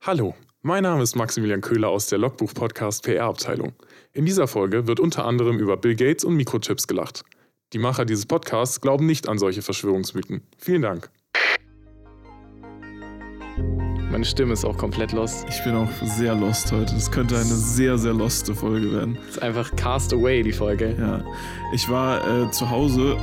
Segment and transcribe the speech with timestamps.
[0.00, 3.72] Hallo, mein Name ist Maximilian Köhler aus der Logbuch-Podcast PR-Abteilung.
[4.12, 7.24] In dieser Folge wird unter anderem über Bill Gates und Mikrochips gelacht.
[7.72, 10.46] Die Macher dieses Podcasts glauben nicht an solche Verschwörungsmythen.
[10.56, 11.10] Vielen Dank.
[14.10, 15.46] Meine Stimme ist auch komplett lost.
[15.50, 16.94] Ich bin auch sehr lost heute.
[16.94, 19.16] Das könnte eine sehr, sehr loste Folge werden.
[19.16, 20.96] Das ist einfach Cast Away, die Folge.
[20.98, 21.24] Ja.
[21.74, 23.18] Ich war äh, zu Hause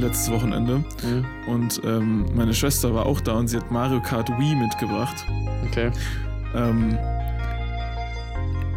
[0.00, 1.24] letztes Wochenende Mhm.
[1.46, 5.26] und ähm, meine Schwester war auch da und sie hat Mario Kart Wii mitgebracht.
[5.70, 5.90] Okay.
[6.54, 6.98] Ähm,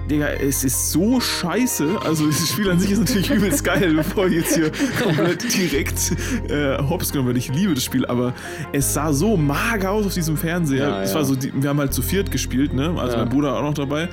[0.09, 1.97] Digga, es ist so scheiße.
[2.03, 4.69] Also das Spiel an sich ist natürlich übelst geil, bevor ich jetzt hier
[5.01, 6.11] komplett direkt
[6.49, 7.39] äh, hops genommen werde.
[7.39, 8.33] Ich liebe das Spiel, aber
[8.73, 10.89] es sah so mager aus auf diesem Fernseher.
[10.89, 11.15] Ja, es ja.
[11.15, 12.93] war so, wir haben halt zu viert gespielt, ne?
[12.97, 13.19] Also Ja.
[13.23, 14.09] mein Bruder auch noch dabei.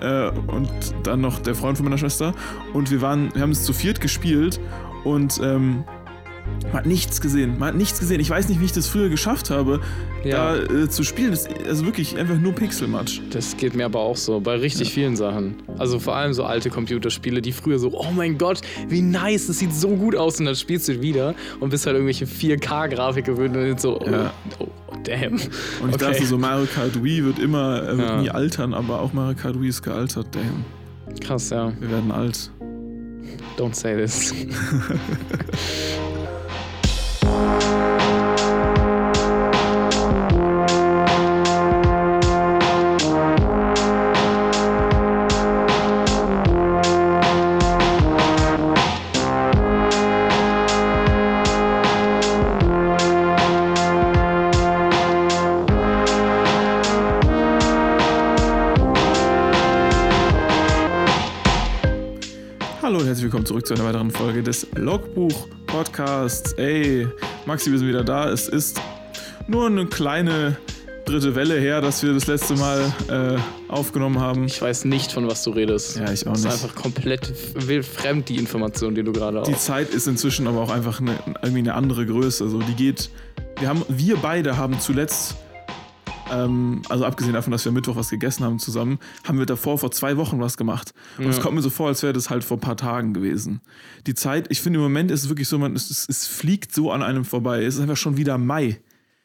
[0.00, 0.70] Äh, und
[1.02, 2.32] dann noch der Freund von meiner Schwester.
[2.72, 4.58] Und wir waren, wir haben es zu viert gespielt
[5.04, 5.84] und ähm,
[6.64, 7.58] man hat nichts gesehen.
[7.58, 8.20] Man hat nichts gesehen.
[8.20, 9.80] Ich weiß nicht, wie ich das früher geschafft habe,
[10.24, 10.56] Ja.
[10.56, 11.30] da äh, zu spielen.
[11.30, 13.22] Das, also wirklich einfach nur Pixelmatch.
[13.30, 15.56] Das geht mir aber auch so, bei richtig vielen Sachen.
[15.78, 19.58] Also vor allem so alte Computerspiele, die früher so, oh mein Gott, wie nice, das
[19.58, 23.56] sieht so gut aus und dann spielst du wieder und bist halt irgendwelche 4K-Grafik gewöhnt
[23.56, 24.32] und so, oh, Ja.
[24.58, 24.66] oh,
[25.04, 25.34] damn.
[25.34, 25.98] Und ich Okay.
[25.98, 28.20] dachte so, Mario Kart Wii wird immer, äh, wird Ja.
[28.22, 30.64] nie altern, aber auch Mario Kart Wii ist gealtert, damn.
[31.20, 31.72] Krass, ja.
[31.78, 32.50] Wir werden alt.
[33.56, 34.34] Don't say this.
[63.66, 66.52] zurück zu einer weiteren Folge des Logbuch-Podcasts.
[66.54, 67.08] Ey,
[67.46, 68.30] Maxi, wir sind wieder da.
[68.30, 68.80] Es ist
[69.48, 70.56] nur eine kleine
[71.04, 73.36] dritte Welle her, dass wir das letzte Mal äh,
[73.72, 74.44] aufgenommen haben.
[74.44, 75.96] Ich weiß nicht, von was du redest.
[75.96, 76.52] Ja, ich auch Das ist nicht.
[76.64, 77.32] einfach komplett
[77.84, 79.60] fremd, die Information, die du gerade Die auf.
[79.60, 82.48] Zeit ist inzwischen aber auch einfach eine, irgendwie eine andere Größe.
[82.48, 83.10] So, die geht.
[83.58, 85.34] Wir haben, wir beide haben zuletzt,
[86.32, 89.90] ähm, also abgesehen davon, dass wir Mittwoch was gegessen haben zusammen, haben wir davor vor
[89.90, 90.92] zwei Wochen was gemacht.
[91.18, 91.42] Und es Ja.
[91.42, 93.60] kommt mir so vor, als wäre das halt vor ein paar Tagen gewesen.
[94.06, 96.74] Die Zeit, ich finde im Moment ist es wirklich so, man, es, es, es fliegt
[96.74, 97.64] so an einem vorbei.
[97.64, 98.80] Es ist einfach schon wieder Mai.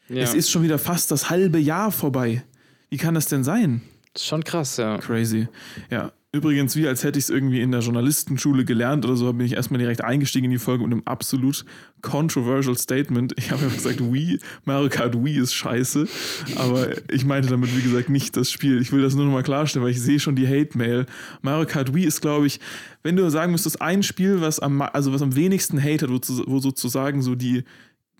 [0.09, 0.21] Ja.
[0.23, 2.43] Es ist schon wieder fast das halbe Jahr vorbei.
[2.89, 3.81] Wie kann das denn sein?
[4.13, 4.97] Das ist schon krass, ja.
[4.97, 5.47] Crazy.
[5.89, 6.11] Ja.
[6.33, 9.53] Übrigens, wie als hätte ich es irgendwie in der Journalistenschule gelernt oder so, bin ich
[9.53, 11.65] erstmal direkt eingestiegen in die Folge mit einem absolut
[12.01, 13.33] controversial Statement.
[13.37, 16.07] Ich habe ja gesagt, Wii, Mario Kart Wii ist scheiße.
[16.55, 18.81] Aber ich meinte damit, wie gesagt, nicht das Spiel.
[18.81, 21.05] Ich will das nur nochmal klarstellen, weil ich sehe schon die Hate-Mail.
[21.41, 22.61] Mario Kart Wii ist, glaube ich,
[23.03, 26.43] wenn du sagen müsstest, ein Spiel, was am, also was am wenigsten Hate hat, wo,
[26.47, 27.65] wo sozusagen so die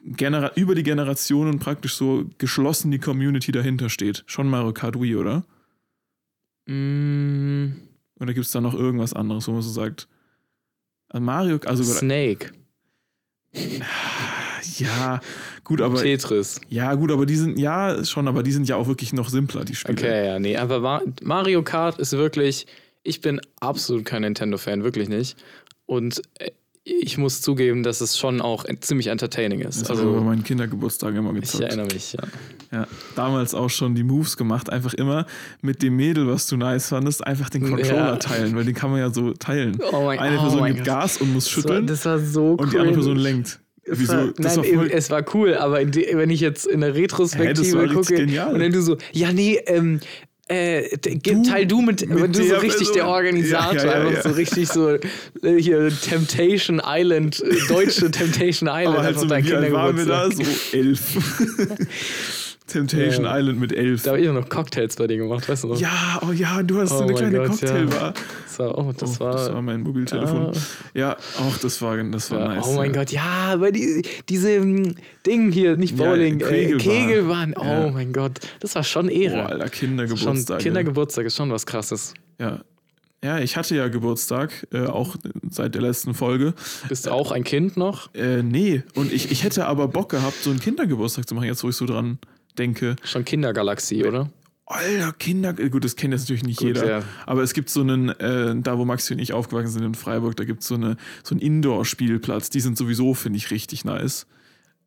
[0.04, 4.24] Genera über die Generationen praktisch so geschlossen die Community dahinter steht.
[4.26, 5.46] Schon Mario Kart Wii, oder?
[6.68, 7.74] Mm,
[8.22, 10.08] Oder gibt es da noch irgendwas anderes, wo man so sagt,
[11.10, 12.52] also Mario, also Snake.
[14.78, 15.20] ja,
[15.64, 16.62] gut, aber Tetris.
[16.70, 19.66] ja, gut, aber die sind ja schon, aber die sind ja auch wirklich noch simpler,
[19.66, 19.98] die Spiele.
[19.98, 22.68] Okay, ja, nee, aber Ma- Mario Kart ist wirklich,
[23.04, 25.38] ich bin absolut kein Nintendo-Fan, wirklich nicht.
[25.86, 26.52] Und äh,
[26.84, 29.82] ich muss zugeben, dass es schon auch ziemlich entertaining ist.
[29.82, 31.64] Das also, habe ich bei meinen Kindergeburtstagen immer ich gezockt.
[31.64, 32.24] erinnere mich, ja.
[32.72, 35.26] Ja, damals auch schon die Moves gemacht, einfach immer
[35.62, 38.16] mit dem Mädel, was du nice fandest, einfach den Controller Ja.
[38.18, 39.78] teilen, weil den kann man ja so teilen.
[39.92, 40.86] Oh mein- Eine oh Person gibt Gott.
[40.88, 42.94] Gas und muss Das war, schütteln das war so und die andere.
[42.96, 43.60] Person lenkt.
[43.84, 44.14] Es Wieso?
[44.14, 48.16] Nein, war voll, es war cool, aber wenn ich jetzt in der Retrospektive richtig gucke
[48.16, 48.54] genial.
[48.54, 50.00] und dann du so, ja, nee, ähm,
[50.52, 52.94] äh, d- ge- teil du mit, mit du so richtig Person.
[52.96, 55.00] der Organisator, Ja, ja, ja, so richtig so äh,
[55.58, 60.30] hier Temptation Island, äh, deutsche Temptation Island, aber halt so, wie alt waren wir da?
[60.32, 61.02] So elf.
[62.72, 63.38] Temptation Ja.
[63.38, 64.04] Island mit elf.
[64.04, 65.80] Da habe ich auch noch Cocktails bei dir gemacht, weißt du noch?
[65.80, 68.14] Ja, oh ja, du hast Oh so eine mein kleine Gott, Cocktailbar.
[68.46, 70.48] Das war, oh, das oh, war, das war mein Mobiltelefon.
[70.48, 70.60] Ah.
[70.94, 72.66] Ja, auch das war, das war ja, nice.
[72.68, 73.00] oh mein ja.
[73.00, 74.96] Gott, ja, aber die, diese ähm,
[75.26, 76.80] Ding hier, nicht Ja, Bowling, äh, Kegelbahn.
[76.80, 77.92] Kegelbahn, oh Ja.
[77.92, 79.36] mein Gott, das war schon Ehre.
[79.36, 80.60] Boah, Alter, schon Kindergeburtstag.
[80.60, 82.14] Kindergeburtstag ist schon was krasses.
[82.40, 82.62] ja.
[83.24, 85.16] ja, ich hatte ja Geburtstag, äh, auch
[85.50, 86.54] seit der letzten Folge.
[86.90, 88.14] Bist du auch ein Kind noch?
[88.16, 91.64] Äh, nee, und ich, ich hätte aber Bock gehabt, so einen Kindergeburtstag zu machen, jetzt
[91.64, 92.18] wo ich so dran
[92.54, 92.96] denke.
[93.04, 94.30] Schon Kindergalaxie, oder?
[94.66, 97.04] Alter, Kinder, äh, gut, das kennt jetzt natürlich nicht Gut, jeder, ja.
[97.26, 100.38] aber es gibt so einen, äh, da wo Maxi und ich aufgewachsen sind in Freiburg,
[100.38, 104.28] da gibt es so, eine, so einen Indoor-Spielplatz, die sind sowieso, finde ich, richtig nice.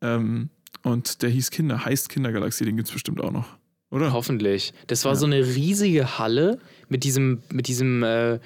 [0.01, 0.49] Ähm,
[0.83, 3.57] und der hieß Kinder, heißt Kindergalaxie, den gibt es bestimmt auch noch,
[3.91, 4.11] oder?
[4.11, 4.73] Hoffentlich.
[4.87, 5.17] Das war Ja.
[5.17, 6.57] so eine riesige Halle
[6.89, 8.39] mit diesem, mit diesem, äh,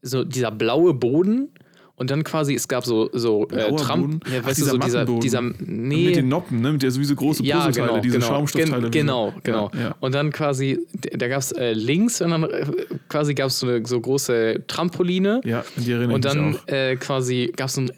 [0.00, 1.48] so dieser blaue Boden
[1.98, 4.78] Und dann quasi, es gab so, so äh, Tramp, ja, Ach, weißt du, dieser so
[4.78, 6.72] dieser, dieser, nee, Mit den Noppen, ne?
[6.72, 8.26] Mit der sowieso große ja, genau, diese genau.
[8.26, 8.90] Schaumstoffteile.
[8.90, 9.70] Gen genau, genau.
[9.74, 9.94] Ja, ja.
[10.00, 10.78] Und dann quasi,
[11.12, 12.66] da gab es äh, links und dann äh,
[13.08, 15.40] quasi gab es so eine so große Trampoline.
[15.44, 16.68] Ja, die erinnere Und dann mich auch.
[16.68, 17.90] äh, quasi gab es so ein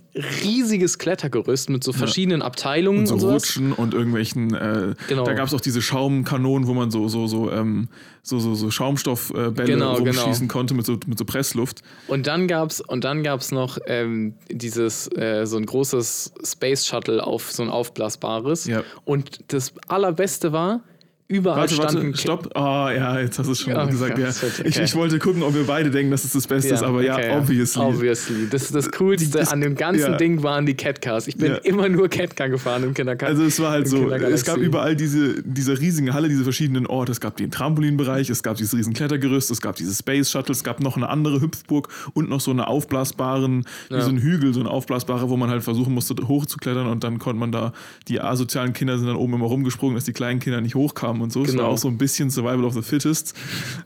[0.45, 3.43] riesiges Klettergerüst mit so verschiedenen Abteilungen und, Und so sowas.
[3.45, 5.25] Rutschen und irgendwelchen, äh, Genau.
[5.25, 7.89] da gab es auch diese Schaumkanonen, wo man so, so, so, ähm,
[8.23, 10.53] so, so, so Schaumstoffbälle äh, Genau, rumschießen genau.
[10.53, 11.83] konnte mit so, mit so Pressluft.
[12.09, 17.27] Und dann gab's und dann gab's noch ähm, dieses äh, so ein großes Space Shuttle
[17.27, 18.67] auf so ein aufblasbares.
[18.67, 18.85] Ja.
[19.05, 20.83] Und das allerbeste war,
[21.29, 22.57] überall Warte, standen warte, stopp.
[22.57, 24.19] Ah, ja, jetzt hast du es schon Ja, gesagt.
[24.19, 24.43] ja, Ja.
[24.43, 24.85] wird- Ich, okay.
[24.85, 27.37] ich wollte gucken, ob wir beide denken, dass es das Beste ist, aber ja, okay,
[27.39, 27.83] obviously.
[27.83, 28.49] Obviously.
[28.51, 30.17] Das, das Coolste Das- an dem ganzen ja.
[30.17, 31.29] Ding waren die Catcars.
[31.29, 31.57] Ich bin Ja.
[31.59, 33.31] immer nur Catcar gefahren im Kindergarten.
[33.37, 37.13] Also es war halt so, es gab überall diese, diese riesigen Halle, diese verschiedenen Orte.
[37.13, 40.65] Es gab den Trampolinbereich, es gab dieses riesen Klettergerüst, es gab diese Space Shuttle, es
[40.65, 44.01] gab noch eine andere Hüpfburg und noch so eine aufblasbaren, wie Ja.
[44.01, 47.39] so ein Hügel, so ein aufblasbarer, wo man halt versuchen musste hochzuklettern und dann konnte
[47.39, 47.73] man da,
[48.09, 51.33] die asozialen Kinder sind dann oben immer rumgesprungen, dass die kleinen Kinder nicht hochkamen und
[51.33, 51.43] so.
[51.43, 51.65] Es Genau.
[51.65, 53.35] war auch so ein bisschen Survival of the Fittest.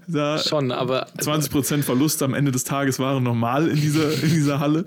[0.06, 4.60] Da Schon, aber 20% Verlust am Ende des Tages waren normal in dieser, in dieser
[4.60, 4.84] Halle.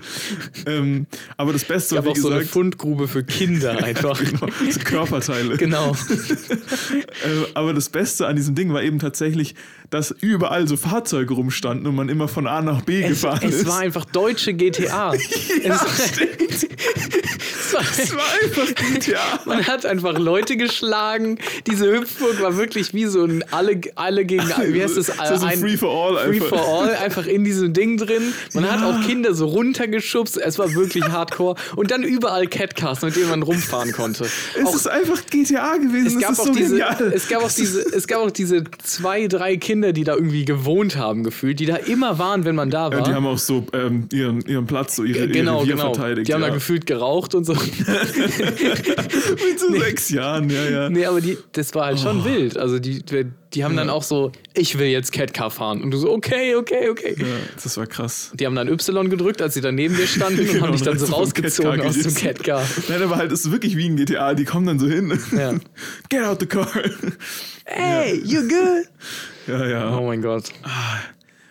[0.65, 1.07] Ähm,
[1.38, 4.19] aber das Beste es war, wie auch so eine gesagt, Fundgrube für Kinder einfach.
[4.19, 4.47] genau,
[4.83, 5.57] Körperteile.
[5.57, 5.95] genau.
[7.25, 9.56] Äh, aber das Beste an diesem Ding war eben tatsächlich,
[9.95, 13.56] dass überall so Fahrzeuge rumstanden und man immer von A nach B Es, gefahren es
[13.62, 13.68] ist.
[13.68, 15.13] war einfach deutsche GTA.
[15.63, 16.42] ja, es, stimmt.
[17.65, 18.12] es war, Es
[18.44, 19.39] einfach GTA.
[19.45, 21.38] Man hat einfach Leute geschlagen.
[21.68, 25.07] Diese Hüpfburg war wirklich wie so ein alle, alle gegen wie heißt das?
[25.07, 26.50] So, so ein Free for All Free einfach.
[26.50, 28.33] for All einfach in diesem Ding drin.
[28.53, 28.89] Man hat Ja.
[28.89, 30.38] auch Kinder so runtergeschubst.
[30.38, 34.25] Es war wirklich Hardcore und dann überall Catcars, mit denen man rumfahren konnte.
[34.59, 36.18] Es Auch ist einfach GTA gewesen.
[36.18, 37.13] es gab, das ist auch so diese, genial.
[37.13, 40.97] es, gab auch diese, es gab auch diese zwei, drei Kinder, die da irgendwie gewohnt
[40.97, 42.99] haben, gefühlt, die da immer waren, wenn man da war.
[42.99, 45.93] ja, die haben auch so ähm, ihren, ihren Platz, so ihre, genau, ihr Revier genau.
[45.93, 46.27] verteidigt.
[46.27, 46.47] Die haben ja.
[46.49, 47.53] da gefühlt geraucht und so.
[47.53, 50.89] Mit so sechs Jahren, ja, ja.
[50.89, 52.03] Nee, aber die, das war halt Oh.
[52.03, 52.57] schon wild.
[52.57, 53.03] Also die,
[53.53, 55.81] die haben dann auch so, ich will jetzt Catcar fahren.
[55.81, 57.15] Und du so, okay, okay, okay.
[57.17, 57.25] ja.
[57.61, 58.31] Das war krass.
[58.33, 60.81] Die haben dann Y gedrückt, als sie dann neben dir standen und Genau, haben dich
[60.81, 62.13] dann so rausgezogen aus dem.
[62.13, 62.63] Catcar.
[62.89, 64.33] Nein, aber halt, ist wirklich wie ein GTA.
[64.33, 65.17] Die kommen dann so hin.
[65.35, 65.53] Ja.
[66.09, 66.67] Get out the car.
[67.65, 68.87] Hey, you good?
[69.47, 69.97] Ja, ja.
[69.97, 70.51] Oh mein Gott.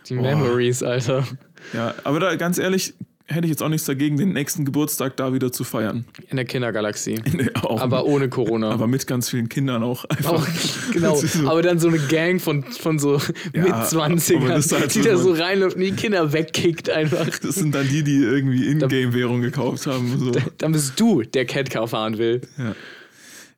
[0.09, 1.27] Die Memories, Alter.
[1.73, 2.95] Ja, aber da ganz ehrlich,
[3.27, 6.05] hätte ich jetzt auch nichts dagegen, den nächsten Geburtstag da wieder zu feiern.
[6.29, 7.21] In der Kindergalaxie.
[7.33, 8.71] Nee, auch, Aber ohne Corona.
[8.71, 10.33] aber mit ganz vielen Kindern auch einfach.
[10.35, 10.47] Auch,
[10.93, 13.17] genau, so- aber dann so eine Gang von, von so
[13.55, 16.35] Ja, mit aber das 20ern, ist halt die so da so rein und die Kinder
[16.35, 17.27] wegkickt einfach.
[17.43, 20.19] Das sind dann die, die irgendwie Ingame-Währung gekauft haben.
[20.19, 20.33] So.
[20.59, 22.43] Dann bist du, der Catcar fahren will.
[22.59, 22.75] Ja.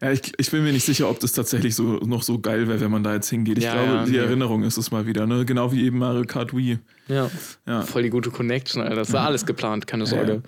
[0.02, 2.80] Ja, ich, ich bin mir nicht sicher, ob das tatsächlich so noch so geil wäre,
[2.80, 3.56] wenn man da jetzt hingeht.
[3.58, 4.18] Ich Ja, glaube, ja, die nee.
[4.18, 5.44] Erinnerung ist es mal wieder, ne?
[5.46, 6.78] Genau wie eben Mario Kart Wii.
[7.08, 7.30] Ja.
[7.66, 7.82] Ja.
[7.82, 8.96] Voll die gute Connection, Alter.
[8.96, 10.42] Das war alles geplant, keine Sorge.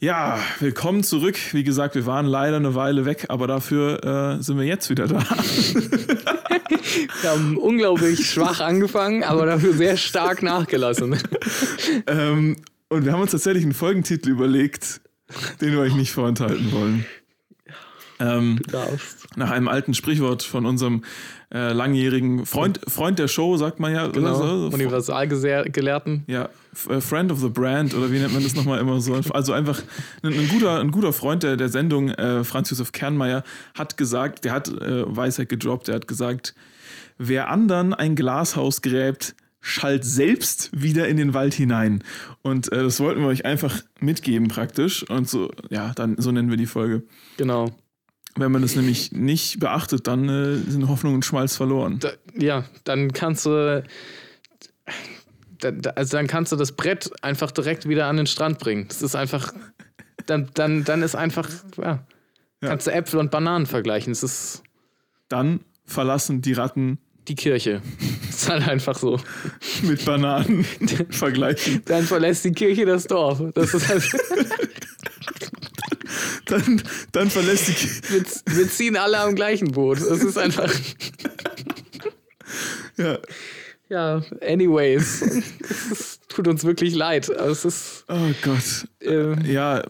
[0.00, 1.36] Ja, willkommen zurück.
[1.52, 5.06] Wie gesagt, wir waren leider eine Weile weg, aber dafür äh, sind wir jetzt wieder
[5.06, 5.20] da.
[7.22, 11.16] Wir haben unglaublich schwach angefangen, aber dafür sehr stark nachgelassen.
[12.06, 12.56] ähm,
[12.88, 15.00] und wir haben uns tatsächlich einen Folgentitel überlegt,
[15.60, 17.04] den wir euch nicht vorenthalten wollen.
[18.20, 18.60] Ähm,
[19.36, 21.04] nach einem alten Sprichwort von unserem
[21.52, 24.04] äh, langjährigen Freund, Freund der Show, sagt man ja.
[24.04, 24.68] oder Genau.
[24.68, 24.74] so.
[24.74, 26.24] Universalgelehrten.
[26.26, 26.48] Ja,
[26.88, 29.18] äh, Friend of the Brand oder wie nennt man das nochmal immer so?
[29.30, 29.82] Also einfach
[30.22, 33.42] ein, ein, guter, ein guter Freund der, der Sendung, äh, Franz Josef Kernmeier,
[33.74, 36.54] hat gesagt, der hat äh, Weisheit gedroppt, der hat gesagt,
[37.18, 42.02] wer anderen ein Glashaus gräbt, schallt selbst wieder in den Wald hinein.
[42.42, 45.08] Und äh, das wollten wir euch einfach mitgeben praktisch.
[45.10, 47.02] Und so, ja, dann so nennen wir die Folge.
[47.36, 47.70] Genau.
[48.40, 51.98] Wenn man das nämlich nicht beachtet, dann äh, sind Hoffnung und Schmalz verloren.
[52.00, 53.84] Da, ja, dann kannst du.
[55.58, 58.86] Da, da, also dann kannst du das Brett einfach direkt wieder an den Strand bringen.
[58.88, 59.52] Das ist einfach.
[60.26, 61.48] Dann, dann, dann ist einfach.
[61.76, 62.06] Ja,
[62.62, 62.68] Ja.
[62.68, 64.12] Kannst du Äpfel und Bananen vergleichen.
[64.12, 64.62] Es ist
[65.28, 67.80] Dann verlassen die Ratten die Kirche.
[68.26, 69.20] Das ist halt einfach so.
[69.82, 70.64] mit Bananen
[71.10, 71.82] vergleichen.
[71.84, 73.42] Dann verlässt die Kirche das Dorf.
[73.54, 74.02] Das ist halt.
[76.50, 77.74] Dann, dann verlässt die
[78.12, 78.24] Wir,
[78.56, 79.98] wir ziehen alle am gleichen Boot.
[79.98, 80.72] Es ist einfach.
[82.96, 83.18] ja.
[83.88, 85.22] Ja, anyways.
[85.90, 87.28] Es tut uns wirklich leid.
[87.36, 88.04] Aber es ist.
[88.08, 88.86] Oh Gott.
[89.00, 89.82] Äh, Ja,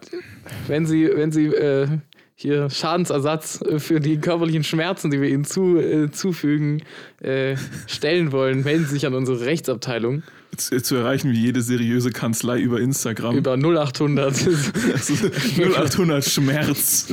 [0.67, 1.87] wenn Sie, wenn Sie äh,
[2.35, 6.81] hier Schadensersatz äh, für die körperlichen Schmerzen, die wir Ihnen zu, äh, zufügen,
[7.21, 10.23] äh, stellen wollen, melden Sie sich an unsere Rechtsabteilung
[10.57, 13.35] zu, zu erreichen wie jede seriöse Kanzlei über Instagram.
[13.37, 14.47] über 0800.
[14.93, 15.13] Also
[15.57, 17.07] 0800 Schmerz.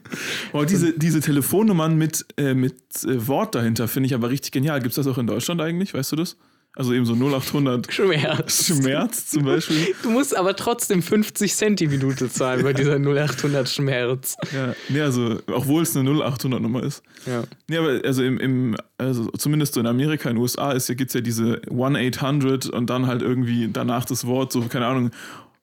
[0.52, 4.80] oh, diese, diese Telefonnummern mit, äh, mit äh, Wort dahinter finde ich aber richtig genial.
[4.80, 5.94] Gibt es das auch in Deutschland eigentlich?
[5.94, 6.36] Weißt du das?
[6.76, 8.66] Also eben so 0800 Schmerz.
[8.80, 9.92] Schmerz zum Beispiel.
[10.04, 14.36] Du musst aber trotzdem 50 Cent die Minute zahlen bei dieser 0800 Schmerz.
[14.54, 17.02] Ja, nee, also, obwohl es eine 0800-Nummer ist.
[17.26, 17.42] Ja.
[17.68, 21.10] Nee, aber also im, im also zumindest so in Amerika, in den USA, ist gibt
[21.10, 25.10] es ja diese 1-800 und dann halt irgendwie danach das Wort, so, keine Ahnung,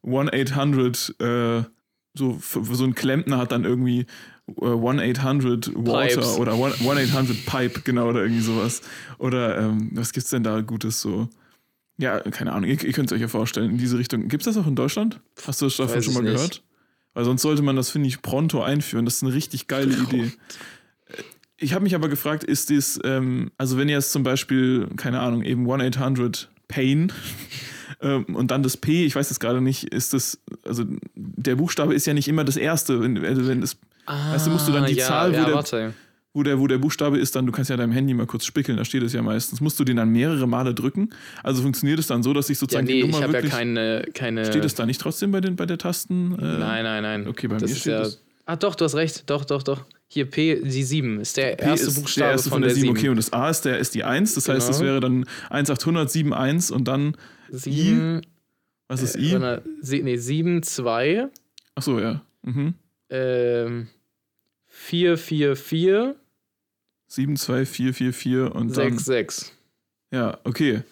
[0.06, 1.64] 1-800, äh,
[2.16, 4.08] so, so ein Klempner hat dann irgendwie
[4.56, 6.38] 1-800 Water Pipes.
[6.38, 8.82] oder 1-800 Pipe, genau, oder irgendwie sowas.
[9.18, 11.30] Oder ähm, was gibt's denn da Gutes so?
[11.98, 14.28] Ja, keine Ahnung, ihr, ihr könnt es euch ja vorstellen, in diese Richtung.
[14.28, 15.20] Gibt's das auch in Deutschland?
[15.46, 16.34] Hast du das davon Weiß schon mal nicht.
[16.34, 16.64] gehört?
[17.14, 19.06] Weil sonst sollte man das, finde ich, pronto einführen.
[19.06, 20.32] Das ist eine richtig geile Idee.
[21.60, 25.20] Ich habe mich aber gefragt, ist das, ähm, also wenn ihr jetzt zum Beispiel, keine
[25.20, 27.12] Ahnung, eben 1-800 Pain
[28.02, 30.84] ähm, und dann das P, ich weiß es gerade nicht, ist das, also
[31.16, 33.02] der Buchstabe ist ja nicht immer das erste.
[33.02, 35.54] Wenn, also wenn es, Weißt du, musst du dann die ja, Zahl, wo ja, der-
[35.56, 35.94] warte.
[36.34, 38.78] wo, der, wo der Buchstabe ist, dann, du kannst ja deinem Handy mal kurz spickeln,
[38.78, 41.10] da steht es ja meistens, musst du den dann mehrere Male drücken.
[41.44, 43.38] Also funktioniert es dann so, dass ich Ja, sozusagen nee, die ich Nummer habe ja
[43.40, 43.52] wirklich.
[43.54, 44.46] keine, keine.
[44.46, 46.34] steht es da nicht trotzdem bei, den, bei der Tasten?
[46.40, 47.28] Äh, Nein, nein, nein.
[47.28, 48.02] Okay, bei das mir steht ja.
[48.02, 48.24] es.
[48.46, 49.30] Ah, doch, du hast recht.
[49.30, 49.84] Doch, doch, doch.
[50.10, 52.90] Hier P, die 7 ist der P erste ist Buchstabe der erste von der 7.
[52.92, 54.90] Okay, und das A ist, der, ist die 1, das heißt, das Genau.
[54.92, 57.18] wäre dann 1800 71 und dann,
[57.52, 58.22] 7,
[58.88, 60.02] was ist äh, I?
[60.04, 61.28] nee, 7, 2,
[61.76, 62.22] Achso, ja.
[62.44, 62.76] Mhm.
[63.10, 63.88] ähm,
[64.88, 66.16] 4, 4, 4,
[67.10, 68.98] 72444 und 6, dann.
[69.00, 69.52] 6.
[70.12, 70.84] Ja, okay.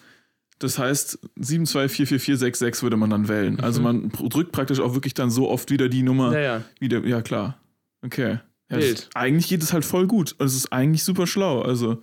[0.58, 3.60] Das heißt, 7244466 würde man dann wählen.
[3.60, 3.84] Also Mhm.
[3.84, 6.32] man pr- drückt praktisch auch wirklich dann so oft wieder die Nummer.
[6.32, 6.62] Ja, ja.
[6.80, 7.58] Wieder, ja, klar.
[8.02, 8.38] Okay.
[8.70, 9.08] Ja, Wild.
[9.14, 10.34] eigentlich geht es halt voll gut.
[10.38, 11.62] Und es ist eigentlich super schlau.
[11.62, 12.02] Also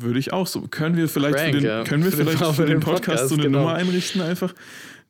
[0.00, 0.62] würde ich auch so.
[0.62, 1.84] Können wir vielleicht Crank, für den, ja.
[1.84, 3.58] können wir Für den- vielleicht für für den den Podcast, Podcast, so eine genau.
[3.60, 4.54] Nummer einrichten einfach?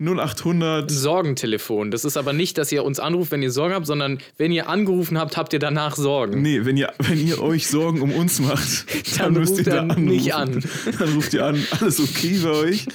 [0.03, 0.91] 0800.
[0.91, 1.91] Sorgentelefon.
[1.91, 4.67] Das ist aber nicht, dass ihr uns anruft, wenn ihr Sorgen habt, sondern wenn ihr
[4.71, 6.41] angerufen habt, habt ihr danach Sorgen.
[6.41, 8.87] Nee, wenn ihr, wenn ihr euch Sorgen um uns macht,
[9.19, 10.05] Dann müsst ruft ihr da dann anrufen.
[10.07, 10.65] nicht an.
[10.99, 12.87] Dann ruft ihr an, alles okay bei euch.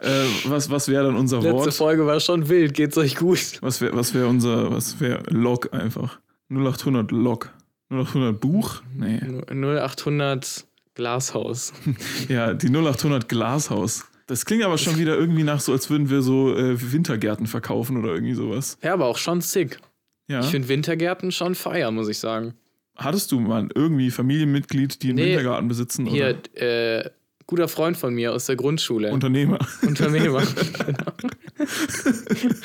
[0.00, 1.74] Äh, was was wäre dann unser Letzte Wort?
[1.74, 2.72] Folge war schon wild.
[2.72, 3.38] Geht's euch gut?
[3.60, 6.18] Was wäre was wär unser, was wäre Log einfach?
[6.50, 7.50] 0800 Log.
[7.90, 8.82] 0800 Buch?
[8.96, 9.20] Nee.
[9.50, 10.64] 0800
[10.96, 11.72] Glashaus.
[12.28, 14.04] Ja, die 0800 Glashaus.
[14.26, 17.96] Das klingt aber schon wieder irgendwie nach so, als würden wir so äh, Wintergärten verkaufen
[17.96, 18.76] oder irgendwie sowas.
[18.82, 19.78] Ja, aber auch schon sick.
[20.26, 20.40] Ja.
[20.40, 22.54] Ich finde Wintergärten schon feier, muss ich sagen.
[22.96, 25.26] Hattest du mal irgendwie Familienmitglied, die einen Nee.
[25.26, 26.06] Wintergarten besitzen?
[26.06, 27.10] Hier, Oder äh,
[27.46, 29.12] guter Freund von mir aus der Grundschule.
[29.12, 29.58] Unternehmer?
[29.86, 30.42] Unternehmer.
[30.84, 31.12] genau.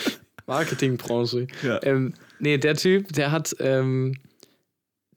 [0.48, 1.48] Marketingbranche.
[1.64, 1.80] Ja.
[1.84, 4.16] Ähm, nee, der Typ, der hat, ähm,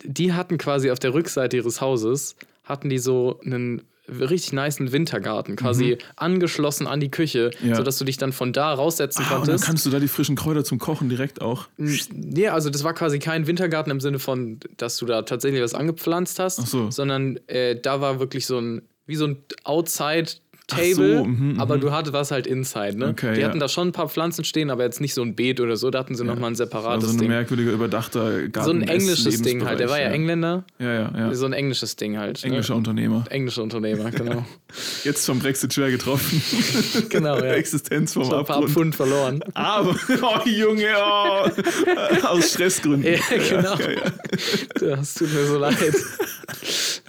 [0.02, 5.56] die hatten quasi auf der Rückseite ihres Hauses, hatten die so einen richtig niceen Wintergarten,
[5.56, 7.68] quasi angeschlossen an die Küche, Mhm.
[7.70, 7.74] Ja.
[7.76, 9.64] sodass du dich dann von da raussetzen Ah, und dann konntest.
[9.64, 11.68] kannst du da die frischen Kräuter zum Kochen direkt auch.
[11.78, 15.72] Nee, also das war quasi kein Wintergarten im Sinne von, dass du da tatsächlich was
[15.72, 16.90] angepflanzt hast, so.
[16.90, 20.26] sondern äh, da war wirklich so ein, wie so ein Outside.
[20.66, 21.80] Table, so, mhm, aber mhm.
[21.82, 23.08] du hattest was halt inside, ne?
[23.08, 23.48] Okay, die ja.
[23.48, 25.90] hatten da schon ein paar Pflanzen stehen, aber jetzt nicht so ein Beet oder so,
[25.90, 27.28] da hatten sie nochmal ein separates Also ein Ding.
[27.28, 28.64] merkwürdiger, überdachter Garten.
[28.64, 31.34] So ein englisches Ding halt, der war ja Engländer, Ja, ja, ja.
[31.34, 32.42] so ein englisches Ding halt.
[32.44, 32.78] Englischer Ne?
[32.78, 33.24] Unternehmer.
[33.28, 34.46] Englischer Unternehmer, genau.
[35.04, 36.42] Jetzt vom Brexit schwer getroffen.
[37.10, 37.52] genau, ja.
[37.52, 38.72] Existenz vom Schon ein paar Abgrund.
[38.72, 39.40] Pfund verloren.
[39.52, 39.90] Aber,
[40.22, 42.26] oh Junge, oh.
[42.26, 43.12] aus Stressgründen.
[43.12, 43.76] Ja, genau.
[43.76, 44.94] Ja, ja.
[44.96, 45.76] Das tut mir so leid.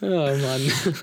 [0.01, 0.61] Oh Mann.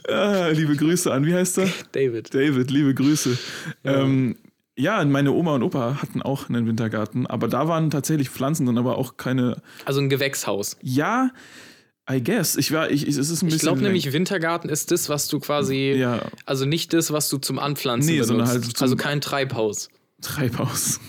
[0.09, 1.69] Ah, liebe Grüße an, wie heißt er?
[1.93, 2.35] David.
[2.35, 3.39] David, liebe Grüße.
[3.85, 3.93] Ja.
[3.93, 4.01] Ja.
[4.03, 4.37] Ähm,
[4.75, 8.79] ja, meine Oma und Opa hatten auch einen Wintergarten, aber da waren tatsächlich Pflanzen drin,
[8.79, 9.61] aber auch keine.
[9.85, 10.79] Also ein Gewächshaus.
[10.81, 11.31] Ja,
[12.11, 12.57] I guess.
[12.57, 13.49] Ich war, ich, es ist ein bisschen.
[13.57, 15.93] Ich glaube nämlich, Wintergarten ist das, was du quasi.
[15.97, 18.29] Ja, Also nicht das, was du zum Anpflanzen Nee, benutzt.
[18.29, 19.89] sondern halt also kein Treibhaus.
[20.23, 21.01] Treibhaus.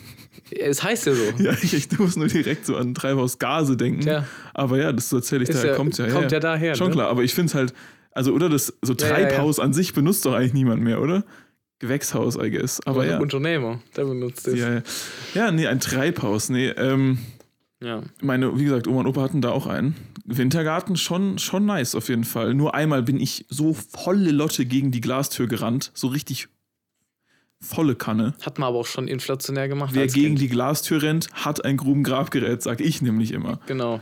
[0.51, 1.23] Es heißt ja so.
[1.43, 4.01] Ja, ich, ich muss nur direkt so an Treibhausgase denken.
[4.05, 4.27] Ja.
[4.53, 6.07] Aber ja, das erzähle ich, Ist daher ja- kommt ja.
[6.09, 6.93] kommt ja daher, Schon ne?
[6.93, 7.73] klar, aber ich finde es halt,
[8.13, 9.27] also oder das, so Ja, ja, ja.
[9.27, 11.24] Treibhaus an sich benutzt doch eigentlich niemand mehr, oder?
[11.79, 12.79] Gewächshaus, I guess.
[12.86, 13.20] Aber ja.
[13.20, 14.55] Unternehmer, der benutzt das.
[14.55, 14.82] Ja,
[15.34, 15.51] ja.
[15.51, 16.50] nee, ein Treibhaus.
[16.50, 17.17] Nee, ähm,
[17.82, 18.01] ja.
[18.22, 19.96] meine, wie gesagt, Oma und Opa hatten da auch einen.
[20.25, 22.53] Wintergarten schon, schon nice auf jeden Fall.
[22.53, 25.91] Nur einmal bin ich so volle Lotte gegen die Glastür gerannt.
[25.93, 26.48] So richtig
[27.60, 28.34] volle Kanne.
[28.41, 29.91] Hat man aber auch schon inflationär gemacht.
[29.93, 30.41] Wer gegen kind.
[30.41, 33.60] die Glastür rennt, hat ein Grubengrabgerät, sag ich nämlich immer.
[33.67, 34.00] Genau.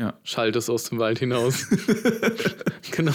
[0.00, 0.14] Ja.
[0.24, 1.66] Schalt es aus dem Wald hinaus.
[2.90, 3.12] genau.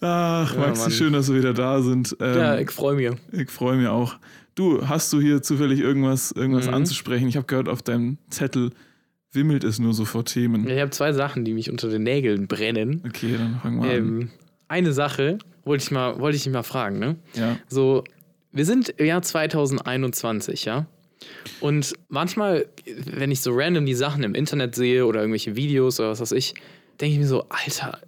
[0.00, 0.90] Ach, Ja, Maxi, Mann.
[0.90, 2.16] schön, dass wir wieder da sind.
[2.20, 3.10] Ähm, Ja, ich freue mich.
[3.32, 4.16] ich freue mich auch.
[4.54, 6.74] Du, hast du hier zufällig irgendwas, irgendwas Mhm.
[6.74, 7.28] anzusprechen?
[7.28, 8.70] Ich habe gehört, auf deinem Zettel
[9.32, 10.68] wimmelt es nur so vor Themen.
[10.68, 13.02] Ich habe zwei Sachen, die mich unter den Nägeln brennen.
[13.06, 13.96] Okay, dann fangen wir an.
[13.96, 14.30] Ähm,
[14.68, 17.16] eine Sache wollte ich mal, wollte ich dich mal fragen, ne?
[17.34, 17.56] Ja.
[17.68, 18.04] So,
[18.50, 20.86] wir sind im Jahr 2021, ja?
[21.60, 26.10] Und manchmal, wenn ich so random die Sachen im Internet sehe oder irgendwelche Videos oder
[26.10, 26.54] was weiß ich,
[27.00, 28.00] denke ich mir so, Alter,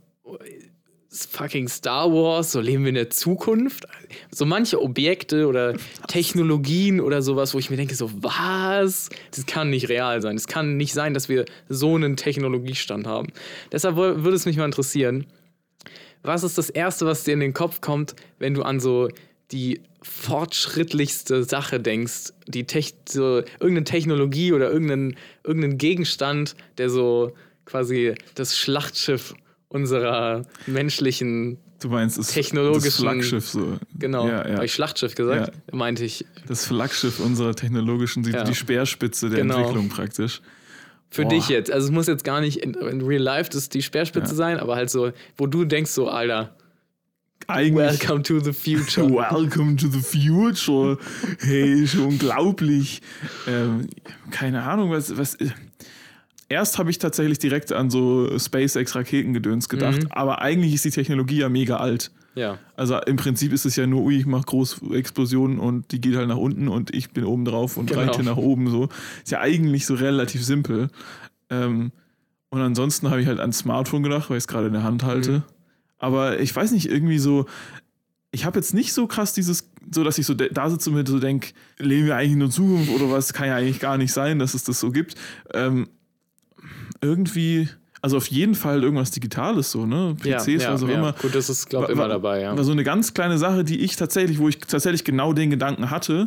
[1.15, 3.87] fucking Star Wars, so leben wir in der Zukunft.
[4.31, 5.75] So manche Objekte oder
[6.09, 9.11] Technologien oder sowas, wo ich mir denke, so was?
[9.31, 10.37] Das kann nicht real sein.
[10.37, 13.29] Es kann nicht sein, dass wir so einen Technologiestand haben.
[13.73, 15.27] Deshalb würde es mich mal interessieren,
[16.23, 19.09] was ist das Erste, was dir in den Kopf kommt, wenn du an so
[19.53, 27.33] die fortschrittlichste Sache denkst, die Tech so irgendeine Technologie oder irgendeinen, irgendeinen Gegenstand, der so
[27.65, 29.35] quasi das Schlachtschiff
[29.69, 33.79] unserer menschlichen Du meinst das, technologischen das Flaggschiff so.
[33.99, 34.27] Genau.
[34.29, 34.55] Ja, ja.
[34.55, 35.53] Habe ich Schlachtschiff gesagt?
[35.73, 36.25] Meinte ich.
[36.47, 38.45] Das Flaggschiff unserer technologischen, die, Ja.
[38.45, 39.59] die Speerspitze der Genau.
[39.59, 40.41] Entwicklung praktisch.
[41.11, 41.29] Für Boah.
[41.31, 41.71] dich jetzt.
[41.71, 44.35] Also es muss jetzt gar nicht in, in Real Life das die Speerspitze Ja.
[44.37, 46.57] sein, aber halt so, wo du denkst so, Alter,
[47.49, 47.75] Eigentlich.
[48.01, 49.09] welcome to the future.
[49.09, 50.99] Welcome to the future.
[51.41, 53.03] Hey, ist unglaublich.
[53.47, 53.89] Ähm,
[54.31, 55.17] keine Ahnung, was.
[55.17, 55.37] was
[56.51, 60.09] Erst habe ich tatsächlich direkt an so SpaceX-Raketengedöns gedacht, Mhm.
[60.13, 62.11] aber eigentlich ist die Technologie ja mega alt.
[62.35, 62.59] Ja.
[62.77, 66.17] Also im Prinzip ist es ja nur, ui, ich mache große Explosionen und die geht
[66.17, 68.03] halt nach unten und ich bin oben drauf und Genau.
[68.03, 68.69] reite nach oben.
[68.69, 68.89] So.
[69.23, 70.89] Ist ja eigentlich so relativ simpel.
[71.49, 71.93] Ähm,
[72.51, 75.03] und ansonsten habe ich halt ans Smartphone gedacht, weil ich es gerade in der Hand
[75.03, 75.31] halte.
[75.33, 75.43] Mhm.
[76.05, 77.47] Aber ich weiß nicht, irgendwie so,
[78.31, 81.07] ich habe jetzt nicht so krass dieses, so dass ich so da sitze und mir
[81.07, 84.13] so denke, leben wir eigentlich nur in Zukunft oder was, kann ja eigentlich gar nicht
[84.13, 85.15] sein, dass es das so gibt.
[85.55, 85.89] Ähm,
[87.01, 87.69] irgendwie,
[88.03, 90.15] also auf jeden Fall irgendwas Digitales so, ne?
[90.19, 90.95] PCs, ja, ja, was auch ja.
[90.95, 91.13] immer.
[91.15, 92.57] Gut, das ist, glaube ich, immer dabei, ja.
[92.57, 95.91] war so eine ganz kleine Sache, die ich tatsächlich, wo ich tatsächlich genau den Gedanken
[95.91, 96.27] hatte,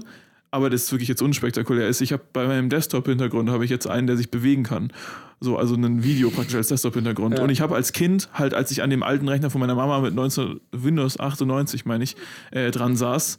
[0.57, 2.01] aber das wirklich jetzt unspektakulär ist.
[2.01, 4.91] Ich habe bei meinem Desktop-Hintergrund habe ich jetzt einen, der sich bewegen kann.
[5.39, 7.37] So, also ein Video praktisch als Desktop-Hintergrund.
[7.37, 7.43] Ja.
[7.43, 9.99] Und ich habe als Kind halt, als ich an dem alten Rechner von meiner Mama
[9.99, 12.15] mit 19, Windows 98, meine ich,
[12.49, 13.37] äh, dran saß,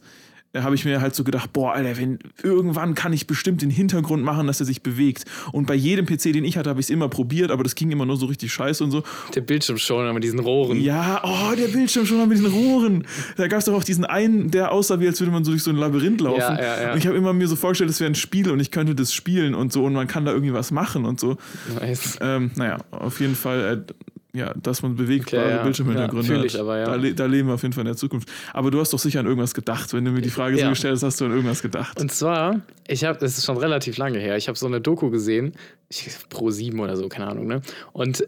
[0.57, 4.23] habe ich mir halt so gedacht, boah, Alter, wenn irgendwann kann ich bestimmt den Hintergrund
[4.23, 5.25] machen, dass er sich bewegt.
[5.51, 7.91] Und bei jedem PC, den ich hatte, habe ich es immer probiert, aber das ging
[7.91, 9.03] immer nur so richtig scheiße und so.
[9.35, 10.81] Der Bildschirmschoner mit diesen Rohren.
[10.81, 13.05] Ja, oh, der Bildschirm schon mal mit den Rohren.
[13.37, 15.61] Da gab es doch auch diesen einen, der aussah, wie als würde man so durch
[15.61, 16.39] so ein Labyrinth laufen.
[16.39, 16.91] Ja, ja, ja.
[16.93, 19.13] Und ich habe immer mir so vorgestellt, das wäre ein Spiel und ich könnte das
[19.13, 21.37] spielen und so und man kann da irgendwie was machen und so.
[21.79, 22.17] Nice.
[22.21, 23.93] Ähm, naja, auf jeden Fall, äh,
[24.33, 25.63] ja, dass man bewegbare Okay, ja.
[25.63, 26.55] Bildschirmhintergründe Ja, hat.
[26.59, 26.85] aber, ja.
[26.85, 28.29] da, le da leben wir auf jeden Fall in der Zukunft.
[28.53, 29.91] Aber du hast doch sicher an irgendwas gedacht.
[29.93, 31.99] Wenn du mir die Frage so gestellt hast, hast du an irgendwas gedacht.
[31.99, 35.09] Und zwar, ich habe, das ist schon relativ lange her, ich habe so eine Doku
[35.09, 35.53] gesehen,
[35.89, 37.61] ich, Pro 7 oder so, keine Ahnung, ne?
[37.91, 38.27] Und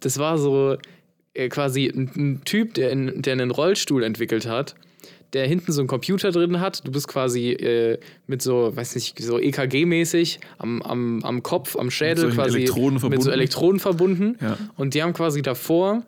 [0.00, 0.76] das war so
[1.34, 4.74] äh, quasi ein, ein Typ, der, in, der einen Rollstuhl entwickelt hat,
[5.34, 6.86] der hinten so einen Computer drin hat.
[6.86, 11.90] Du bist quasi äh, mit so, weiß nicht, so EKG-mäßig am, am, am Kopf, am
[11.90, 13.30] Schädel solchen quasi Elektroden mit so.
[13.30, 14.38] Elektroden verbunden.
[14.40, 14.56] Ja.
[14.76, 16.04] Und die haben quasi davor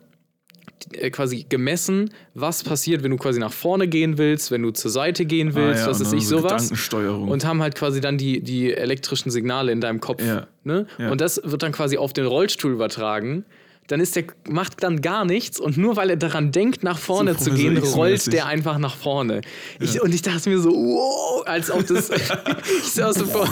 [0.93, 4.91] äh, quasi gemessen, was passiert, wenn du quasi nach vorne gehen willst, wenn du zur
[4.91, 6.53] Seite gehen willst, Ah, ja, was ist ich so sowas.
[6.53, 7.27] Gedankensteuerung.
[7.27, 10.23] Und haben halt quasi dann die, die elektrischen Signale in deinem Kopf.
[10.25, 10.47] Ja.
[10.63, 10.87] Ne?
[11.09, 13.43] Und das wird dann quasi auf den Rollstuhl übertragen.
[13.87, 17.33] Dann ist der, macht dann gar nichts und nur weil er daran denkt, nach vorne
[17.35, 19.41] So zu gehen, rollt der einfach nach vorne.
[19.79, 22.09] Ich, und ich dachte mir so, wow, als ob das.
[22.81, 23.49] ich saß so vor.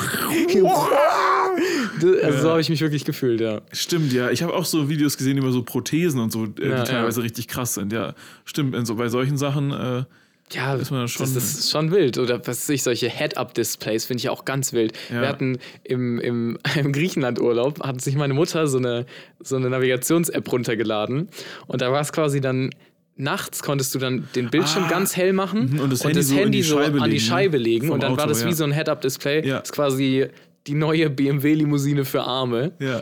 [2.24, 3.62] Also so habe ich mich wirklich gefühlt, ja.
[3.72, 4.30] Stimmt, ja.
[4.30, 7.22] Ich habe auch so Videos gesehen über so Prothesen und so, äh, Ja, die teilweise
[7.22, 7.24] ja.
[7.24, 7.94] richtig krass sind.
[7.94, 8.76] Ja, stimmt.
[8.86, 10.04] So bei solchen Sachen, äh,
[10.52, 12.18] Ja, Ist man schon- das, das ist schon wild.
[12.20, 14.94] Oder was weiß ich, solche Head-Up-Displays finde ich auch ganz wild.
[15.12, 15.22] Ja.
[15.22, 19.06] Wir hatten im, im, im Griechenland-Urlaub, hat sich meine Mutter so eine,
[19.40, 21.30] so eine Navigations-App runtergeladen.
[21.68, 22.70] Und da war es quasi dann,
[23.18, 26.38] nachts konntest du dann den Bildschirm Ah, ganz hell machen mhm, und das Handy so
[26.38, 27.30] in die so Scheibe an die legen, ne?
[27.30, 27.90] Scheibe legen.
[27.90, 28.56] Und dann war Auto, das wie ja.
[28.56, 29.48] so ein Head-Up-Display.
[29.48, 29.60] Ja.
[29.60, 30.28] Das ist quasi
[30.68, 32.74] die neue BMW-Limousine für Arme.
[32.80, 33.02] ja.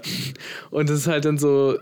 [0.69, 1.77] Und das ist halt dann so.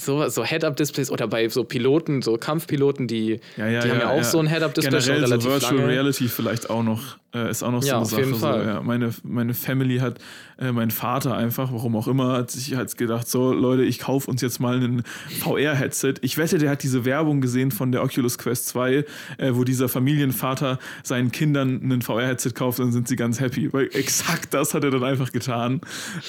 [0.00, 4.10] So, so Head-Up-Displays oder bei so Piloten, so Kampfpiloten, die, Ja, ja, die haben ja
[4.10, 5.88] auch so ein Head-Up-Display schon Generell so relativ Virtual lange.
[5.88, 8.20] Reality vielleicht auch noch, äh, ist auch noch so Ja, eine auf Sache.
[8.20, 8.64] jeden so, Fall.
[8.64, 8.80] ja.
[8.80, 10.18] meine, meine Family hat,
[10.60, 14.30] äh, mein Vater einfach, warum auch immer, hat sich halt gedacht, so Leute, ich kaufe
[14.30, 15.02] uns jetzt mal ein
[15.40, 16.14] VR-Headset.
[16.20, 19.04] Ich wette, der hat diese Werbung gesehen von der Oculus Quest 2,
[19.38, 23.72] äh, wo dieser Familienvater seinen Kindern ein VR-Headset kauft und dann sind sie ganz happy.
[23.72, 25.80] Weil exakt das hat er dann einfach getan.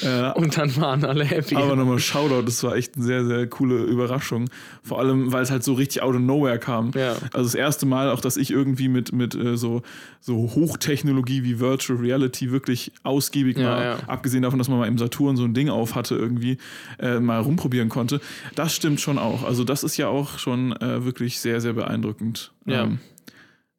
[0.01, 1.55] Äh, Und dann waren alle happy.
[1.55, 4.49] aber nochmal Shoutout, das war echt eine sehr, sehr coole Überraschung.
[4.83, 6.91] Vor allem, weil es halt so richtig out of nowhere kam.
[6.95, 7.11] Ja.
[7.33, 9.81] Also das erste Mal auch, dass ich irgendwie mit, mit äh, so,
[10.21, 13.99] so Hochtechnologie wie Virtual Reality wirklich ausgiebig Ja, mal, ja.
[14.07, 16.57] abgesehen davon, dass man mal im Saturn so ein Ding auf hatte, irgendwie
[16.99, 18.21] äh, mal rumprobieren konnte.
[18.55, 19.43] Das stimmt schon auch.
[19.43, 22.53] Also das ist ja auch schon äh, wirklich sehr, sehr beeindruckend.
[22.65, 22.83] Ja.
[22.83, 22.99] Ähm,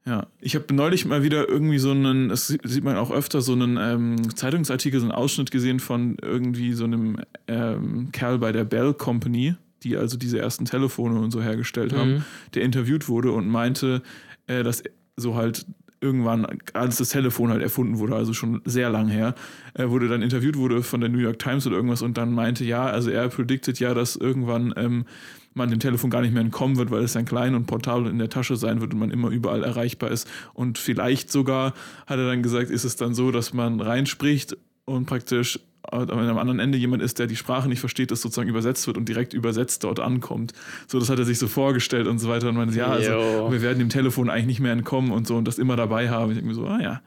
[0.06, 3.52] ja, ich habe neulich mal wieder irgendwie so einen, das sieht man auch öfter, so
[3.52, 8.64] einen ähm, Zeitungsartikel, so einen Ausschnitt gesehen von irgendwie so einem ähm, Kerl bei der
[8.64, 12.24] Bell Company, die also diese ersten Telefone und so hergestellt haben, Mhm.
[12.54, 14.02] der interviewt wurde und meinte,
[14.46, 14.82] äh, dass
[15.16, 15.66] so halt
[16.02, 19.34] irgendwann, als das Telefon halt erfunden wurde, also schon sehr lang her,
[19.74, 22.64] äh, wurde dann interviewt wurde von der New York Times oder irgendwas und dann meinte,
[22.64, 25.04] ja, also er prediktet ja, dass irgendwann ähm,
[25.52, 28.18] man dem Telefon gar nicht mehr entkommen wird, weil es dann klein und portabel in
[28.18, 30.26] der Tasche sein wird und man immer überall erreichbar ist.
[30.54, 31.74] Und vielleicht sogar,
[32.06, 35.58] hat er dann gesagt, ist es dann so, dass man reinspricht und praktisch
[35.92, 39.08] am anderen Ende jemand ist, der die Sprache nicht versteht, das sozusagen übersetzt wird und
[39.08, 40.52] direkt übersetzt dort ankommt.
[40.86, 42.48] So, das hat er sich so vorgestellt und so weiter.
[42.48, 45.46] Und man ja, also wir werden dem Telefon eigentlich nicht mehr entkommen und so und
[45.46, 46.30] das immer dabei haben.
[46.30, 47.02] Ich denke mir so, ah ja,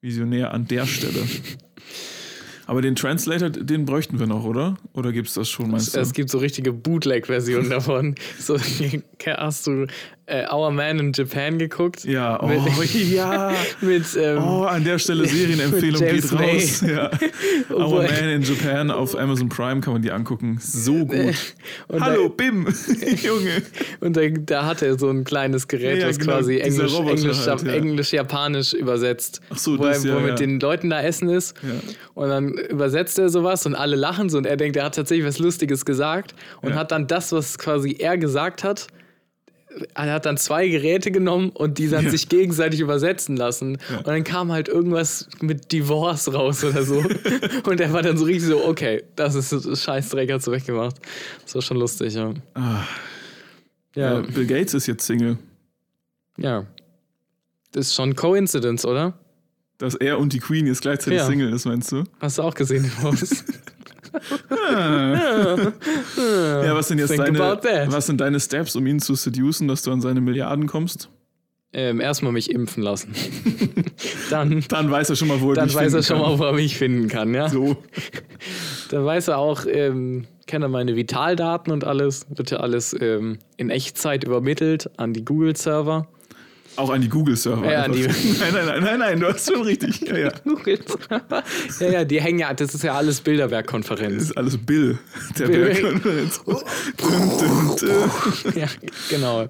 [0.00, 1.20] Visionär an der Stelle.
[2.66, 4.76] Aber den Translator, den bräuchten wir noch, oder?
[4.94, 6.00] Oder gibt es das schon, meinst du?
[6.00, 8.14] Es gibt so richtige Bootleg-Versionen davon.
[8.38, 8.58] So,
[9.26, 9.86] hast du
[10.26, 12.04] äh, Our Man in Japan geguckt?
[12.04, 13.52] ja, oh, Mit- ja.
[13.80, 16.80] mit, ähm, Oh, an der Stelle Serienempfehlung geht raus.
[16.82, 17.10] Ja.
[17.70, 20.58] Our Man in Japan auf Amazon Prime kann man die angucken.
[20.60, 21.34] So gut.
[21.88, 22.66] und Hallo, Bim,
[23.22, 23.62] Junge.
[24.00, 26.94] Da, und da, da hat er so ein kleines Gerät, Ja, was genau, quasi Englisch,
[26.94, 27.72] Englisch, halt, ja.
[27.72, 29.40] Englisch, Japanisch übersetzt.
[29.50, 30.30] Ach so, wo er, das, ja, wo er ja.
[30.30, 31.54] mit den Leuten da essen ist.
[32.14, 35.26] Und dann übersetzt er sowas und alle lachen so und er denkt, er hat tatsächlich
[35.26, 38.86] was Lustiges gesagt und hat dann das, was quasi er gesagt hat,
[39.94, 42.10] er hat dann zwei Geräte genommen und die dann Ja.
[42.10, 43.78] sich gegenseitig übersetzen lassen.
[43.96, 47.02] Und dann kam halt irgendwas mit Divorce raus oder so.
[47.64, 50.96] und er war dann so richtig so, okay, das ist Scheißdreck, hat's weggemacht.
[51.42, 52.32] Das war schon lustig, ja.
[52.54, 52.84] Ah,
[53.94, 55.38] Ja, Bill Gates ist jetzt Single.
[56.36, 56.66] ja.
[57.72, 59.14] Das ist schon Coincidence, oder?
[59.78, 61.26] Dass er und die Queen jetzt gleichzeitig Ja.
[61.26, 62.04] Single ist, meinst du?
[62.20, 63.44] Hast du auch gesehen, Post?
[66.16, 67.38] Ja, was sind jetzt Think deine,
[67.90, 71.08] was sind deine Steps, um ihn zu seducen, dass du an seine Milliarden kommst?
[71.74, 73.12] ähm, erstmal mich impfen lassen.
[74.30, 76.32] dann Dann weiß er schon mal, wo er dann dich weiß er finden schon kann.
[76.32, 77.48] mal, wo er mich finden kann, ja.
[77.48, 77.76] So.
[78.90, 83.38] Dann weiß er auch, ähm, kennt er meine Vitaldaten und alles, wird ja alles ähm,
[83.56, 86.06] in Echtzeit übermittelt an die Google-Server.
[86.76, 87.70] Auch an die Google-Server.
[87.70, 88.02] Ja, die-
[88.40, 90.00] nein, nein, nein, nein, nein, du hast schon richtig.
[90.00, 90.32] Ja, ja.
[91.80, 94.22] Ja, ja, die hängen ja, das ist ja alles Das Bilderwerkkonferenz.
[94.24, 94.98] ist alles Bill,
[95.38, 96.00] der Bill.
[96.44, 96.60] Dum,
[96.98, 97.76] dum.
[98.54, 98.66] ja,
[99.10, 99.42] genau.
[99.44, 99.46] Oh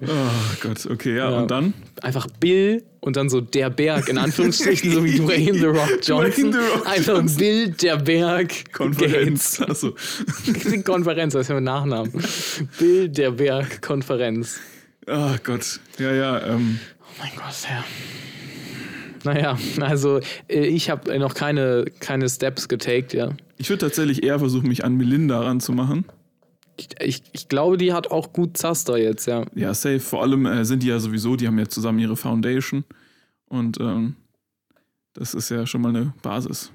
[0.61, 1.37] Gott, okay, ja, Ja.
[1.39, 1.73] und dann?
[2.01, 6.51] Einfach Bill und dann so der Berg, in Anführungsstrichen, so wie Dwayne The Rock Johnson.
[6.53, 7.37] The Rock Einfach Johnson.
[7.37, 9.57] Bill, der Berg, Konferenz.
[9.57, 9.69] Gates.
[9.85, 9.95] Achso.
[10.83, 12.11] Konferenz, das ist ja mein Nachnamen.
[12.79, 14.59] Bill, der Berg, Konferenz.
[15.07, 15.79] Oh Gott.
[15.99, 17.83] Ja, ja, ähm, Oh mein Gott, ja.
[19.23, 23.31] Naja, also äh, ich habe noch keine, keine Steps getaked, ja.
[23.57, 26.05] ich würde tatsächlich eher versuchen, mich an Melinda ranzumachen.
[26.77, 29.45] Ich, ich, ich glaube, die hat auch gut Zaster jetzt, ja.
[29.55, 29.99] Ja, safe.
[30.01, 32.83] Vor allem äh, sind die ja sowieso, die haben ja zusammen ihre Foundation.
[33.47, 34.15] Und ähm,
[35.13, 36.71] das ist ja schon mal eine Basis.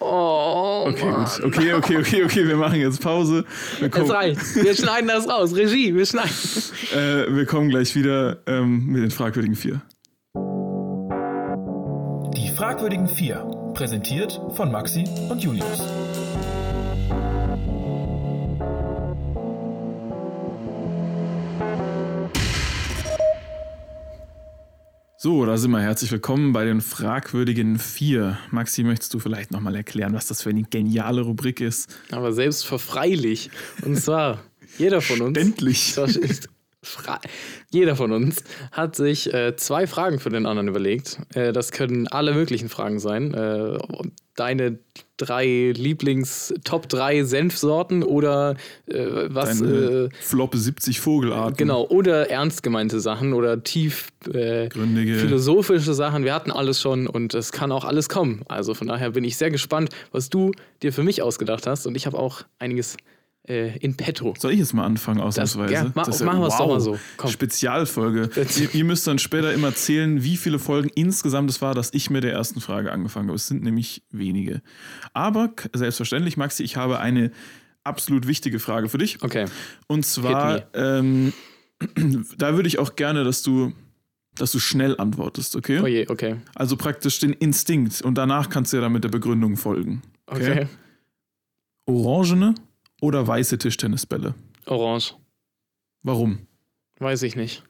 [0.00, 1.44] Oh, Okay, gut.
[1.44, 3.44] Okay, okay, okay, okay, wir machen jetzt Pause.
[3.78, 4.54] Wir Es kommen, reicht.
[4.54, 5.54] Wir schneiden das raus.
[5.54, 6.30] Regie, wir schneiden.
[6.94, 9.80] äh, wir kommen gleich wieder ähm, mit den fragwürdigen vier.
[12.36, 13.46] Die fragwürdigen vier.
[13.74, 15.80] Präsentiert von Maxi und Julius.
[25.22, 25.80] So, da sind wir.
[25.80, 28.38] Herzlich willkommen bei den fragwürdigen vier.
[28.50, 31.94] Maxi, möchtest du vielleicht nochmal erklären, was das für eine geniale Rubrik ist?
[32.10, 33.50] Aber selbst verfreilich.
[33.84, 34.42] Und zwar,
[34.78, 35.36] jeder von uns.
[35.36, 35.94] Endlich.
[36.82, 37.18] Frei.
[37.70, 41.18] Jeder von uns hat sich äh, zwei Fragen für den anderen überlegt.
[41.34, 43.34] Äh, das können alle möglichen Fragen sein.
[43.34, 43.78] Äh,
[44.34, 44.78] deine
[45.18, 51.56] drei Lieblings Top 3 Senfsorten oder äh, was Deine äh, Flop 70 Vogelarten.
[51.58, 56.24] genau oder ernst gemeinte Sachen oder tief äh, philosophische Sachen.
[56.24, 58.42] Wir hatten alles schon und es kann auch alles kommen.
[58.48, 61.94] Also von daher bin ich sehr gespannt, was du dir für mich ausgedacht hast und
[61.94, 62.96] ich habe auch einiges
[63.48, 64.34] äh, in petto.
[64.38, 65.72] Soll ich jetzt mal anfangen, ausnahmsweise?
[65.72, 66.98] ja, ma- Das machen wir's doch mal so.
[67.16, 67.30] Komm.
[67.30, 68.24] Spezialfolge.
[68.34, 71.92] Spezi- ihr, ihr müsst dann später immer zählen, wie viele Folgen insgesamt es war, dass
[71.94, 73.36] ich mit der ersten Frage angefangen habe.
[73.36, 74.62] Es sind nämlich wenige.
[75.14, 77.30] Aber selbstverständlich, Maxi, ich habe eine
[77.82, 79.22] absolut wichtige Frage für dich.
[79.22, 79.46] Okay.
[79.86, 81.32] Und zwar, ähm,
[82.36, 83.72] da würde ich auch gerne, dass du,
[84.34, 85.80] dass du schnell antwortest, okay?
[85.82, 86.36] Oh je, okay.
[86.54, 90.02] Also praktisch den Instinkt und danach kannst du ja dann mit der Begründung folgen.
[90.26, 90.66] Okay.
[91.86, 92.54] Orangene
[93.00, 94.34] oder weiße Tischtennisbälle?
[94.66, 95.14] Orange.
[96.02, 96.46] Warum?
[96.98, 97.62] Weiß ich nicht.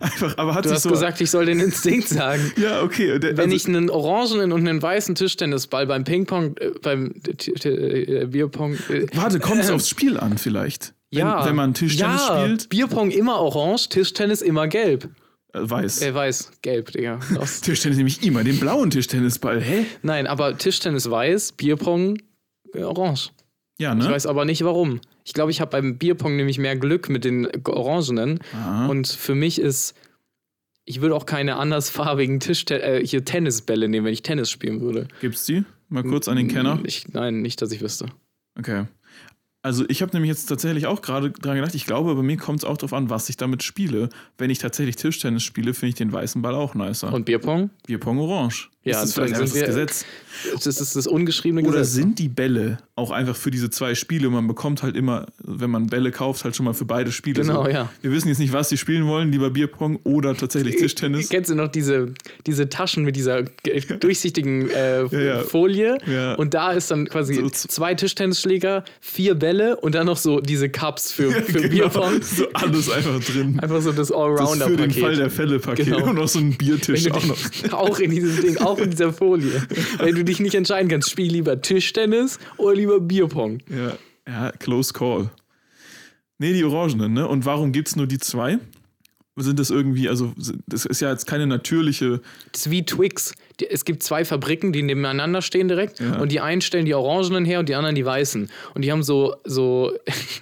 [0.00, 0.90] Einfach, aber hat Du hast so.
[0.90, 2.52] gesagt, ich soll den Instinkt sagen.
[2.56, 3.18] ja, okay.
[3.18, 7.14] Der, Wenn also, ich einen orangenen und einen weißen Tischtennisball beim Ping-Pong, äh, beim
[7.64, 8.74] äh, Bierpong.
[8.88, 10.94] Äh, warte, kommt es ähm, aufs Spiel an, vielleicht?
[11.10, 11.44] Wenn, ja.
[11.44, 15.08] Wenn man Tischtennis ja, spielt, Bierpong immer orange, Tischtennis immer gelb.
[15.52, 16.02] äh, weiß.
[16.02, 17.18] Äh, weiß, gelb, Digga.
[17.62, 19.60] Tischtennis nämlich immer den blauen Tischtennisball.
[19.60, 19.86] Hä?
[20.02, 22.18] Nein, aber Tischtennis weiß, Bierpong
[22.74, 23.30] äh, orange.
[23.78, 24.10] Ja, Ich ne?
[24.10, 25.00] weiß aber nicht warum.
[25.24, 28.40] Ich glaube, ich habe beim Bierpong nämlich mehr Glück mit den Orangenen.
[28.54, 28.86] Aha.
[28.86, 29.94] Und für mich ist
[30.86, 35.08] ich würde auch keine andersfarbigen Tisch äh, hier Tennisbälle nehmen, wenn ich Tennis spielen würde.
[35.20, 35.64] Gibt's die?
[35.88, 36.80] Mal kurz an den Kenner.
[36.84, 38.06] Ich, nein, nicht, dass ich wüsste.
[38.58, 38.86] Okay.
[39.62, 42.60] Also ich habe nämlich jetzt tatsächlich auch gerade dran gedacht, ich glaube, bei mir kommt
[42.60, 44.08] es auch darauf an, was ich damit spiele.
[44.38, 47.12] Wenn ich tatsächlich Tischtennis spiele, finde ich den weißen Ball auch nicer.
[47.12, 47.70] Und Bierpong?
[47.84, 48.70] Bierpong orange.
[48.86, 50.04] Ja, ist das vielleicht einfach das Gesetz?
[50.52, 51.94] Das ist das ungeschriebene Oder Gesetz.
[51.94, 54.28] sind die Bälle auch einfach für diese zwei Spiele?
[54.30, 57.42] Man bekommt halt immer, wenn man Bälle kauft, halt schon mal für beide Spiele.
[57.42, 57.70] Genau, so.
[57.70, 57.90] ja.
[58.02, 61.28] Wir wissen jetzt nicht, was sie spielen wollen, lieber Bierpong oder tatsächlich Tischtennis.
[61.28, 62.12] Kennst du noch diese,
[62.46, 63.42] diese Taschen mit dieser
[64.00, 65.40] durchsichtigen äh, ja.
[65.40, 65.98] Folie?
[66.06, 66.34] Ja.
[66.34, 70.68] Und da ist dann quasi So zwei Tischtennisschläger, vier Bälle und dann noch so diese
[70.68, 72.22] Cups für, für Genau, Bierpong.
[72.22, 73.58] So alles einfach drin.
[73.60, 75.18] Einfach so das Das für den Fall Allrounder-Paket.
[75.18, 75.86] der Fälle-Paket.
[75.86, 76.08] Genau.
[76.10, 77.36] Und noch so ein Biertisch auch noch.
[77.72, 79.66] auch in diesem Ding, auch in dieser Folie.
[79.98, 83.60] Wenn du dich nicht entscheiden kannst, spiel lieber Tischtennis oder lieber Bierpong.
[83.68, 85.30] Ja, ja, close call.
[86.38, 87.26] Nee, die Orangenen, ne?
[87.26, 88.58] Und warum gibt es nur die zwei?
[89.38, 90.32] Sind das irgendwie, also
[90.66, 92.22] das ist ja jetzt keine natürliche.
[92.52, 93.34] Das ist wie Twix.
[93.68, 96.00] Es gibt zwei Fabriken, die nebeneinander stehen direkt.
[96.00, 96.18] Ja.
[96.18, 98.48] Und die einen stellen die Orangenen her und die anderen die Weißen.
[98.74, 99.92] Und die haben so, so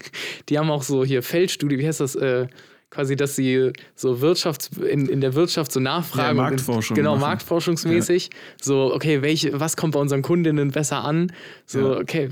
[0.49, 2.15] die haben auch so hier Feldstudie, wie heißt das?
[2.15, 2.47] Äh,
[2.95, 6.23] quasi, dass sie so Wirtschafts-, in, in der Wirtschaft so nachfragen.
[6.25, 7.21] Ja, und- Marktforschung Genau, machen.
[7.23, 8.31] marktforschungsmäßig.
[8.61, 11.33] So, okay, welche, was kommt bei unseren Kundinnen besser an?
[11.67, 11.99] So, Ja.
[12.01, 12.29] okay,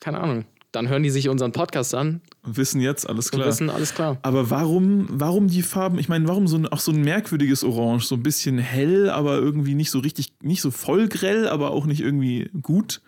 [0.00, 0.44] keine Ahnung.
[0.72, 3.46] Dann hören die sich unseren Podcast an Und wissen jetzt, alles und klar.
[3.48, 4.18] wissen, alles klar.
[4.22, 6.00] Aber warum, warum die Farben?
[6.00, 8.06] Ich meine, warum so ein, auch so ein merkwürdiges Orange?
[8.06, 11.86] So ein bisschen hell, aber irgendwie nicht so richtig, nicht so voll grell, aber auch
[11.86, 13.02] nicht irgendwie gut.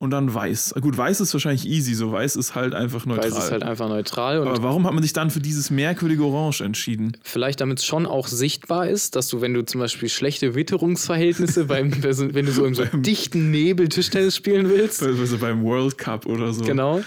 [0.00, 0.74] Und dann weiß.
[0.80, 3.32] Gut, weiß ist wahrscheinlich easy, so weiß ist halt einfach neutral.
[3.32, 5.70] Weil es ist halt einfach neutral und aber warum hat man sich dann für dieses
[5.70, 7.16] merkwürdige Orange entschieden?
[7.24, 11.64] Vielleicht damit es schon auch sichtbar ist, dass du, wenn du zum Beispiel schlechte Witterungsverhältnisse,
[11.64, 16.26] beim, wenn du so im so dichten Nebel Tischtennis spielen willst, Also beim World Cup
[16.26, 16.64] oder so.
[16.64, 17.02] genau.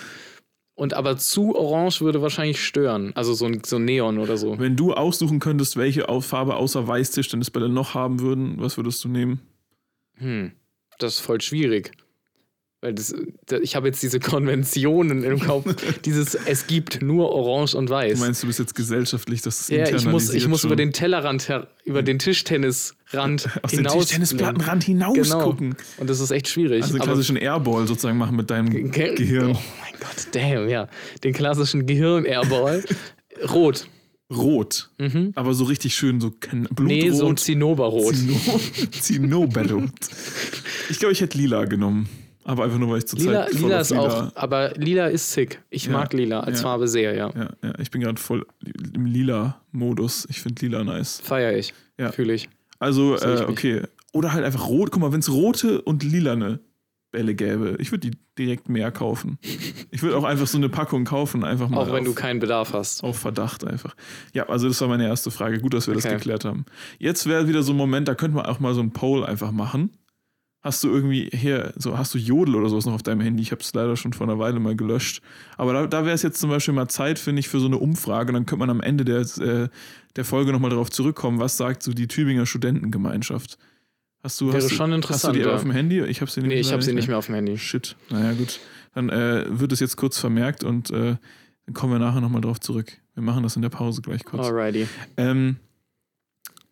[0.76, 3.12] Und aber zu orange würde wahrscheinlich stören.
[3.16, 4.58] Also so ein, so ein Neon oder so.
[4.60, 9.08] Wenn du aussuchen könntest, welche Farbe außer Weiß Tischtennisbälle noch haben würden, was würdest du
[9.08, 9.42] nehmen?
[10.18, 10.52] Hm,
[10.98, 11.92] das ist voll schwierig.
[12.84, 13.14] Weil das,
[13.46, 15.72] da- ich habe jetzt diese Konventionen im Kopf.
[16.06, 18.16] dieses, es gibt nur orange und weiß.
[18.20, 20.76] Du meinst, du bist jetzt gesellschaftlich, dass das ja, ich muss, ich muss schon über
[20.76, 23.94] den Tellerrand, her, über den Tischtennisrand aus dem hinaus.
[24.08, 25.44] Tischtennisplattenrand hinaus Genau.
[25.52, 25.76] gucken.
[25.98, 26.82] Und das ist echt schwierig.
[26.82, 29.52] Also den Aber- klassischen Airball sozusagen machen mit deinem Ge- Gehirn.
[29.52, 30.88] Oh mein Gott, damn, ja.
[31.24, 32.84] Den klassischen Gehirn-Airball.
[33.54, 33.88] Rot.
[34.34, 34.90] Rot.
[34.98, 35.34] Mhm.
[35.36, 36.80] Aber so richtig schön, so Blutrot.
[36.80, 38.16] Nee, so Zinnoberrot.
[38.16, 39.84] Zinno- Zinnobello.
[40.90, 42.08] Ich glaube, ich hätte lila genommen.
[42.52, 45.62] Aber einfach nur, weil ich zur Lila, Zeit lila ist auch, aber lila ist sick.
[45.70, 46.64] Ich Ja, mag lila als ja.
[46.64, 47.30] Farbe sehr, ja.
[47.34, 48.46] Ja, ja, ich bin gerade voll
[48.94, 50.28] im lila Modus.
[50.30, 51.22] Ich finde lila nice.
[51.24, 51.74] Feier ich.
[51.98, 52.12] Ja.
[52.12, 52.50] Fühle ich.
[52.78, 53.42] Also, ich äh, mich.
[53.48, 53.82] okay.
[54.12, 54.92] Oder halt einfach rot.
[54.92, 56.60] Guck mal, wenn es rote und lilane
[57.12, 59.38] Bälle gäbe, ich würde die direkt mehr kaufen.
[59.92, 61.78] Ich würde auch einfach so eine Packung kaufen, einfach mal.
[61.78, 63.02] Auch wenn auf, du keinen Bedarf hast.
[63.04, 63.96] auf Verdacht einfach.
[64.34, 65.60] Ja, also das war meine erste Frage.
[65.60, 66.16] Gut, dass wir das Okay.
[66.16, 66.66] geklärt haben.
[67.00, 69.52] Jetzt wäre wieder so ein Moment, da könnte man auch mal so ein Poll einfach
[69.52, 69.92] machen.
[70.64, 73.42] Hast du irgendwie hier, so hast du Jodel oder sowas noch auf deinem Handy?
[73.42, 75.24] Ich habe es leider schon vor einer Weile mal gelöscht.
[75.58, 77.80] Aber da, da wäre es jetzt zum Beispiel mal Zeit, finde ich, für so eine
[77.80, 78.32] Umfrage.
[78.32, 79.70] Dann könnte man am Ende der, äh,
[80.16, 83.58] der Folge nochmal darauf zurückkommen, was sagt so die Tübinger Studentengemeinschaft?
[84.24, 85.56] Hast du, Wäre hast du, schon Hast du interessant, die ja.
[85.56, 86.00] auf dem Handy?
[86.02, 87.58] Ich habe sie Nee, ich habe leider sie nicht mehr auf dem Handy.
[87.58, 87.96] Shit.
[88.12, 88.60] Naja, gut.
[88.94, 91.16] Dann äh, wird es jetzt kurz vermerkt und äh,
[91.66, 93.00] dann kommen wir nachher nochmal drauf zurück.
[93.16, 94.46] Wir machen das in der Pause gleich kurz.
[94.46, 94.88] Alrighty.
[95.18, 95.56] Ähm,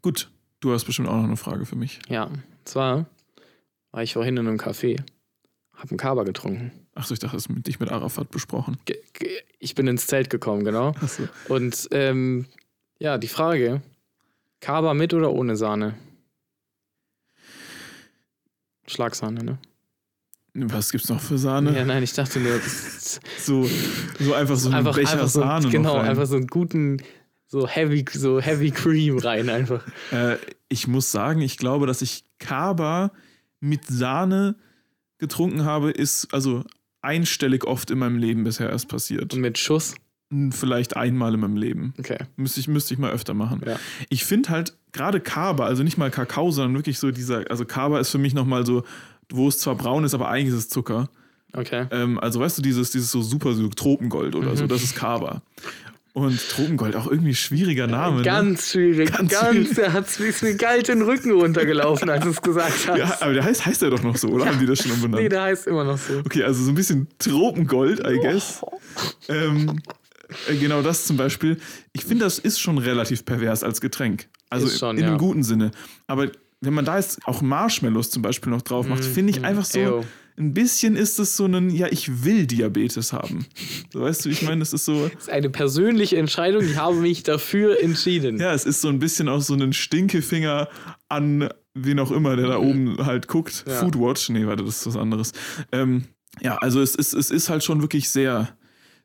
[0.03, 1.99] gut, du hast bestimmt auch noch eine Frage für mich.
[2.07, 2.29] Ja.
[2.65, 3.07] Zwar
[3.91, 5.01] war ich vorhin in einem Café,
[5.73, 6.71] hab einen Kaba getrunken.
[6.95, 8.77] Achso, ich dachte, das mit dich mit Arafat besprochen.
[9.59, 10.89] Ich bin ins Zelt gekommen, genau.
[11.01, 11.23] Achso.
[11.47, 12.45] Und ähm,
[12.99, 13.81] ja, die Frage:
[14.59, 15.95] Kaba mit oder ohne Sahne?
[18.87, 19.59] Schlagsahne, ne?
[20.53, 21.75] Was gibt's noch für Sahne?
[21.75, 22.59] Ja, nein, ich dachte nur,
[23.37, 23.69] So,
[24.19, 27.01] so einfach so einen einfach, Becher einfach so, Sahne genau, einfach so einen guten,
[27.47, 29.85] so heavy, so heavy Cream rein einfach.
[30.11, 33.11] Äh, ich muss sagen, ich glaube, dass ich Kaba
[33.59, 34.55] mit Sahne
[35.17, 36.63] getrunken habe, ist also
[37.01, 39.33] einstellig oft in meinem Leben bisher erst passiert.
[39.33, 39.95] Und mit Schuss.
[40.51, 41.93] Vielleicht einmal in meinem Leben.
[41.97, 42.17] Okay.
[42.35, 43.61] Müsste ich, müsste ich mal öfter machen.
[43.65, 43.79] Ja.
[44.09, 47.99] Ich finde halt gerade Kaba, also nicht mal Kakao, sondern wirklich so dieser, also Kaba
[47.99, 48.83] ist für mich nochmal so,
[49.31, 51.09] wo es zwar braun ist, aber eigentlich ist es Zucker.
[51.53, 51.87] Okay.
[51.89, 54.67] Ähm, also weißt du, dieses, dieses so super so Tropengold oder so, Mhm.
[54.67, 55.41] das ist Kaba.
[56.13, 58.17] Und Tropengold, auch irgendwie schwieriger Name.
[58.17, 58.23] ne?
[58.23, 59.11] Ganz schwierig.
[59.11, 59.75] Ganz Ganz, schwierig.
[59.75, 62.97] der hat ist mir kalt den Rücken runtergelaufen, als du es gesagt hast.
[62.97, 64.47] Ja, aber der heißt, heißt der doch noch so, oder?
[64.47, 65.21] Haben die das schon umbenannt?
[65.21, 66.19] nee, der heißt immer noch so.
[66.25, 68.61] Okay, also so ein bisschen Tropengold, I guess.
[69.27, 69.79] Ähm,
[70.47, 71.57] äh, genau das zum Beispiel.
[71.93, 74.27] Ich finde, das ist schon relativ pervers als Getränk.
[74.49, 75.09] Also Ist schon, in ja.
[75.09, 75.71] einem guten Sinne.
[76.07, 79.65] Aber wenn man da jetzt auch Marshmallows zum Beispiel noch drauf macht, finde ich einfach
[79.65, 79.79] so.
[79.79, 80.03] Ew.
[80.39, 83.45] Ein bisschen ist es so ein, ja, ich will Diabetes haben.
[83.91, 85.09] So, weißt du, ich meine, es ist so.
[85.09, 88.39] Das ist eine persönliche Entscheidung, ich habe mich dafür entschieden.
[88.39, 90.69] Ja, es ist so ein bisschen auch so ein Stinkefinger
[91.09, 93.65] an wen auch immer, der da oben halt guckt.
[93.67, 93.75] Ja.
[93.75, 94.29] Foodwatch.
[94.29, 95.33] Nee, warte, das ist was anderes.
[95.71, 96.05] Ähm,
[96.41, 98.49] ja, also es ist, es ist halt schon wirklich sehr,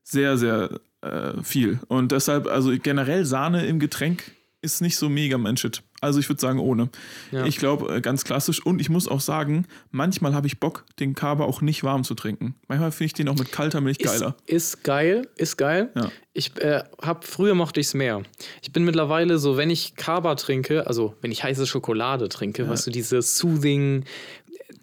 [0.02, 1.80] sehr, sehr äh, viel.
[1.88, 4.32] Und deshalb, also generell Sahne im Getränk
[4.64, 5.82] ist nicht so mega mein Shit.
[6.00, 6.88] Also ich würde sagen ohne.
[7.30, 7.46] Ja.
[7.46, 8.64] Ich glaube, äh, ganz klassisch.
[8.64, 12.14] Und ich muss auch sagen, manchmal habe ich Bock, den Kaba auch nicht warm zu
[12.14, 12.54] trinken.
[12.68, 14.36] Manchmal finde ich den auch mit kalter Milch geiler.
[14.46, 15.90] Ist, geil, ist geil.
[15.94, 16.10] Ja.
[16.32, 18.22] Ich äh, hab, früher mochte ich es mehr.
[18.62, 22.86] Ich bin mittlerweile so, wenn ich Kaba trinke, also wenn ich heiße Schokolade trinke, weißt
[22.88, 24.04] du, diese soothing,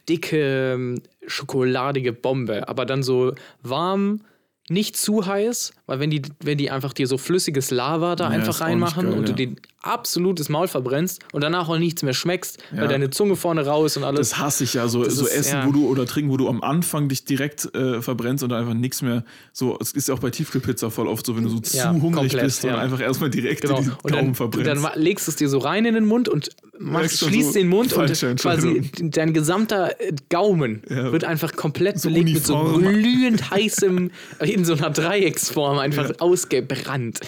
[0.07, 0.95] dicke,
[1.27, 4.21] schokoladige Bombe, aber dann so warm,
[4.69, 8.29] nicht zu heiß, weil wenn die, wenn die einfach dir so flüssiges Lava da Ja,
[8.29, 9.47] einfach reinmachen geil, und du ja.
[9.47, 12.81] dir absolutes Maul verbrennst und danach auch nichts mehr schmeckst, Ja.
[12.81, 14.29] weil deine Zunge vorne raus und alles.
[14.29, 15.67] Das hasse ich ja, so, Das so ist- Essen, ja.
[15.67, 18.73] wo du oder trinken, wo du am Anfang dich direkt äh, verbrennst und dann einfach
[18.75, 19.23] nichts mehr.
[19.53, 21.91] So, es ist ja auch bei Tiefkühlpizza voll oft so, wenn du so zu Ja,
[21.91, 23.77] hungrig komplett, bist und einfach erstmal direkt Genau.
[23.79, 24.83] in die Und Gaumen dann, und verbrennst.
[24.85, 27.67] dann legst du es dir so rein in den Mund und machst, schließt so, den
[27.69, 32.81] Mund und quasi dein gesamter äh, Gaumen wird einfach komplett So belegt mit so uniform.
[32.81, 37.19] glühend heißem, in so einer Dreiecksform einfach ausgebrannt.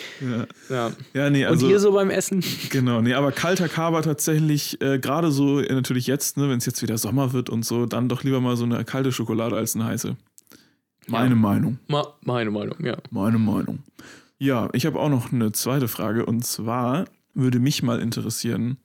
[0.70, 0.92] ja.
[1.14, 1.30] Ja.
[1.30, 1.68] nee, Und also.
[1.68, 2.43] hier so beim Essen?
[2.70, 6.66] Genau, nee, aber kalter Kaba tatsächlich, äh, gerade so äh, natürlich jetzt, ne, wenn es
[6.66, 9.76] jetzt wieder Sommer wird und so, dann doch lieber mal so eine kalte Schokolade als
[9.76, 10.16] eine heiße.
[11.08, 11.36] Meine Ja.
[11.36, 11.80] Meinung.
[11.88, 12.98] Ma meine Meinung, ja.
[13.12, 13.84] Meine Meinung.
[14.40, 18.78] Ja, ich habe auch noch eine zweite Frage und zwar würde mich mal interessieren,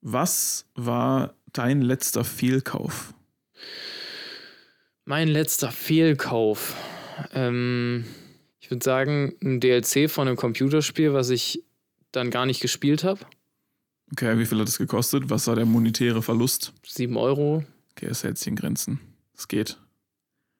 [0.00, 3.14] was war dein letzter Fehlkauf?
[5.04, 6.74] Mein letzter Fehlkauf.
[7.32, 8.04] Ähm,
[8.60, 11.62] ich würde sagen, ein DLC von einem Computerspiel, was ich
[12.16, 13.20] dann gar nicht gespielt habe.
[14.12, 15.30] Okay, wie viel hat es gekostet?
[15.30, 16.72] Was war der monetäre Verlust?
[16.86, 17.64] 7 Euro.
[17.92, 19.00] Okay, es hält sich in Grenzen.
[19.36, 19.78] Es geht.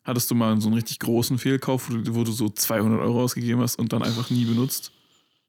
[0.02, 3.22] Hattest du mal so einen richtig großen Fehlkauf, wo du, wo du so 200 Euro
[3.22, 4.92] ausgegeben hast und dann einfach nie benutzt?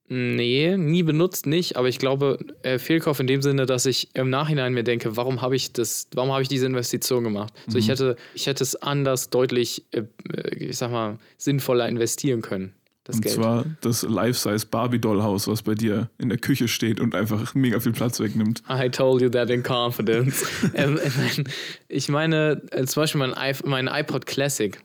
[0.08, 4.30] Nee, nie benutzt nicht, aber ich glaube, äh, Fehlkauf in dem Sinne, dass ich im
[4.30, 7.52] Nachhinein mir denke, warum habe ich das, warum habe ich diese Investition gemacht?
[7.68, 7.89] So, ich Mhm.
[7.91, 12.76] hätte, ich hätte es anders deutlich, äh, äh, ich sag mal, sinnvoller investieren können.
[13.06, 13.36] Das und Geld.
[13.36, 17.91] zwar das Life-Size Barbie-Doll-Haus, was bei dir in der Küche steht und einfach mega viel
[17.94, 18.62] Platz wegnimmt.
[18.70, 20.44] I told you that in confidence.
[20.74, 21.44] ähm, ich meine-
[21.88, 24.80] ich meine, äh, zum Beispiel mein, I mein iPod Classic,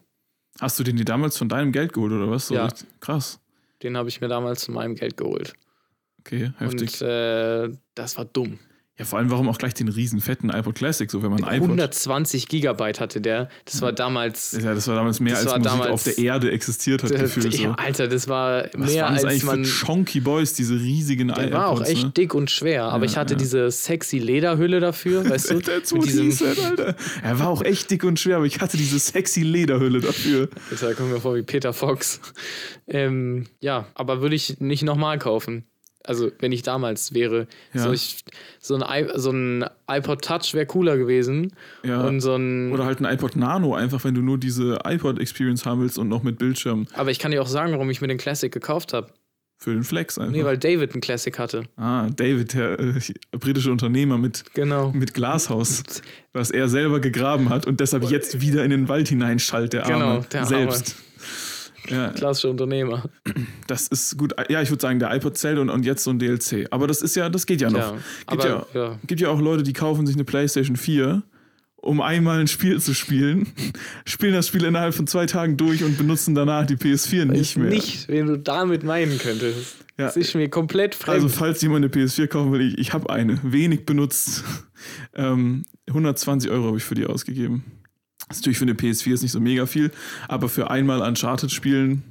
[0.61, 2.49] Hast du den dir damals von deinem Geld geholt oder was?
[2.49, 2.67] So Ja.
[2.67, 3.41] richtig- Krass.
[3.83, 5.55] den habe ich mir damals von meinem Geld geholt.
[6.21, 7.01] Okay, heftig.
[7.01, 8.59] Und äh, das war dumm.
[9.01, 11.53] Ja, vor allem, warum auch gleich den riesen fetten iPod Classic, so wenn man iPod.
[11.71, 13.49] 120 Gigabyte hatte der.
[13.65, 17.03] Das war damals Ja, das war damals mehr als Musik damals- auf der Erde existiert
[17.03, 17.69] hat, gefühlt so.
[17.79, 19.65] Alter, das war Was mehr waren das als eigentlich man.
[19.65, 22.11] für Chonky Boys, diese riesigen Der war auch iPods, echt ne?
[22.11, 23.39] dick und schwer, aber Ja, ich hatte ja.
[23.39, 25.61] diese sexy Lederhülle dafür, weißt du?
[25.61, 26.95] That's Mit diesem, Alter.
[27.23, 30.49] Er war auch echt dick und schwer, aber ich hatte diese sexy Lederhülle dafür.
[30.79, 32.21] da kommen wir vor wie Peter Fox.
[32.87, 35.65] Ähm, ja, aber würde ich nicht nochmal kaufen.
[36.05, 37.47] Also, wenn ich damals wäre.
[37.75, 37.83] Ja.
[37.83, 38.25] So, ich,
[38.59, 41.53] so, ein, so ein iPod Touch wäre cooler gewesen.
[41.85, 42.01] Ja.
[42.07, 42.73] Und so ein.
[42.73, 46.23] Oder halt ein iPod Nano, einfach wenn du nur diese iPod-Experience haben willst und noch
[46.23, 49.09] mit Bildschirm aber ich kann dir auch sagen, warum ich mir den Classic gekauft habe.
[49.59, 50.33] für den Flex einfach.
[50.33, 51.65] Nee, weil David einen Classic hatte.
[51.77, 52.95] ah, David, der äh,
[53.39, 54.91] britische Unternehmer mit, Genau.
[54.93, 55.83] mit Glashaus,
[56.33, 59.95] was er selber gegraben hat und deshalb jetzt wieder in den Wald hineinschallt, der Arme.
[59.95, 60.73] Genau, der Arme.
[61.91, 63.05] Ja, Klassischer Unternehmer.
[63.67, 64.35] das ist gut.
[64.49, 66.69] Ja, ich würde sagen, der iPod zählt und, und jetzt so ein DLC.
[66.71, 67.79] Aber das ist ja, das geht ja noch.
[67.79, 67.99] Ja,
[68.29, 68.99] gibt, aber, ja, ja.
[69.07, 71.23] gibt ja auch Leute, die kaufen sich eine PlayStation 4,
[71.77, 73.49] um einmal ein Spiel zu spielen,
[74.05, 77.57] spielen das Spiel innerhalb von zwei Tagen durch und benutzen danach die PS4 nicht Nicht
[77.57, 77.71] mehr.
[77.71, 79.77] Nicht, wen du damit meinen könntest.
[79.99, 80.07] Ja.
[80.07, 81.23] Das ist mir komplett fremd.
[81.23, 84.45] Also, falls jemand eine PS4 kaufen will, ich, ich habe eine, wenig benutzt.
[85.13, 87.80] Ähm, 120 Euro habe ich für die ausgegeben.
[88.31, 89.91] Das ist natürlich für eine PS4 ist nicht so mega viel,
[90.29, 92.05] aber für einmal Uncharted spielen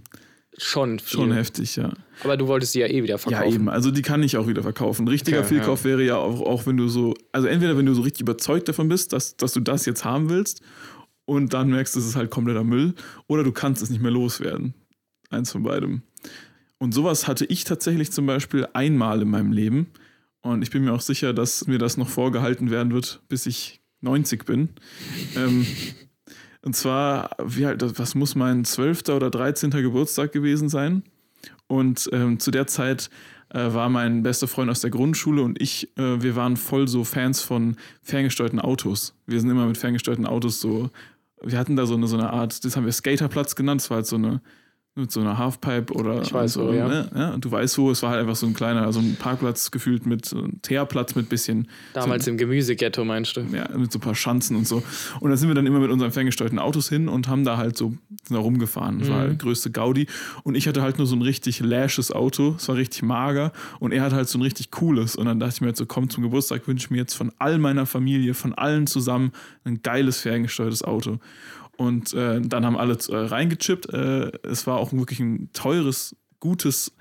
[0.58, 1.20] schon viel.
[1.20, 1.94] schon heftig, ja.
[2.26, 3.54] Aber du wolltest die ja eh wieder Ja, verkaufen.
[3.56, 3.70] eben.
[3.70, 5.08] Also die kann ich auch wieder verkaufen.
[5.08, 8.02] Richtiger Okay, Fehlkauf wäre ja auch, auch, wenn du so, also entweder wenn du so
[8.02, 10.62] richtig überzeugt davon bist, dass, dass du das jetzt haben willst
[11.24, 12.96] und dann merkst, es ist halt kompletter Müll,
[13.28, 14.74] oder du kannst es nicht mehr loswerden.
[15.30, 16.02] Eins von beidem.
[16.80, 19.88] Und sowas hatte ich tatsächlich zum Beispiel einmal in meinem Leben.
[20.42, 23.80] Und ich bin mir auch sicher, dass mir das noch vorgehalten werden wird, bis ich
[24.02, 24.70] 90 bin.
[25.38, 25.66] ähm,
[26.64, 29.10] und zwar, wie halt, was muss mein 12.
[29.10, 29.72] oder 13.
[29.72, 31.04] Geburtstag gewesen sein?
[31.68, 33.10] Und ähm, zu der Zeit
[33.50, 37.04] äh, war mein bester Freund aus der Grundschule und ich, äh, wir waren voll so
[37.04, 39.14] Fans von ferngesteuerten Autos.
[39.26, 40.90] Wir sind immer mit ferngesteuerten Autos so,
[41.42, 43.98] wir hatten da so eine, so eine Art, das haben wir Skaterplatz genannt, das war
[43.98, 44.42] halt so eine,
[45.00, 46.88] mit so einer Halfpipe oder Ich weiß so, wo, ja.
[46.88, 47.10] Ne?
[47.16, 47.34] ja.
[47.34, 50.06] Und du weißt wo, es war halt einfach so ein kleiner, also ein Parkplatz gefühlt
[50.06, 53.42] mit so einem Teerplatz mit bisschen Damals im Gemüseghetto, meinst du?
[53.52, 54.84] ja, mit so ein paar Schanzen und so.
[55.20, 57.78] Und da sind wir dann immer mit unseren ferngesteuerten Autos hin und haben da halt
[57.78, 57.94] so
[58.24, 59.00] sind da rumgefahren.
[59.00, 59.22] Das war Mhm.
[59.30, 60.08] halt größte Gaudi.
[60.44, 62.56] Und ich hatte halt nur so ein richtig lashes Auto.
[62.58, 63.52] Es war richtig mager.
[63.80, 65.16] Und er hat halt so ein richtig cooles.
[65.16, 67.58] Und dann dachte ich mir jetzt so, komm, zum Geburtstag wünsche mir jetzt von all
[67.60, 69.32] meiner Familie, von allen zusammen
[69.64, 71.20] ein geiles ferngesteuertes Auto.
[71.80, 73.94] Und äh, dann haben alle äh, reingechippt.
[73.94, 76.92] Äh, es war auch wirklich ein teures, gutes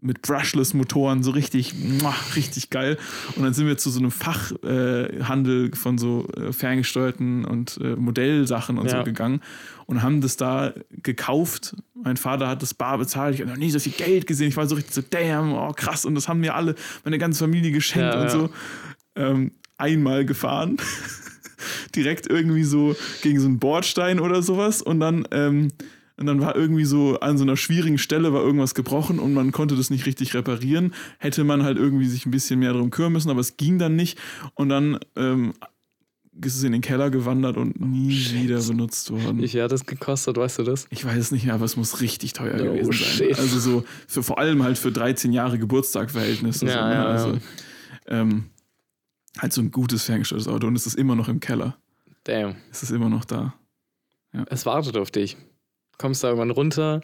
[0.00, 2.98] mit Brushless-Motoren, so richtig, muah, richtig geil.
[3.36, 7.94] Und dann sind wir zu so einem Fachhandel äh, von so äh, ferngesteuerten und äh,
[7.94, 8.98] Modellsachen und Ja.
[8.98, 9.40] so gegangen
[9.86, 11.76] und haben das da gekauft.
[11.94, 13.36] Mein Vater hat das bar bezahlt.
[13.36, 14.48] Ich habe noch nie so viel Geld gesehen.
[14.48, 16.04] Ich war so richtig so, damn, oh krass.
[16.04, 16.74] Und das haben mir alle,
[17.04, 18.30] meine ganze Familie geschenkt Ja, und ja.
[18.30, 18.50] so.
[19.14, 20.78] Ähm, einmal gefahren.
[21.94, 24.82] Direkt irgendwie so gegen so einen Bordstein oder sowas.
[24.82, 25.68] Und dann, ähm,
[26.18, 29.52] und dann war irgendwie so an so einer schwierigen Stelle war irgendwas gebrochen und man
[29.52, 30.94] konnte das nicht richtig reparieren.
[31.18, 33.96] Hätte man halt irgendwie sich ein bisschen mehr darum kümmern müssen, aber es ging dann
[33.96, 34.18] nicht.
[34.54, 35.52] Und dann ähm,
[36.42, 39.40] ist es in den Keller gewandert und nie wieder benutzt worden.
[39.40, 40.86] Wie viel hat das gekostet, weißt du das?
[40.90, 42.94] Ich weiß es nicht mehr, aber es muss richtig teuer Oh, gewesen sein.
[42.94, 43.38] shit.
[43.38, 46.66] Also so für vor allem halt für 13 Jahre Geburtstagverhältnisse.
[46.66, 46.94] Ja, so, ne?
[46.94, 47.04] ja, ja.
[47.06, 47.38] also,
[48.08, 48.44] ähm,
[49.38, 51.76] halt so ein gutes ferngesteuertes Auto und es ist immer noch im Keller.
[52.24, 52.56] Damn.
[52.70, 53.54] Es ist immer noch da.
[54.48, 55.36] Es wartet auf dich.
[55.98, 57.00] Kommst da irgendwann runter,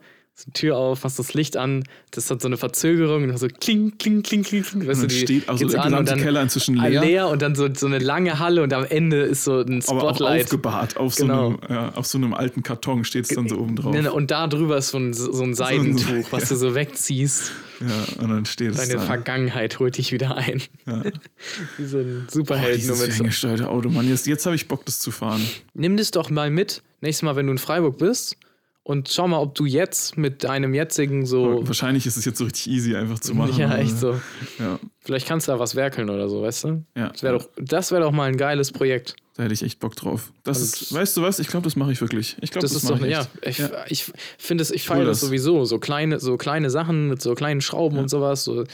[0.47, 3.47] die Tür auf, machst das Licht an, das hat so eine Verzögerung und dann so
[3.49, 4.80] kling, kling, kling, kling, kling.
[4.83, 7.01] Und Weißt dann du, die steht also der an und gesamte dann Keller inzwischen leer.
[7.03, 10.05] leer, und dann so, so eine lange Halle und am Ende ist so ein aber
[10.05, 10.45] auch Spotlight.
[10.45, 10.97] aufgebahrt.
[10.97, 11.51] Auf, Genau.
[11.53, 13.95] so einem, ja, auf so einem alten Karton steht es dann so oben drauf.
[13.95, 17.53] Nee, Und da drüber ist so ein, so ein Seidentuch, was du so wegziehst.
[17.80, 19.01] Ja, und dann steht es Deine.
[19.01, 20.62] Vergangenheit holt dich wieder ein.
[20.87, 21.03] Ja.
[21.76, 22.85] Wie so ein Superheld.
[22.87, 23.12] nur dieses so.
[23.16, 24.09] ferngesteuerte Auto, Mann.
[24.09, 25.43] Jetzt, jetzt habe ich Bock, das zu fahren.
[25.74, 28.37] Nimm das doch mal mit, nächstes Mal, wenn du in Freiburg bist.
[28.85, 31.64] Und schau mal, ob du jetzt mit deinem jetzigen so.
[31.66, 33.57] Wahrscheinlich ist es jetzt so richtig easy einfach zu machen.
[33.57, 34.20] ja, echt so.
[34.59, 36.85] Ja, Vielleicht kannst du da was werkeln oder so, weißt du?
[36.97, 37.09] ja.
[37.11, 39.14] Das wäre doch, das wär doch mal ein geiles Projekt.
[39.37, 40.33] Da hätte ich echt Bock drauf.
[40.45, 41.38] Das Und- ist, weißt du was?
[41.38, 42.36] Ich glaube, das mache ich wirklich.
[42.40, 43.70] Ich glaube, Das, das, ist doch, mache ich ja, ich, Ja.
[43.88, 44.07] ich
[44.38, 45.28] finde es, ich feiere das das.
[45.28, 45.64] sowieso.
[45.64, 48.43] So kleine, so kleine Sachen mit so kleinen Schrauben und sowas.
[48.45, 48.72] So, das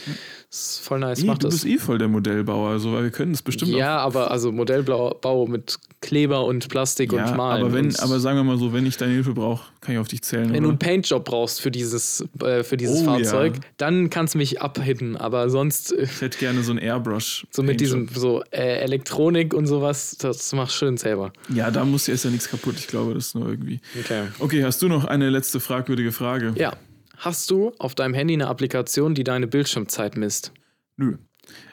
[0.49, 1.19] ist voll nice.
[1.21, 1.55] Nee, Mach du das.
[1.61, 5.45] bist eh voll der Modellbauer, also, weil wir können das bestimmt Ja, aber also Modellbau
[5.47, 7.11] mit Kleber und Plastik.
[7.13, 7.63] Ja, und Malen.
[7.65, 10.07] aber, wenn, aber sagen wir mal so, wenn ich deine Hilfe brauche, kann ich auf
[10.07, 10.45] dich zählen.
[10.45, 10.61] wenn oder?
[10.61, 13.61] du einen Paintjob brauchst für dieses, äh, für dieses Oh, Fahrzeug, ja.
[13.77, 15.17] dann kannst du mich abhitten.
[15.17, 17.45] Aber sonst äh, ich hätte gerne so ein Airbrush.
[17.51, 21.31] so mit diesem so äh, Elektronik und sowas, das machst schön selber.
[21.53, 22.75] Ja, da muss ja ist ja nichts kaputt.
[22.77, 23.79] Ich glaube, das ist nur irgendwie.
[23.99, 24.27] Okay.
[24.39, 26.53] Okay, hast du noch eine letzte fragwürdige Frage?
[26.57, 26.73] Ja.
[27.17, 30.53] Hast du auf deinem Handy eine Applikation, die deine Bildschirmzeit misst?
[30.95, 31.17] Nö.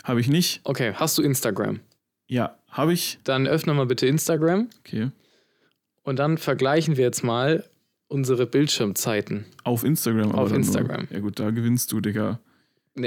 [0.04, 0.60] Habe ich nicht.
[0.64, 1.80] Okay, hast du Instagram?
[2.26, 3.18] Ja, habe ich.
[3.24, 5.10] Dann öffne mal bitte Instagram Okay.
[6.02, 7.64] und dann vergleichen wir jetzt mal
[8.08, 9.44] unsere Bildschirmzeiten.
[9.64, 10.30] Auf Instagram.
[10.32, 11.02] aber Auf Instagram.
[11.02, 11.12] Nur.
[11.12, 12.40] Ja gut, da gewinnst du, Digga.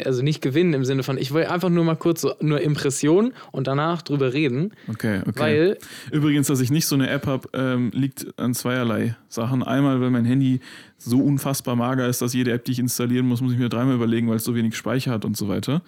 [0.05, 3.33] Also nicht gewinnen im Sinne von, ich will einfach nur mal kurz so, nur Impression
[3.51, 5.39] und danach drüber reden, Okay, okay.
[5.39, 5.77] weil
[6.11, 9.63] Übrigens, dass ich nicht so eine App habe, ähm, liegt an zweierlei Sachen.
[9.63, 10.59] Einmal, weil mein Handy
[10.97, 13.95] so unfassbar mager ist, dass jede App, die ich installieren muss, muss ich mir dreimal
[13.95, 15.81] überlegen, weil es so wenig Speicher hat und so weiter.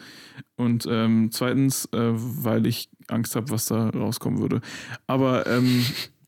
[0.56, 4.62] Und ähm, zweitens, äh, weil ich Angst habe, was da rauskommen würde.
[5.08, 5.86] Aber ähm,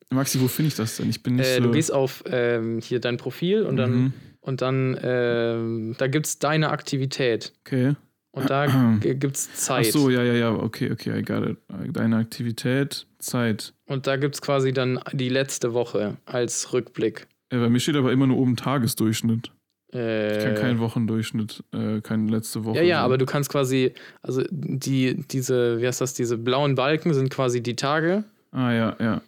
[0.10, 1.10] Maxi, wo finde ich das denn?
[1.10, 1.64] Ich bin nicht äh, so.
[1.64, 4.14] du gehst auf ähm, hier dein Profil und dann, Mhm.
[4.44, 7.96] Und dann ähm, da gibt es deine Aktivität Okay.
[8.32, 8.66] und da
[9.02, 9.86] gibt es Ach Zeit.
[9.88, 11.58] so, ja, ja, ja, okay, okay, I got it.
[11.96, 13.74] Deine Aktivität, Zeit.
[13.88, 17.28] Und da gibt es quasi dann die letzte Woche als Rückblick.
[17.50, 19.52] Äh, bei mir steht aber immer nur oben Tagesdurchschnitt.
[19.94, 22.78] Äh, Ich kann keinen Wochendurchschnitt, äh, keine letzte Woche.
[22.78, 23.06] Ja, ja, sehen.
[23.06, 27.62] aber du kannst quasi, also die, diese, wie heißt das, diese blauen Balken sind quasi
[27.62, 28.24] die Tage.
[28.52, 29.22] Ah, ja, ja.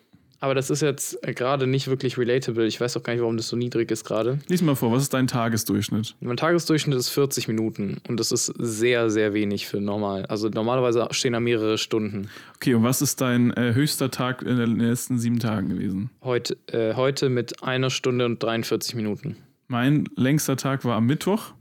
[0.46, 2.68] Aber das ist jetzt äh, gerade nicht wirklich relatable.
[2.68, 4.38] Ich weiß auch gar nicht, warum das so niedrig ist gerade.
[4.48, 6.16] Lies mal vor, was ist dein Tagesdurchschnitt?
[6.20, 10.28] Mein Tagesdurchschnitt ist 40 Minuten und das ist sehr, sehr wenig für normal.
[10.28, 12.30] Also normalerweise stehen da mehrere Stunden.
[12.58, 16.12] Okay, und was ist dein äh, höchster Tag in den letzten sieben Tagen gewesen?
[16.22, 19.38] Heute, äh, heute mit einer Stunde und 43 Minuten.
[19.68, 21.56] Mein längster Tag war am Mittwoch,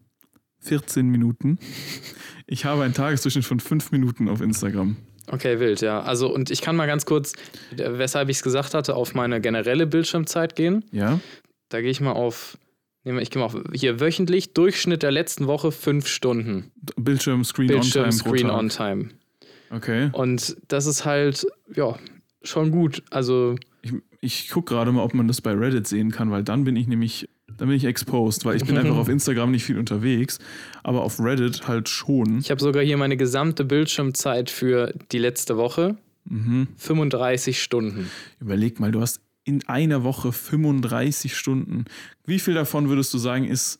[0.61, 1.59] 14 Minuten.
[2.47, 4.99] Ich habe einen Tagesdurchschnitt von 5 Minuten auf Instagram.
[5.31, 6.01] Okay, wild, ja.
[6.03, 7.33] Also, und ich kann mal ganz kurz,
[7.77, 10.85] weshalb ich es gesagt hatte, auf meine generelle Bildschirmzeit gehen.
[10.93, 11.19] Ja?
[11.71, 12.59] Da gehe ich mal auf,
[13.05, 16.71] nehmen wir- ich gehe mal auf, hier wöchentlich, Durchschnitt der letzten Woche fünf Stunden.
[16.97, 18.59] Bildschirm, Screen, Bildschirm, on Time Screen pro Tag.
[18.59, 19.09] on Time.
[19.71, 20.11] Okay.
[20.13, 21.97] Und das ist halt, ja,
[22.43, 23.03] schon gut.
[23.11, 26.65] Also, Ich, ich gucke gerade mal, ob man das bei Reddit sehen kann, weil dann
[26.65, 29.79] bin ich nämlich, dann bin ich exposed, weil ich bin einfach auf Instagram nicht viel
[29.79, 30.39] unterwegs,
[30.83, 32.39] aber auf Reddit halt schon.
[32.39, 35.97] ich habe sogar hier meine gesamte Bildschirmzeit für die letzte Woche.
[36.27, 36.69] Mhm.
[36.79, 38.11] 35 Stunden.
[38.41, 41.85] Überleg mal, du hast in einer Woche 35 Stunden.
[42.25, 43.79] Wie viel davon würdest du sagen, ist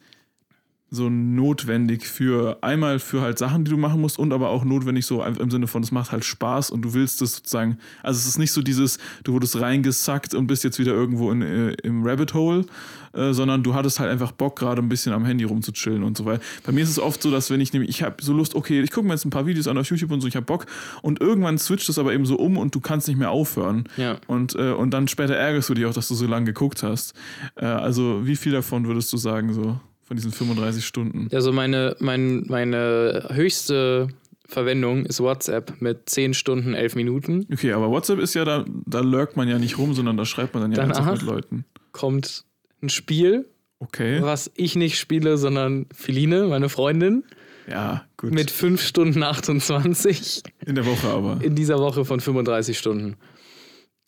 [0.91, 5.07] so notwendig für einmal für halt Sachen, die du machen musst und aber auch notwendig
[5.07, 8.27] so im Sinne von, es macht halt Spaß und du willst es sozusagen, also es
[8.27, 12.07] ist nicht so dieses, du wurdest reingesackt und bist jetzt wieder irgendwo in, äh, im
[12.07, 12.65] Rabbit Hole,
[13.13, 16.25] äh, sondern du hattest halt einfach Bock gerade ein bisschen am Handy rumzuchillen und so
[16.27, 16.43] weiter.
[16.65, 18.81] Bei mir ist es oft so, dass wenn ich nämlich, ich habe so Lust, okay,
[18.81, 20.67] ich gucke mir jetzt ein paar Videos an auf YouTube und so, ich habe Bock
[21.03, 23.89] und irgendwann switcht es aber eben so um und du kannst nicht mehr aufhören.
[23.97, 24.19] Ja.
[24.27, 27.15] Und, äh, und dann später ärgerst du dich auch, dass du so lange geguckt hast.
[27.57, 29.81] Äh, also wie viel davon würdest du sagen so?
[30.05, 31.29] Von diesen 35 Stunden.
[31.33, 34.09] Also meine, mein, meine höchste
[34.47, 37.47] Verwendung ist WhatsApp mit 10 Stunden, 11 Minuten.
[37.53, 40.53] Okay, aber WhatsApp ist ja, da, da lurkt man ja nicht rum, sondern da schreibt
[40.55, 41.65] man dann ja Danach mit Leuten.
[41.93, 42.45] Kommt
[42.83, 43.49] ein Spiel,
[43.81, 44.21] Okay.
[44.23, 47.25] was ich nicht spiele, sondern Feline, meine Freundin,
[47.69, 48.33] Ja, gut.
[48.33, 51.39] mit 5 Stunden 28 In der Woche aber.
[51.43, 53.17] in dieser Woche von 35 Stunden.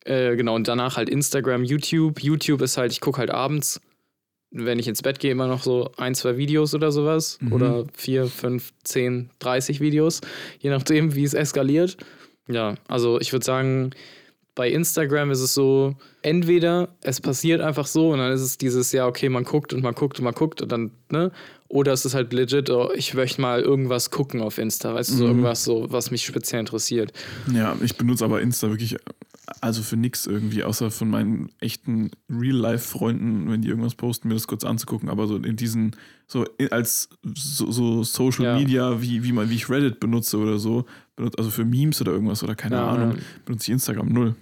[0.04, 2.22] Äh, genau, und danach halt Instagram, YouTube.
[2.22, 3.80] YouTube ist halt, ich gucke halt abends,
[4.50, 7.38] wenn ich ins Bett gehe, immer noch so ein, zwei Videos oder sowas.
[7.40, 7.52] Mhm.
[7.52, 10.20] Oder vier, fünf, zehn, 30 Videos,
[10.60, 11.96] je nachdem, wie es eskaliert.
[12.48, 13.90] Ja, also ich würde sagen,
[14.54, 18.90] bei Instagram ist es so, entweder es passiert einfach so und dann ist es dieses,
[18.92, 21.30] ja, okay, man guckt und man guckt und man guckt und dann, ne?
[21.68, 25.14] Oder es ist halt legit, oh, ich möchte mal irgendwas gucken auf Insta, weißt du,
[25.14, 25.30] so Mhm.
[25.30, 27.12] irgendwas so, was mich speziell interessiert.
[27.52, 28.96] Ja, ich benutze aber Insta wirklich,
[29.60, 34.46] also für nix irgendwie, außer von meinen echten Real-Life-Freunden, wenn die irgendwas posten, mir das
[34.46, 35.08] kurz anzugucken.
[35.08, 35.94] Aber so in diesen,
[36.26, 38.58] so als so, so Social Ja.
[38.58, 40.84] Media, wie, wie, man, wie ich Reddit benutze oder so,
[41.38, 44.34] also für Memes oder irgendwas oder keine Ja, Ahnung, benutze ich Instagram null.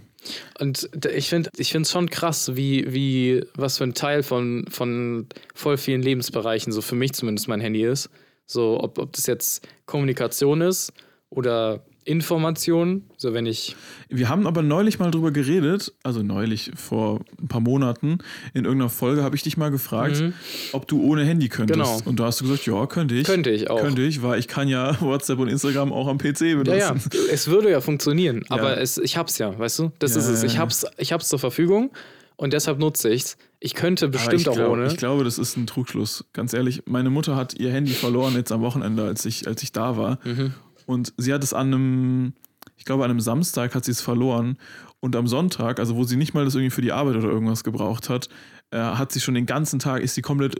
[0.58, 5.26] Und ich finde ich es schon krass, wie, wie, was für ein Teil von, von
[5.54, 8.08] voll vielen Lebensbereichen, so für mich zumindest mein Handy ist.
[8.46, 10.92] So, ob, ob das jetzt Kommunikation ist
[11.28, 13.76] oder Information, so wenn ich.
[14.08, 18.18] Wir haben aber neulich mal drüber geredet, also neulich, vor ein paar Monaten,
[18.54, 20.32] in irgendeiner Folge habe ich dich mal gefragt, Mhm.
[20.72, 21.78] ob du ohne Handy könntest.
[21.78, 22.00] Genau.
[22.04, 23.24] Und da hast du gesagt, ja, könnte ich.
[23.26, 23.80] Könnte ich auch.
[23.80, 26.78] Könnte ich, weil ich kann ja WhatsApp und Instagram auch am PC benutzen.
[26.78, 26.96] Ja, ja,
[27.32, 28.80] es würde ja funktionieren, aber Ja.
[28.80, 29.92] es, ich hab's ja, weißt du?
[29.98, 30.42] Das Ja, ist es.
[30.42, 31.90] Ich hab's, ich hab's zur Verfügung
[32.36, 33.36] und deshalb nutze ich's.
[33.60, 34.86] Ich könnte Aber bestimmt ich auch glaub, ohne.
[34.88, 36.24] Ich glaube, das ist ein Trugschluss.
[36.34, 39.72] Ganz ehrlich, meine Mutter hat ihr Handy verloren jetzt am Wochenende, als ich, als ich
[39.72, 40.18] da war.
[40.24, 40.52] Mhm.
[40.86, 42.32] Und sie hat es an einem,
[42.76, 44.58] ich glaube, an einem Samstag hat sie es verloren.
[45.00, 47.62] Und am Sonntag, also wo sie nicht mal das irgendwie für die Arbeit oder irgendwas
[47.64, 48.28] gebraucht hat,
[48.70, 50.56] äh, hat sie schon den ganzen Tag, ist sie komplett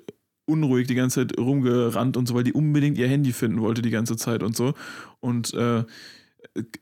[0.46, 3.88] unruhig die ganze Zeit rumgerannt und so, weil die unbedingt ihr Handy finden wollte die
[3.90, 4.74] ganze Zeit und so.
[5.20, 5.84] Und äh,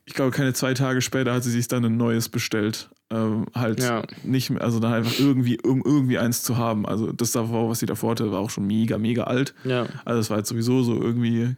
[0.05, 2.90] ich glaube, keine zwei Tage später hat sie sich dann ein neues bestellt.
[3.11, 4.03] Ähm, halt Ja.
[4.24, 6.84] nicht mehr, also dann einfach irgendwie, um irgendwie eins zu haben.
[6.84, 9.55] Also das davor, was sie davor hatte, war auch schon mega, mega alt.
[9.64, 9.86] Ja.
[10.05, 11.55] Also es war jetzt sowieso so irgendwie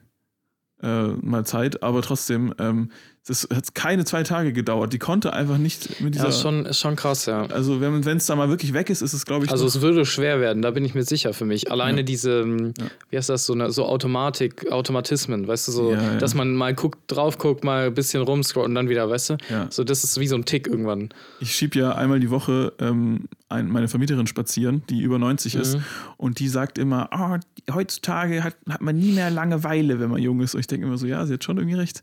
[0.82, 2.90] äh, mal Zeit, aber trotzdem, ähm,
[3.26, 4.92] das hat keine zwei Tage gedauert.
[4.92, 6.24] Die konnte einfach nicht mit dieser.
[6.24, 7.46] Ja, ist schon, ist schon krass, ja.
[7.46, 10.04] also wenn es da mal wirklich weg ist, ist es, glaube ich, Also es würde
[10.04, 11.70] schwer werden, da bin ich mir sicher für mich.
[11.70, 12.02] Alleine Ja.
[12.02, 12.84] diese, ähm, Ja.
[13.08, 16.74] wie heißt das, so, eine, so Automatik, Automatismen, weißt du, so, Ja, dass man mal
[16.74, 19.36] guckt, drauf guckt, mal ein bisschen rumscrollt und dann wieder, weißt du?
[19.48, 19.68] Ja.
[19.70, 21.08] So, das ist wie so ein Tick irgendwann.
[21.40, 25.76] Ich schieb ja einmal die Woche ähm, ein, meine Vermieterin spazieren, die über 90 ist.
[25.76, 25.84] Mhm.
[26.18, 27.40] Und die sagt immer, "Ah,
[27.72, 30.54] heutzutage hat, hat man nie mehr Langeweile, wenn man jung ist.
[30.54, 32.02] Und ich denke immer so, ja, sie hat schon irgendwie recht.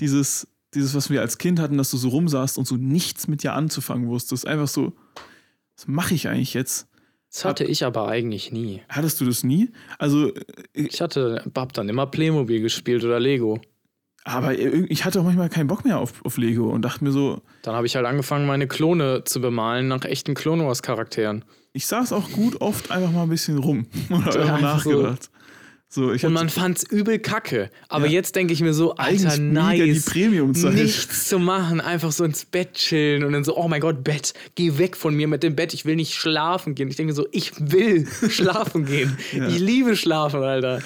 [0.00, 3.42] Dieses, dieses, was wir als Kind hatten, dass du so rumsaßt und so nichts mit
[3.42, 4.46] dir anzufangen wusstest.
[4.46, 4.92] Einfach so,
[5.76, 6.88] was mache ich eigentlich jetzt?
[7.30, 8.82] Das hatte ich aber eigentlich nie.
[8.88, 9.70] Hattest du das nie?
[9.98, 10.42] Also, äh,
[10.74, 13.60] Ich hatte, hab dann immer Playmobil gespielt oder Lego.
[14.24, 17.40] aber ich hatte auch manchmal keinen Bock mehr auf, auf Lego und dachte mir so,
[17.62, 21.44] Dann habe ich halt angefangen, meine Klone zu bemalen nach echten Clone Wars Charakteren.
[21.72, 25.14] ich saß auch gut oft einfach mal ein bisschen rum und habe einfach so.
[25.94, 27.68] So, Und man fand's übel kacke.
[27.90, 28.12] Aber Ja.
[28.12, 29.78] jetzt denke ich mir so, Alter, nice.
[30.72, 34.32] Nichts zu machen, einfach so ins Bett chillen und dann so, oh mein Gott, Bett,
[34.54, 36.88] geh weg von mir mit dem Bett, ich will nicht schlafen gehen.
[36.88, 39.18] Ich denke so, ich will schlafen gehen.
[39.32, 39.46] Ja.
[39.48, 40.80] Ich liebe schlafen, Alter.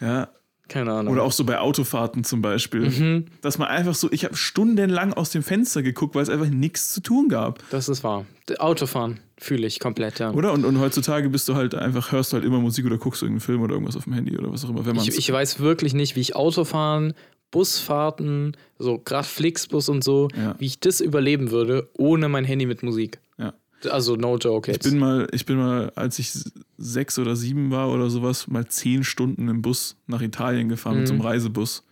[0.00, 0.28] ja,
[0.68, 1.12] Keine Ahnung.
[1.14, 2.90] Oder auch so bei Autofahrten zum Beispiel.
[2.90, 3.24] Mhm.
[3.40, 6.92] Dass man einfach so, ich habe stundenlang aus dem Fenster geguckt, weil es einfach nichts
[6.92, 7.62] zu tun gab.
[7.70, 8.26] das ist wahr.
[8.58, 10.30] Autofahren fühle ich komplett, ja.
[10.32, 10.52] Oder?
[10.52, 13.40] Und, und heutzutage bist du halt einfach, hörst du halt immer Musik oder guckst irgendeinen
[13.40, 14.84] Film oder irgendwas auf dem Handy oder was auch immer.
[14.84, 17.14] Wenn Ich, ich weiß wirklich nicht, wie ich Autofahren,
[17.50, 20.54] Busfahrten, so gerade Flixbus und so, Ja.
[20.58, 23.18] wie ich das überleben würde, ohne mein Handy mit Musik.
[23.38, 23.52] ja.
[23.90, 24.90] Also no joke Ich jetzt.
[24.90, 26.32] bin mal, ich bin mal, als ich
[26.78, 31.08] sechs oder sieben war oder sowas, mal zehn Stunden im Bus nach Italien gefahren mit
[31.08, 31.26] so einem Mhm.
[31.26, 31.84] Reisebus.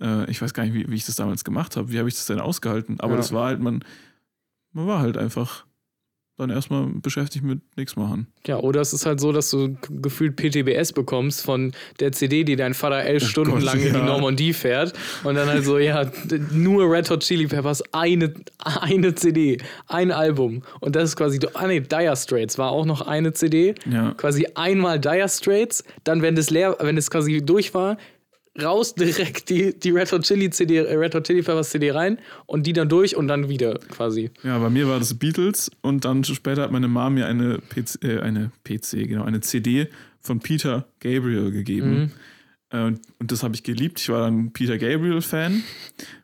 [0.00, 1.90] Äh, ich weiß gar nicht, wie, wie ich das damals gemacht habe.
[1.92, 2.98] Wie habe ich das denn ausgehalten?
[3.00, 3.16] Aber Ja.
[3.18, 3.84] das war halt, man,
[4.72, 5.64] man war halt einfach
[6.38, 8.26] dann erstmal beschäftigt mit nichts machen.
[8.46, 12.56] Ja, oder es ist halt so, dass du gefühlt PTBS bekommst von der CD, die
[12.56, 14.04] dein Vater elf Stunden Oh Gott, lang in die ja.
[14.04, 14.92] Normandie fährt.
[15.24, 16.10] Und dann halt so, ja,
[16.52, 19.58] nur Red Hot Chili Peppers, eine, eine CD,
[19.88, 20.62] ein Album.
[20.80, 23.74] Und das ist quasi, ah nee, Dire Straits war auch noch eine CD.
[23.90, 24.12] Ja.
[24.12, 27.96] Quasi einmal Dire Straits, dann, wenn das leer, wenn es quasi durch war,
[28.62, 32.18] raus direkt die, die Red Hot Chili CD, äh, Red Hot Chili Peppers CD rein
[32.46, 34.30] und die dann durch und dann wieder quasi.
[34.42, 38.02] Ja, bei mir war das Beatles und dann später hat meine Mom mir eine PC,
[38.04, 39.88] äh, eine PC, genau, eine CD
[40.20, 42.12] von Peter Gabriel gegeben.
[42.12, 42.35] Äh,
[42.72, 44.00] Und, und das habe ich geliebt.
[44.00, 45.62] Ich war dann Peter Gabriel-Fan.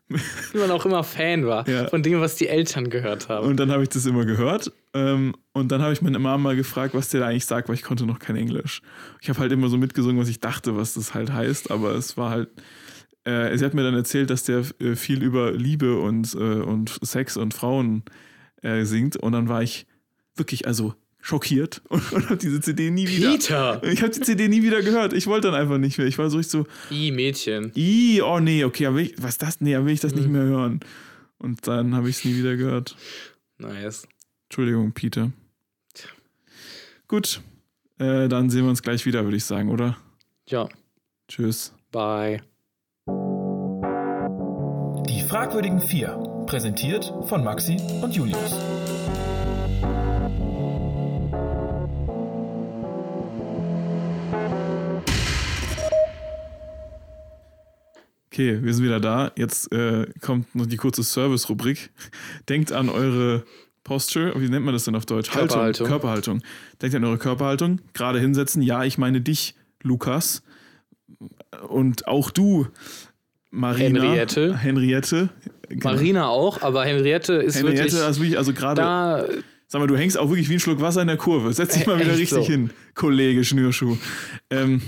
[0.09, 1.87] Wie man auch immer Fan war Ja.
[1.87, 3.47] von dem, was die Eltern gehört haben.
[3.47, 4.71] Und dann habe ich das immer gehört.
[4.93, 7.75] Ähm, und dann habe ich meine Mom mal gefragt, was der da eigentlich sagt, weil
[7.75, 8.81] ich konnte noch kein Englisch.
[9.21, 12.17] Ich habe halt immer so mitgesungen, was ich dachte, was das halt heißt, aber es
[12.17, 12.49] war halt.
[13.23, 16.99] Äh, sie hat mir dann erzählt, dass der äh, viel über Liebe und, äh, und
[17.01, 18.03] Sex und Frauen
[18.61, 19.15] äh, singt.
[19.15, 19.87] Und dann war ich
[20.35, 20.93] wirklich, also
[21.23, 23.31] schockiert und, und habe diese CD nie wieder.
[23.31, 23.81] Peter!
[23.83, 25.13] Ich habe die CD nie wieder gehört.
[25.13, 26.05] Ich wollte dann einfach nicht mehr.
[26.05, 27.71] Ich war so richtig so, I, Mädchen.
[27.75, 29.61] i, oh nee, okay, aber ich, was das?
[29.61, 30.81] Nee, aber will ich das nicht mehr hören.
[31.39, 32.95] Und dann habe ich es nie wieder gehört.
[33.57, 34.07] Nice.
[34.49, 35.31] Entschuldigung, Peter.
[37.07, 37.41] Gut,
[37.99, 39.97] äh, dann sehen wir uns gleich wieder, würde ich sagen, oder?
[40.47, 40.67] Ja,
[41.27, 41.73] Tschüss.
[41.91, 42.41] bye.
[45.07, 46.17] Die fragwürdigen vier.
[46.47, 48.53] Präsentiert von Maxi und Julius.
[58.33, 59.31] Okay, wir sind wieder da.
[59.37, 61.91] Jetzt äh, kommt noch die kurze Service-Rubrik.
[62.49, 63.43] Denkt an eure
[63.83, 65.29] Posture, wie nennt man das denn auf Deutsch?
[65.29, 65.61] Körperhaltung.
[65.61, 65.87] Haltung.
[65.87, 66.41] Körperhaltung.
[66.81, 67.79] Denkt an eure Körperhaltung.
[67.93, 68.63] Gerade hinsetzen.
[68.63, 69.53] Ja, ich meine dich,
[69.83, 70.41] Lukas.
[71.67, 72.65] Und auch du,
[73.51, 74.01] Marina.
[74.01, 74.57] Henriette.
[74.57, 75.29] Henriette.
[75.69, 75.91] Genau.
[75.91, 78.81] Marina auch, aber Henriette ist Henriette, wirklich also wirklich, also gerade.
[78.81, 79.25] da.
[79.67, 81.53] Sag mal, du hängst auch wirklich wie ein Schluck Wasser in der Kurve.
[81.53, 82.51] Setz dich mal wieder richtig so.
[82.51, 83.97] hin, Kollege Schnürschuh.
[84.49, 84.81] Ähm,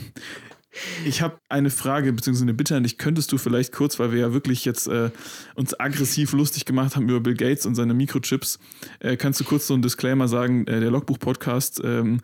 [1.06, 2.44] ich habe eine Frage bzw.
[2.44, 2.98] eine Bitte an dich.
[2.98, 5.12] Könntest du vielleicht kurz, weil wir ja wirklich jetzt äh,
[5.56, 8.60] uns aggressiv lustig gemacht haben über Bill Gates und seine Mikrochips,
[9.00, 10.68] äh, kannst du kurz so einen Disclaimer sagen?
[10.68, 12.22] Äh, der Logbuch-Podcast ähm,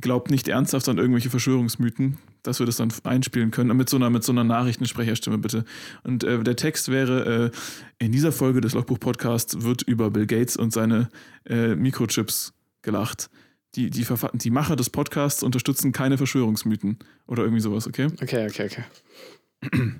[0.00, 3.76] glaubt nicht ernsthaft an irgendwelche Verschwörungsmythen, dass wir das dann einspielen können.
[3.76, 5.64] Mit so einer, mit so einer Nachrichtensprecherstimme bitte.
[6.02, 7.50] Und äh, der Text wäre:
[7.98, 11.08] äh, In dieser Folge des Logbuch-Podcasts wird über Bill Gates und seine
[11.48, 12.52] äh, Mikrochips
[12.82, 13.30] gelacht.
[13.76, 16.98] Die, die, Verfa- die Macher des Podcasts unterstützen keine Verschwörungsmythen
[17.28, 18.08] oder irgendwie sowas, okay?
[18.20, 19.92] Okay, okay, okay.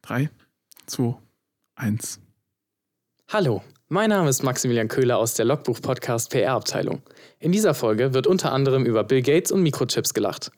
[0.00, 0.30] Drei,
[0.86, 1.14] zwei,
[1.74, 2.20] eins.
[3.28, 7.02] Hallo, mein Name ist Maximilian Köhler aus der Logbuch-Podcast PR-Abteilung.
[7.40, 10.50] In dieser Folge wird unter anderem über Bill Gates und Mikrochips gelacht.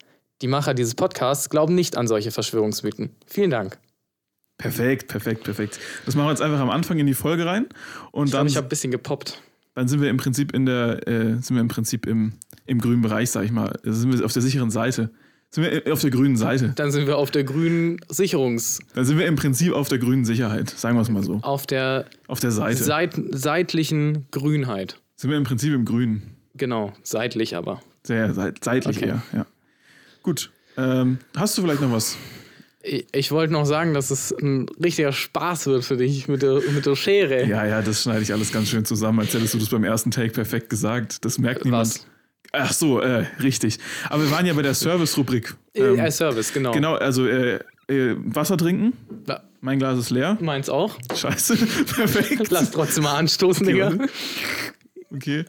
[0.42, 3.10] Die Macher dieses Podcasts glauben nicht an solche Verschwörungsmythen.
[3.26, 3.78] Vielen Dank.
[4.58, 5.80] Perfekt, perfekt, perfekt.
[6.04, 7.66] Das machen wir jetzt einfach am Anfang in die Folge rein
[8.12, 9.42] und Ich dann, ich habe ein bisschen gepoppt.
[9.76, 12.32] Dann sind wir im Prinzip in der, äh, sind wir im Prinzip im,
[12.66, 13.78] im grünen Bereich, sag ich mal.
[13.84, 15.10] Also sind wir auf der sicheren Seite.
[15.50, 16.72] Sind wir auf der grünen Seite.
[16.74, 20.24] Dann sind wir auf der grünen Sicherungs-, Dann sind wir im Prinzip auf der grünen
[20.24, 21.38] Sicherheit, sagen wir es mal so.
[21.42, 22.82] auf der Auf der Seite.
[22.82, 25.00] seit, seitlichen Grünheit.
[25.14, 26.22] sind wir im Prinzip im Grünen.
[26.54, 27.80] Genau, seitlich aber.
[28.02, 29.08] Sehr seit, seitlich Okay.
[29.08, 29.46] eher, ja.
[30.22, 30.50] Gut.
[30.78, 32.16] Ähm, hast du vielleicht noch was?
[33.12, 36.86] Ich, wollte noch sagen, dass es ein richtiger Spaß wird für dich mit der, mit
[36.86, 37.44] der Schere.
[37.44, 40.12] Ja, ja, das schneide ich alles ganz schön zusammen, als hättest du das beim ersten
[40.12, 41.24] Take perfekt gesagt.
[41.24, 41.88] Das merkt niemand.
[41.88, 42.06] Was?
[42.52, 43.78] Ach so, äh, richtig.
[44.08, 45.54] Aber wir waren ja bei der Service-Rubrik.
[45.74, 46.70] Äh, Ähm, als Service, genau.
[46.70, 47.58] genau, also äh,
[47.88, 48.92] äh, Wasser trinken.
[49.28, 50.38] Ja, Mein Glas ist leer.
[50.40, 50.96] Meins auch.
[51.14, 51.56] Scheiße,
[51.94, 52.50] perfekt.
[52.50, 53.90] Lass trotzdem mal anstoßen, Digga.
[53.98, 54.06] warte.
[55.12, 55.44] Okay.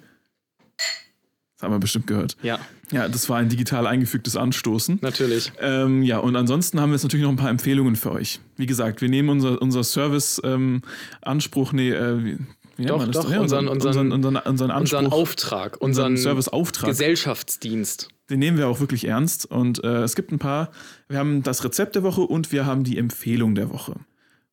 [1.58, 2.38] Das haben wir bestimmt gehört.
[2.43, 2.60] Ja,
[2.91, 4.99] Ja, das war ein digital eingefügtes Anstoßen.
[5.01, 5.51] natürlich.
[5.60, 8.39] Ähm, ja, und ansonsten haben wir jetzt natürlich noch ein paar Empfehlungen für euch.
[8.58, 13.26] Wie gesagt, wir nehmen unser, unser Service-Anspruch, nee, äh, wie, wie nennt Doch, man das?
[13.26, 18.10] doch, Ja, unseren- unseren, unseren, unseren Anspruch, Unseren Auftrag, unseren unseren Serviceauftrag, Gesellschaftsdienst.
[18.30, 19.45] den nehmen wir auch wirklich ernst.
[19.49, 20.70] Und äh, es gibt ein paar,
[21.10, 23.95] wir haben das Rezept der Woche und wir haben die Empfehlung der Woche.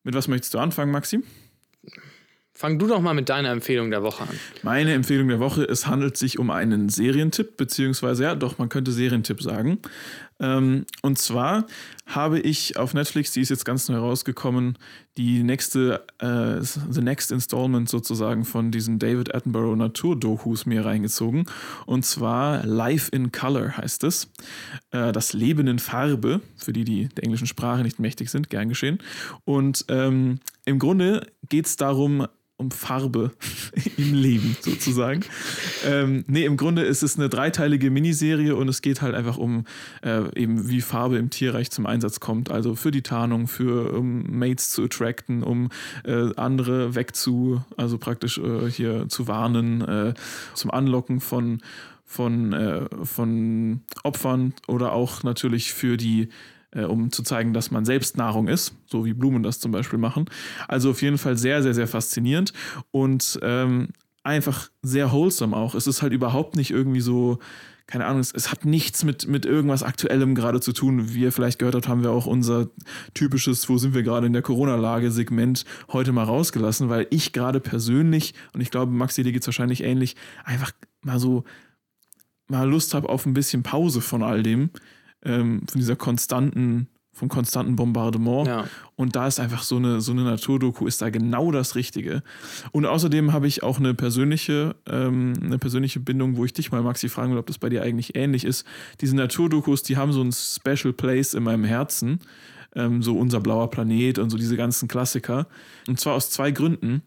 [0.03, 1.19] Mit was möchtest du anfangen, Maxi?
[2.57, 4.39] Fang du doch mal mit deiner Empfehlung der Woche an.
[4.63, 8.93] Meine Empfehlung der Woche, es handelt sich um einen Serientipp, beziehungsweise, ja, doch, man könnte
[8.93, 9.79] Serientipp sagen.
[10.39, 11.65] Ähm, und zwar
[12.05, 14.77] habe ich auf Netflix, die ist jetzt ganz neu rausgekommen,
[15.17, 21.47] die nächste, äh, the next installment sozusagen von diesen David Attenborough Naturdokus mir reingezogen.
[21.85, 24.29] Und zwar Life in Color heißt es.
[24.91, 28.69] Äh, das Leben in Farbe, für die, die der englischen Sprache nicht mächtig sind, gern
[28.69, 28.99] geschehen.
[29.43, 32.27] Und ähm, im Grunde geht es darum,
[32.57, 33.31] um Farbe
[33.97, 35.21] im Leben sozusagen.
[35.85, 39.65] ähm, nee, im Grunde ist es eine dreiteilige Miniserie und es geht halt einfach um
[40.03, 42.49] äh, eben wie Farbe im Tierreich zum Einsatz kommt.
[42.51, 45.69] Also für die Tarnung, für um Mates zu attracten, um
[46.05, 50.13] äh, andere wegzu, also praktisch äh, hier zu warnen, äh,
[50.53, 51.61] zum Anlocken von
[52.07, 56.29] von, äh, von Opfern oder auch natürlich für die
[56.83, 60.25] um zu zeigen, dass man selbst Nahrung ist, so wie Blumen das zum Beispiel machen.
[60.67, 62.53] Also auf jeden Fall sehr, sehr, sehr faszinierend
[62.91, 63.89] und ähm,
[64.23, 65.75] einfach sehr wholesome auch.
[65.75, 67.39] Es ist halt überhaupt nicht irgendwie so,
[67.87, 71.13] keine Ahnung, es, es, hat nichts mit, mit irgendwas Aktuellem gerade zu tun.
[71.13, 72.69] Wie ihr vielleicht gehört habt, haben wir auch unser
[73.13, 78.33] typisches, wo sind wir gerade in der Corona-Lage-Segment heute mal rausgelassen, weil ich gerade persönlich,
[78.53, 80.71] und ich glaube, Maxi, dir geht es wahrscheinlich ähnlich, einfach
[81.03, 81.43] mal so
[82.47, 84.69] mal Lust habe auf ein bisschen Pause von all dem
[85.25, 88.47] ähm, von dieser konstanten, vom konstanten Bombardement.
[88.47, 88.67] Ja.
[88.95, 92.23] Und da ist einfach so eine, so eine Naturdoku, ist da genau das Richtige.
[92.71, 96.81] Und außerdem habe ich auch eine persönliche, ähm, eine persönliche Bindung, wo ich dich mal,
[96.81, 98.65] Maxi, fragen will, ob das bei dir eigentlich ähnlich ist.
[99.01, 102.19] Diese Naturdokus, die haben so ein Special Place in meinem Herzen.
[102.75, 105.47] Ähm, so unser blauer Planet und so diese ganzen Klassiker.
[105.87, 107.03] Und zwar aus zwei Gründen.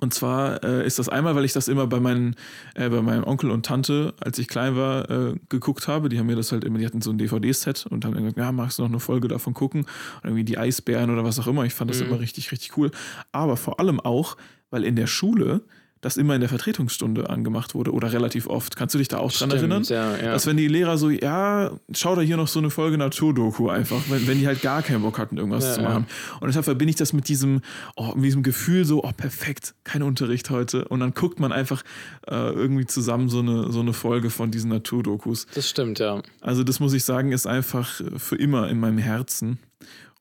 [0.00, 2.34] Und zwar äh, ist das einmal, weil ich das immer bei, meinen,
[2.74, 6.08] äh, bei meinem Onkel und Tante, als ich klein war, äh, geguckt habe.
[6.08, 8.50] Die haben mir das halt immer, die hatten so ein DVD-Set und haben gesagt, ja,
[8.50, 9.82] magst du noch eine Folge davon gucken?
[9.82, 11.64] Und irgendwie die Eisbären oder was auch immer.
[11.64, 12.08] Ich fand das mhm.
[12.08, 12.90] immer richtig, richtig cool.
[13.30, 14.38] Aber vor allem auch,
[14.70, 15.62] weil in der Schule
[16.00, 18.74] das immer in der Vertretungsstunde angemacht wurde oder relativ oft.
[18.76, 19.82] Kannst du dich da auch dran Stimmt, erinnern?
[19.84, 20.32] Ja, ja.
[20.32, 24.00] Dass wenn die Lehrer so, ja, schau da hier noch so eine Folge Naturdoku einfach,
[24.08, 26.06] wenn, wenn die halt gar keinen Bock hatten, irgendwas ja, zu machen.
[26.40, 27.60] Und deshalb verbinde ich das mit diesem,
[27.96, 30.86] oh, mit diesem Gefühl so, oh, perfekt, kein Unterricht heute.
[30.88, 31.82] Und dann guckt man einfach
[32.26, 35.46] äh, irgendwie zusammen so eine, so eine Folge von diesen Naturdokus.
[35.54, 36.22] Das stimmt, ja.
[36.40, 39.58] Also das muss ich sagen, ist einfach für immer in meinem Herzen.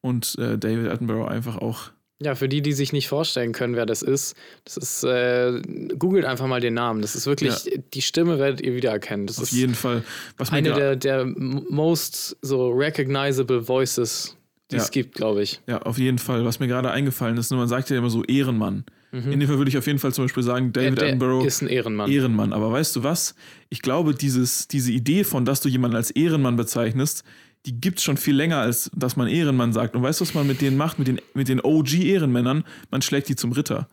[0.01, 1.91] Und äh, David Attenborough einfach auch
[2.21, 5.61] ja, für die, die sich nicht vorstellen können, wer das ist, das ist, äh,
[5.97, 7.01] googelt einfach mal den Namen.
[7.01, 7.81] Das ist wirklich, ja.
[7.93, 9.25] die Stimme werdet ihr wiedererkennen.
[9.25, 10.03] Das Auf ist jeden Fall.
[10.37, 14.35] Was eine der, der most so recognizable voices,
[14.69, 14.81] die ja.
[14.81, 15.61] es gibt, glaube ich.
[15.67, 16.43] Ja, auf jeden Fall.
[16.43, 18.83] Was mir gerade eingefallen ist, man sagt ja immer so Ehrenmann.
[19.11, 19.31] Mhm.
[19.31, 21.61] In dem Fall würde ich auf jeden Fall zum Beispiel sagen, David der, Attenborough ist
[21.61, 22.11] ein Ehrenmann.
[22.11, 22.53] Ehrenmann.
[22.53, 23.33] Aber weißt du was?
[23.69, 27.23] Ich glaube, dieses, diese Idee von, dass du jemanden als Ehrenmann bezeichnest,
[27.65, 29.95] die gibt es schon viel länger, als dass man Ehrenmann sagt.
[29.95, 32.63] Und weißt du, was man mit denen macht, mit den, mit den OG-Ehrenmännern?
[32.89, 33.87] Man schlägt die zum Ritter.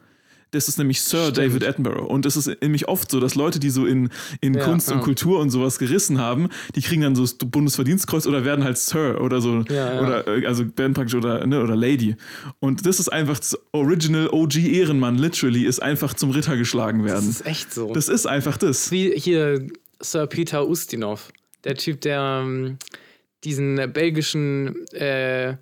[0.52, 1.38] Das ist nämlich Sir Stimmt.
[1.38, 2.08] David Attenborough.
[2.08, 4.10] Und es ist nämlich oft so, dass Leute, die so in,
[4.40, 4.94] in ja, Kunst ja.
[4.94, 8.78] und Kultur und sowas gerissen haben, die kriegen dann so das Bundesverdienstkreuz oder werden halt
[8.78, 9.64] Sir oder so.
[9.68, 12.14] Ja, oder äh, also werden praktisch oder, ne, oder Lady.
[12.60, 17.26] Und das ist einfach das Original OG Ehrenmann, literally, ist einfach zum Ritter geschlagen werden.
[17.26, 17.92] Das ist echt so.
[17.92, 18.92] Das ist einfach das.
[18.92, 19.66] Wie hier
[20.00, 21.32] Sir Peter Ustinov.
[21.64, 22.42] Der Typ, der.
[22.44, 22.78] Ähm
[23.44, 25.56] diesen äh, belgischen äh,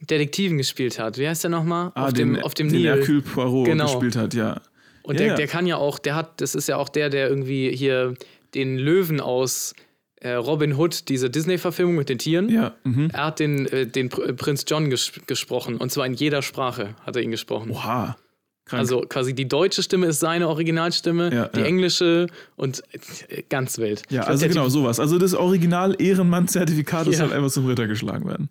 [0.00, 1.18] Detektiven gespielt hat.
[1.18, 1.92] Wie heißt der nochmal?
[1.94, 2.86] Ah, auf, den, dem, auf dem den Nil.
[2.86, 3.86] Hercule Poirot genau.
[3.86, 4.60] gespielt hat, ja.
[5.02, 5.34] Und ja, der, ja.
[5.34, 8.14] der kann ja auch, der hat, das ist ja auch der, der irgendwie hier
[8.54, 9.74] den Löwen aus
[10.20, 12.48] äh, Robin Hood, diese Disney-Verfilmung mit den Tieren.
[12.48, 12.74] Ja.
[12.84, 13.10] Mhm.
[13.12, 15.76] Er hat den, äh, den Prinz John ges gesprochen.
[15.76, 17.70] Und zwar in jeder Sprache hat er ihn gesprochen.
[17.70, 18.16] Oha.
[18.64, 18.80] Krank.
[18.80, 21.66] Also quasi die deutsche Stimme ist seine Originalstimme, ja, die ja.
[21.66, 22.82] englische und
[23.28, 24.02] äh, ganz wild.
[24.08, 25.00] Ja, glaub, also genau sowas.
[25.00, 27.12] Also das Original Ehrenmann-Zertifikat ja.
[27.12, 28.48] ist halt einfach zum Ritter geschlagen werden.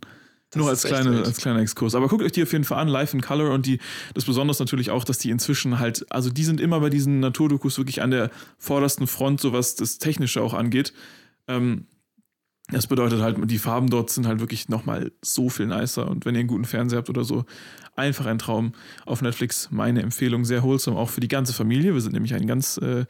[0.52, 1.96] Das Nur als, kleine, als kleiner Exkurs.
[1.96, 3.52] Aber guckt euch die auf jeden Fall an, Live in Color.
[3.52, 3.80] Und die,
[4.14, 7.20] das Besondere ist natürlich auch, dass die inzwischen halt, also die sind immer bei diesen
[7.20, 10.94] Naturdokus wirklich an der vordersten Front, so was das Technische auch angeht.
[11.48, 11.88] Ähm,
[12.72, 16.08] das bedeutet halt, die Farben dort sind halt wirklich nochmal so viel nicer.
[16.08, 17.46] Und wenn ihr einen guten Fernseher habt oder so,
[17.96, 18.74] einfach ein Traum
[19.06, 19.70] auf Netflix.
[19.72, 21.94] Meine Empfehlung, sehr wholesome, auch für die ganze Familie.
[21.94, 23.06] Wir sind nämlich ein ganz äh,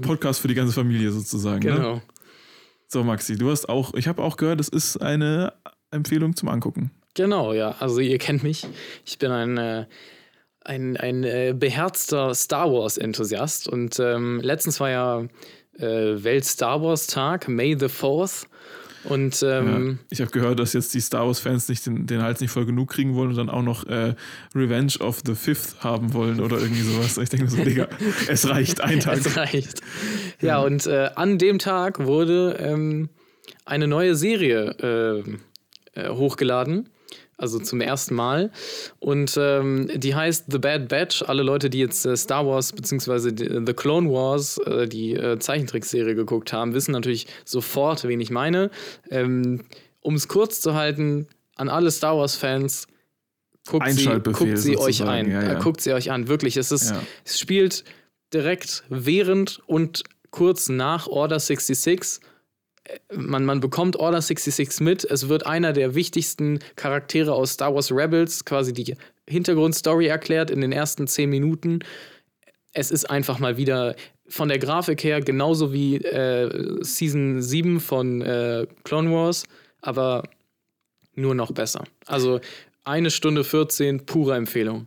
[0.00, 1.64] Podcast für die ganze Familie sozusagen.
[1.64, 1.74] Ne?
[1.74, 1.94] Genau.
[1.96, 2.02] Ne?
[2.88, 5.52] So, Maxi, du hast auch, ich habe auch gehört, es ist eine
[5.92, 6.90] Empfehlung zum Angucken.
[7.14, 7.76] Genau, ja.
[7.78, 8.66] Also ihr kennt mich.
[9.04, 9.86] Ich bin ein, äh,
[10.62, 13.68] ein, ein äh, beherzter Star Wars-Enthusiast.
[13.68, 15.20] Und ähm, letztens war ja
[15.78, 18.46] äh, Welt-Star Wars-Tag, May the 4th.
[19.04, 22.40] Und ähm, ja, ich habe gehört, dass jetzt die Star Wars-Fans nicht den, den Hals
[22.40, 24.14] nicht voll genug kriegen wollen und dann auch noch äh,
[24.54, 27.16] Revenge of the Fifth haben wollen oder irgendwie sowas.
[27.16, 27.88] Ich denke so, Digga,
[28.28, 29.18] es reicht, ein Tag.
[29.18, 29.80] Es reicht.
[30.40, 33.08] Ja, und äh, an dem Tag wurde ähm,
[33.64, 35.24] eine neue Serie
[35.94, 36.88] äh, äh hochgeladen
[37.40, 38.50] also zum ersten Mal.
[38.98, 41.22] Und ähm, die heißt The Bad Batch.
[41.22, 43.64] Alle Leute, die jetzt äh, Star Wars bzw.
[43.64, 48.70] The Clone Wars, äh, die äh, Zeichentrickserie geguckt haben, wissen natürlich sofort, wen ich meine.
[49.10, 49.62] Ähm,
[50.00, 52.86] um es kurz zu halten, an alle Star Wars-Fans,
[53.66, 55.30] guckt sie, guckt sie euch ein.
[55.30, 55.54] Ja, ja.
[55.58, 56.28] guckt sie euch an.
[56.28, 57.02] Wirklich, es, ist, ja.
[57.24, 57.84] es spielt
[58.32, 62.20] direkt während und kurz nach Order 66
[63.14, 65.04] man, man bekommt Order 66 mit.
[65.04, 68.96] Es wird einer der wichtigsten Charaktere aus Star Wars Rebels, quasi die
[69.28, 71.80] Hintergrundstory erklärt in den ersten zehn Minuten.
[72.72, 73.96] Es ist einfach mal wieder
[74.28, 79.44] von der Grafik her genauso wie äh, Season 7 von äh, Clone Wars,
[79.80, 80.22] aber
[81.14, 81.84] nur noch besser.
[82.06, 82.40] Also
[82.84, 84.86] eine Stunde 14, pure Empfehlung.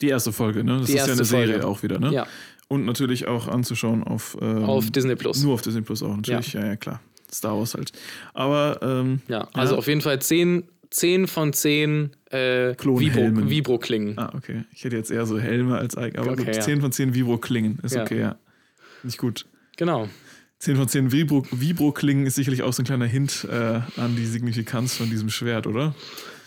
[0.00, 0.78] Die erste Folge, ne?
[0.78, 1.46] Das Die ist ja eine Folge.
[1.46, 2.12] Serie auch wieder, ne?
[2.12, 2.26] Ja,
[2.74, 5.42] Und natürlich auch anzuschauen auf, ähm, auf Disney Plus.
[5.42, 6.52] Nur auf Disney Plus auch, natürlich.
[6.54, 7.00] Ja, ja, klar.
[7.32, 7.92] Star Wars halt.
[8.32, 12.72] Aber ähm, Ja, also auf jeden Fall 10, 10 von 10 äh.
[12.76, 14.18] Vibro- Vibro-Klingen.
[14.18, 14.64] Ah, okay.
[14.72, 16.60] Ich hätte jetzt eher so Helme als Ike, aber Okay, gut, ja.
[16.60, 17.78] 10 von 10 Vibro-Klingen.
[17.82, 18.02] Ist Ja.
[18.02, 18.36] okay, ja.
[19.02, 19.46] Nicht gut.
[19.76, 20.08] Genau.
[20.60, 24.24] 10 von 10 Vibro- Vibro-Klingen ist sicherlich auch so ein kleiner Hint äh, an die
[24.26, 25.94] Signifikanz von diesem Schwert, oder?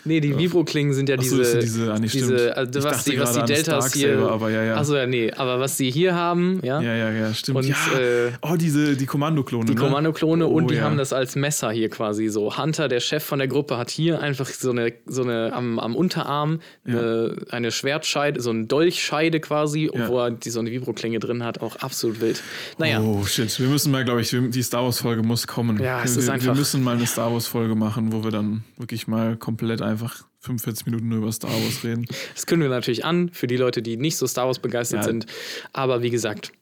[0.08, 1.42] Nee, die Vibro-Klingen sind ja Ach so, diese.
[1.42, 4.18] das sind diese, ah, nee, diese also Ich was, die, was die Deltas hier.
[4.18, 4.76] Aber ja, ja.
[4.76, 5.30] Achso, ja, nee.
[5.32, 6.80] Aber was die hier haben, ja.
[6.80, 7.58] Ja, ja, ja, stimmt.
[7.58, 7.76] Und, ja.
[7.98, 9.66] äh, oh, diese, die Kommandoklone.
[9.66, 9.80] Die ne?
[9.80, 10.82] Kommandoklone Oh, und die ja.
[10.82, 12.56] haben das als Messer hier quasi so.
[12.56, 15.94] Hunter, der Chef von der Gruppe, hat hier einfach so eine, so eine am, am
[15.94, 20.08] Unterarm eine, eine Schwertscheide, so eine Dolchscheide quasi, Ja.
[20.08, 21.60] wo er die, so eine Vibroklinge drin hat.
[21.60, 22.42] Auch absolut wild.
[22.78, 25.78] Naja, Oh shit, wir müssen mal, glaube ich, wir- die Star Wars Folge muss kommen.
[25.82, 28.30] Ja, es wir, ist wir einfach- müssen mal eine Star Wars Folge machen, wo wir
[28.30, 29.97] dann wirklich mal komplett einfach
[30.40, 32.06] 45 Minuten nur über Star Wars reden.
[32.34, 35.04] das können wir natürlich an für die Leute, die nicht so Star Wars begeistert Ja.
[35.04, 35.26] sind.
[35.72, 36.52] Aber wie gesagt,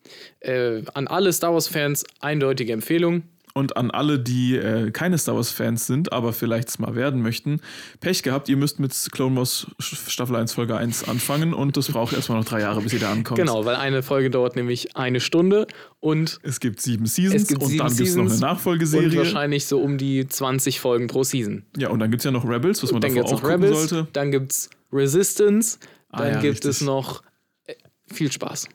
[0.40, 3.22] äh, an alle Star Wars-Fans eindeutige Empfehlung.
[3.56, 7.22] Und an alle, die äh, keine Star Wars Fans sind, aber vielleicht es mal werden
[7.22, 7.62] möchten,
[8.00, 12.12] Pech gehabt, ihr müsst mit Clone Wars Staffel 1 Folge 1 anfangen und das braucht
[12.14, 13.38] erstmal noch drei Jahre, bis ihr da ankommt.
[13.38, 15.66] Genau, weil eine Folge dauert nämlich eine Stunde
[16.00, 18.40] und Es gibt sieben Seasons gibt und sieben dann gibt es noch eine Seasons und
[18.40, 19.16] Nachfolgeserie.
[19.16, 21.64] wahrscheinlich so um die 20 Folgen pro Season.
[21.78, 23.64] Ja, und dann gibt es ja noch Rebels, was man dann davor auch noch gucken
[23.64, 24.08] Rebels, sollte.
[24.12, 25.78] dann gibt es Resistance,
[26.10, 26.70] Ah dann ja, gibt richtig.
[26.72, 27.22] es noch
[27.64, 27.74] äh,
[28.12, 28.68] viel Spaß.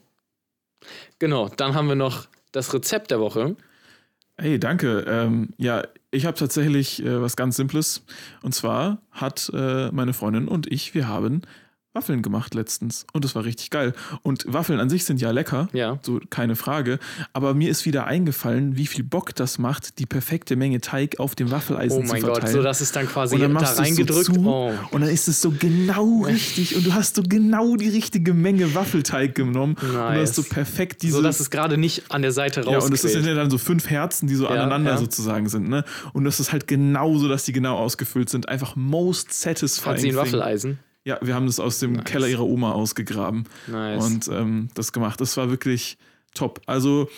[1.20, 3.54] Genau, dann haben wir noch das Rezept der Woche.
[4.42, 5.04] Hey, danke.
[5.06, 8.04] Ähm, ja, ich habe tatsächlich äh, was ganz Simples.
[8.42, 11.42] Und zwar hat äh, meine Freundin und ich, wir haben
[11.94, 13.06] Waffeln gemacht letztens.
[13.12, 13.92] Und das war richtig geil.
[14.22, 15.68] Und Waffeln an sich sind ja lecker.
[15.74, 15.98] Ja.
[16.02, 16.98] So, keine Frage.
[17.34, 21.34] Aber mir ist wieder eingefallen, wie viel Bock das macht, die perfekte Menge Teig auf
[21.34, 22.40] dem Waffeleisen Oh mein zu verteilen.
[22.40, 24.34] Gott, so dass es dann quasi und dann da es reingedrückt.
[24.34, 24.72] so oh.
[24.90, 28.74] und dann ist es so genau richtig und du hast so genau die richtige Menge
[28.74, 30.30] Waffelteig genommen und du Nice.
[30.30, 33.02] hast so perfekt diese So dass es gerade nicht an der Seite ja, und es
[33.02, 34.98] sind ja dann so fünf Herzen, die so aneinander ja.
[34.98, 35.84] sozusagen sind, ne?
[36.12, 38.48] Und das ist halt genau so, dass die genau ausgefüllt sind.
[38.48, 39.94] Einfach most satisfying.
[39.94, 40.16] Hat sie ein.
[40.16, 40.78] Waffeleisen?
[41.04, 42.04] Ja, wir haben das aus dem Nice.
[42.04, 44.04] Keller ihrer Oma ausgegraben Nice.
[44.04, 45.20] und ähm, das gemacht.
[45.20, 45.98] Das war wirklich
[46.34, 46.60] top.
[46.66, 47.08] Also,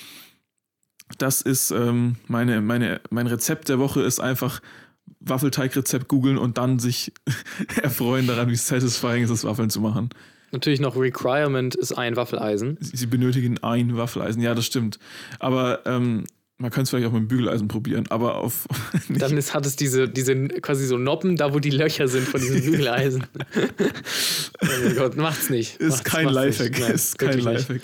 [1.18, 4.60] das ist ähm, meine, meine, mein Rezept der Woche ist einfach
[5.20, 7.12] Waffelteigrezept googeln und dann sich
[7.82, 10.10] erfreuen daran, wie satisfying es ist, Waffeln zu machen.
[10.52, 12.78] Natürlich noch Requirement ist ein Waffeleisen.
[12.80, 14.40] Sie benötigen ein Waffeleisen.
[14.40, 14.98] Ja, das stimmt.
[15.40, 16.24] Aber ähm,
[16.56, 18.66] man könnte es vielleicht auch mit dem Bügeleisen probieren, aber auf.
[19.08, 22.40] Dann ist, hat es diese, diese quasi so Noppen, da wo die Löcher sind von
[22.40, 23.26] diesem Bügeleisen.
[23.56, 23.60] oh
[24.84, 25.76] mein Gott, macht's nicht.
[25.76, 26.78] ist Macht's- kein macht's Lifehack.
[26.80, 27.38] Nein, ist kein.
[27.40, 27.80] Lifehack.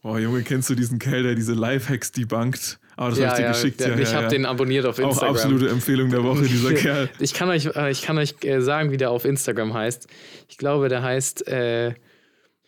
[0.00, 2.78] Boah, Junge, kennst du diesen Kerl, der diese Lifehacks debunkt?
[2.96, 3.80] Aber das Ja, hab ich dir ja, geschickt.
[3.80, 5.34] der, ja, ich ja, habe den abonniert auf Auch Instagram.
[5.36, 7.08] absolute Empfehlung der Woche, dieser Kerl.
[7.20, 10.08] Ich kann euch, äh, ich kann euch äh, sagen, wie der auf Instagram heißt.
[10.48, 11.94] Ich glaube, der heißt äh,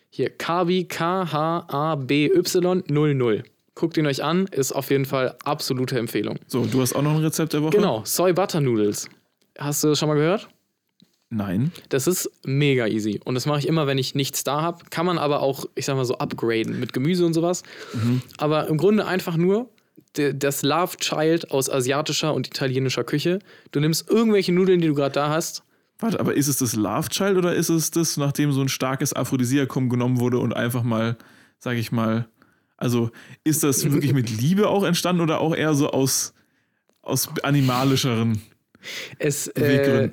[0.08, 3.42] hier Kabi K-H-A-B-Y-00.
[3.80, 6.38] Guckt ihn euch an, ist auf jeden Fall absolute Empfehlung.
[6.46, 7.78] So, du hast auch noch ein Rezept der Woche?
[7.78, 9.08] Genau, Soy Butter Noodles.
[9.58, 10.48] Hast du das schon mal gehört?
[11.30, 11.72] Nein.
[11.88, 13.22] Das ist mega easy.
[13.24, 14.84] Und das mache ich immer, wenn ich nichts da habe.
[14.90, 17.62] Kann man aber auch, ich sag mal so, upgraden mit Gemüse und sowas.
[18.36, 19.70] Aber im Grunde einfach nur
[20.12, 23.38] das Love Child aus asiatischer und italienischer Küche.
[23.70, 25.62] Du nimmst irgendwelche Nudeln, die du gerade da hast.
[26.00, 29.14] Warte, aber ist es das Love Child oder ist es das, nachdem so ein starkes
[29.14, 31.16] Aphrodisiakum genommen wurde und einfach mal,
[31.58, 32.28] sag ich mal,
[32.80, 33.10] also
[33.44, 36.34] ist das wirklich mit Liebe auch entstanden oder auch eher so aus,
[37.02, 38.42] aus animalischeren
[39.18, 40.08] Es, äh,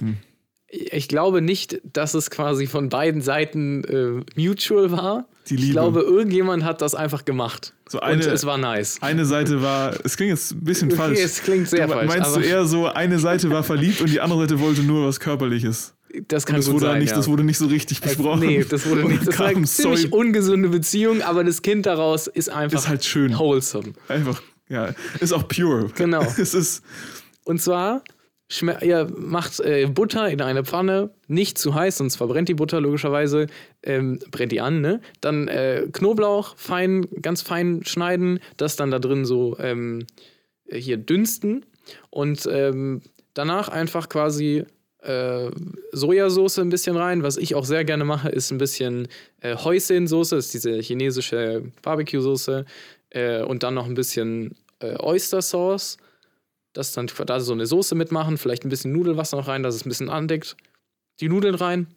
[0.68, 5.30] ich glaube nicht, dass es quasi von beiden Seiten äh, mutual war.
[5.49, 7.74] Ich glaube, irgendjemand hat das einfach gemacht.
[7.88, 8.97] So eine- und es war nice.
[8.99, 11.20] Eine Seite war, es klingt jetzt ein bisschen falsch.
[11.22, 12.13] Es klingt sehr du, falsch.
[12.13, 15.22] Meinst du eher so, eine Seite war verliebt und die andere Seite wollte nur was
[15.22, 15.95] Körperliches?
[16.28, 16.99] Das kann Das wurde, sein.
[16.99, 17.15] nicht, ja.
[17.18, 18.39] das wurde nicht so richtig besprochen.
[18.47, 19.28] Nee, das wurde Und nicht.
[19.28, 23.38] Das war eine ziemlich ungesunde Beziehung, aber das Kind daraus ist einfach Ist halt schön.
[23.38, 23.93] wholesome.
[24.07, 25.89] Einfach, ja, ist auch pure.
[25.95, 26.22] Genau.
[26.38, 26.84] Es ist,
[27.45, 28.03] Und zwar,
[28.51, 32.80] schme- ihr macht äh, Butter in eine Pfanne, nicht zu heiß, sonst verbrennt die Butter
[32.82, 33.47] logischerweise.
[33.84, 35.01] Ähm, brennt die an, ne?
[35.22, 40.05] Dann äh, Knoblauch fein, ganz fein schneiden, das dann da drin so ähm,
[40.70, 41.65] hier dünsten
[42.09, 43.01] und ähm,
[43.34, 44.65] danach einfach quasi
[45.02, 45.50] äh,
[45.91, 47.24] Sojasauce ein bisschen rein.
[47.24, 49.08] Was ich auch sehr gerne mache, ist ein bisschen
[49.41, 52.66] äh, Hoisin-Soße, ist diese chinesische Barbecue-Soße.
[53.10, 55.98] Äh, und dann noch ein bisschen äh, Oyster-Sauce
[56.74, 59.86] Das dann da so eine Soße mitmachen, vielleicht ein bisschen Nudelwasser noch rein, dass es
[59.86, 60.58] ein bisschen andeckt.
[61.20, 61.88] Die Nudeln rein,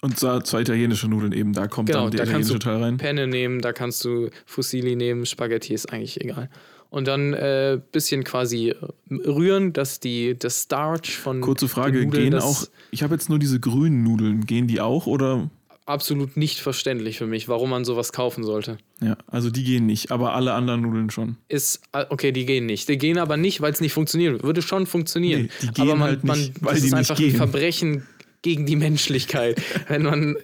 [0.00, 2.58] Und zwar zwei italienische Nudeln eben, da kommt Genau, dann der da kannst italienische du
[2.58, 2.96] Teil rein.
[2.96, 6.50] Penne nehmen, da kannst du Fusilli nehmen, Spaghetti ist eigentlich egal.
[6.90, 8.76] Und dann äh, bisschen quasi äh,
[9.10, 11.40] rühren, dass die, das Starch von.
[11.40, 15.06] Kurze Frage, Nudeln, gehen auch, ich habe jetzt nur diese grünen Nudeln, gehen die auch
[15.06, 15.50] oder?
[15.84, 18.78] Absolut nicht verständlich für mich, warum man sowas kaufen sollte.
[19.00, 21.36] Ja, also die gehen nicht, aber alle anderen Nudeln schon.
[21.48, 22.88] Ist, äh, okay, die gehen nicht.
[22.88, 24.42] Die gehen aber nicht, weil es nicht funktioniert.
[24.42, 25.42] Würde schon funktionieren.
[25.42, 27.30] Nee, die gehen aber man, halt man, nicht, weil das die ist nicht einfach gehen.
[27.30, 28.02] ein Verbrechen
[28.46, 30.36] gegen die Menschlichkeit, wenn man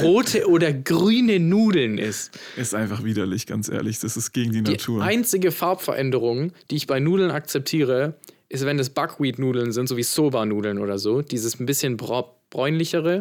[0.00, 2.38] rote oder grüne Nudeln isst.
[2.56, 3.98] Ist einfach widerlich, ganz ehrlich.
[3.98, 5.02] Das ist gegen die, Die Natur.
[5.02, 8.14] einzige Farbveränderung, die ich bei Nudeln akzeptiere,
[8.48, 11.20] ist, wenn es Buckwheat-Nudeln sind, so wie Soba-Nudeln oder so.
[11.20, 13.20] Dieses ein bisschen bräunlichere.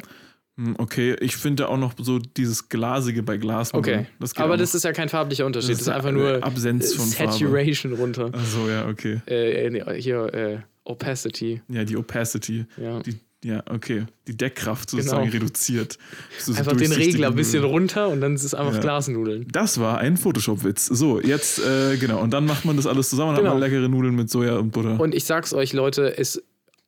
[0.58, 4.02] Hm, Okay, ich finde auch noch so dieses Glasige bei Glasnudeln.
[4.02, 4.08] Okay.
[4.20, 5.72] Das Aber das ist ja kein farblicher Unterschied.
[5.72, 7.32] Das Das ist ist einfach nur Absenz äh, von Farbe.
[7.34, 8.30] Saturation runter.
[8.34, 9.20] Ach so, ja, okay.
[9.26, 11.62] Äh, nee, hier, äh, Opacity.
[11.70, 12.66] Ja, die Opacity.
[12.78, 13.00] Ja.
[13.00, 14.06] Die, ja, okay.
[14.28, 15.34] Die Deckkraft sozusagen Genau.
[15.44, 15.98] reduziert.
[16.40, 18.80] So Einfach den Regler ein bisschen runter und dann ist es einfach Ja.
[18.82, 19.48] Glasnudeln.
[19.52, 20.86] Das war ein Photoshop-Witz.
[20.88, 22.22] So, jetzt, äh, genau.
[22.22, 23.50] Und dann macht man das alles zusammen und Genau.
[23.52, 25.00] hat man leckere Nudeln mit Soja und Butter.
[25.00, 26.42] Und ich sag's euch, Leute, es,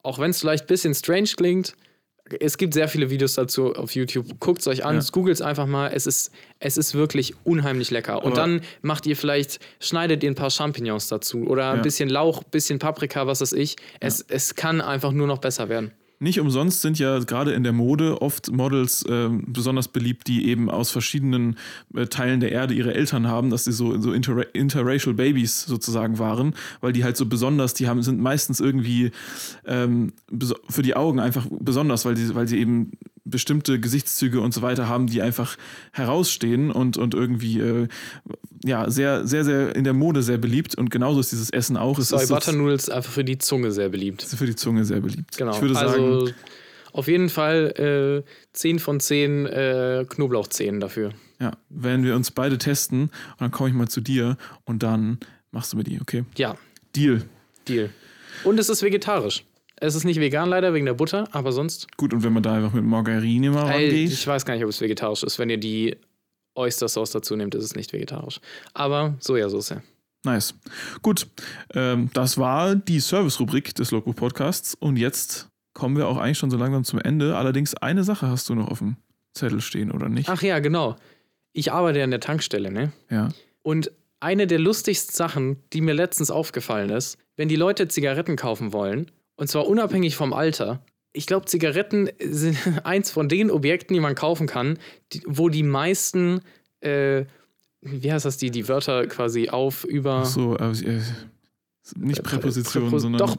[0.04, 1.74] auch wenn es vielleicht ein bisschen strange klingt,
[2.40, 4.40] es gibt sehr viele Videos dazu auf YouTube.
[4.40, 5.02] Guckt es euch an, Ja.
[5.12, 5.92] googelt es einfach mal.
[5.94, 8.24] Es ist, es ist wirklich unheimlich lecker.
[8.24, 11.82] Und Aber- dann macht ihr vielleicht, schneidet ihr ein paar Champignons dazu oder ein Ja.
[11.84, 13.76] bisschen Lauch, bisschen Paprika, was weiß ich.
[14.00, 15.92] Es, es kann einfach nur noch besser werden.
[16.20, 20.70] Nicht umsonst sind ja gerade in der Mode oft Models ähm, besonders beliebt, die eben
[20.70, 21.58] aus verschiedenen
[21.94, 26.20] äh, Teilen der Erde ihre Eltern haben, dass sie so, so inter interracial Babies sozusagen
[26.20, 29.12] waren, weil die halt so besonders, die haben, sind meistens irgendwie
[29.66, 30.14] ähm,
[30.70, 32.92] für die Augen einfach besonders, weil, die, weil sie eben
[33.26, 35.58] bestimmte Gesichtszüge und so weiter haben, die einfach
[35.92, 37.88] herausstehen und, und irgendwie äh,
[38.64, 40.76] ja, sehr, sehr, sehr in der Mode sehr beliebt.
[40.76, 41.98] Und genauso ist dieses Essen auch.
[42.00, 44.24] Es Soy Butter Noodles einfach für die Zunge sehr beliebt.
[44.24, 45.38] für die Zunge sehr beliebt.
[45.38, 45.56] Genau.
[45.56, 46.30] Ich würde sagen, also
[46.92, 51.12] auf jeden Fall äh, 10 von 10 äh, Knoblauchzehen dafür.
[51.40, 55.18] Ja, werden wir uns beide testen und dann komme ich mal zu dir und dann
[55.52, 56.24] machst du mir die, okay?
[56.38, 56.56] Ja,
[56.96, 57.24] Deal.
[57.68, 57.90] Deal.
[58.44, 59.44] Und es ist vegetarisch.
[59.84, 61.98] Es ist nicht vegan leider wegen der Butter, aber sonst.
[61.98, 64.14] Gut, und wenn man da einfach mit Margarine mal Ey, rangeht.
[64.14, 65.40] ich weiß gar nicht, ob es vegetarisch ist.
[65.40, 65.98] Wenn ihr die
[66.56, 68.40] Oyster Sauce dazu nehmt, ist es nicht vegetarisch.
[68.74, 69.76] Aber Sojasauce.
[70.24, 70.54] Nice.
[71.02, 71.28] Gut,
[71.74, 76.50] ähm, das war die Service-Rubrik des Loco Podcasts und jetzt kommen wir auch eigentlich schon
[76.50, 77.36] so langsam zum Ende.
[77.36, 78.96] Allerdings eine Sache hast du noch auf dem
[79.34, 80.30] Zettel stehen, oder nicht?
[80.30, 80.96] Ach ja, genau.
[81.52, 82.94] Ich arbeite an der Tankstelle, ne?
[83.10, 83.30] Ja.
[83.64, 88.72] Und eine der lustigsten Sachen, die mir letztens aufgefallen ist, wenn die Leute Zigaretten kaufen
[88.72, 94.00] wollen, und zwar unabhängig vom Alter, ich glaube, Zigaretten sind eins von den Objekten, die
[94.00, 94.80] man kaufen kann,
[95.14, 96.42] die, wo die meisten,
[96.82, 97.26] äh,
[97.82, 100.22] wie heißt das, die, die Wörter quasi auf, über.
[100.24, 101.02] Ach so, äh, äh,
[101.98, 103.20] nicht Präpositionen, Präpo- sondern.
[103.20, 103.36] doch,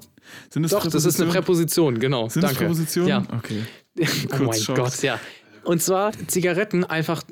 [0.50, 2.28] sind es Doch, das ist eine Präposition, genau.
[2.28, 2.64] Sind es Danke.
[2.64, 3.08] Präpositionen?
[3.08, 3.26] Ja.
[3.36, 3.62] Okay.
[4.32, 4.60] Oh mein.
[4.74, 5.18] Gott, ja.
[5.62, 7.22] Und zwar Zigaretten einfach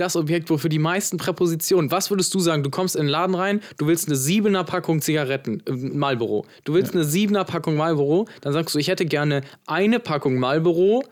[0.00, 1.90] das Objekt, wofür die meisten Präpositionen.
[1.90, 2.62] Was würdest du sagen?
[2.62, 6.46] Du kommst in den Laden rein, du willst eine siebener Packung Zigaretten, äh, Marlboro.
[6.64, 11.04] Du willst eine siebener Packung Marlboro, dann sagst du, ich hätte gerne eine Packung Marlboro,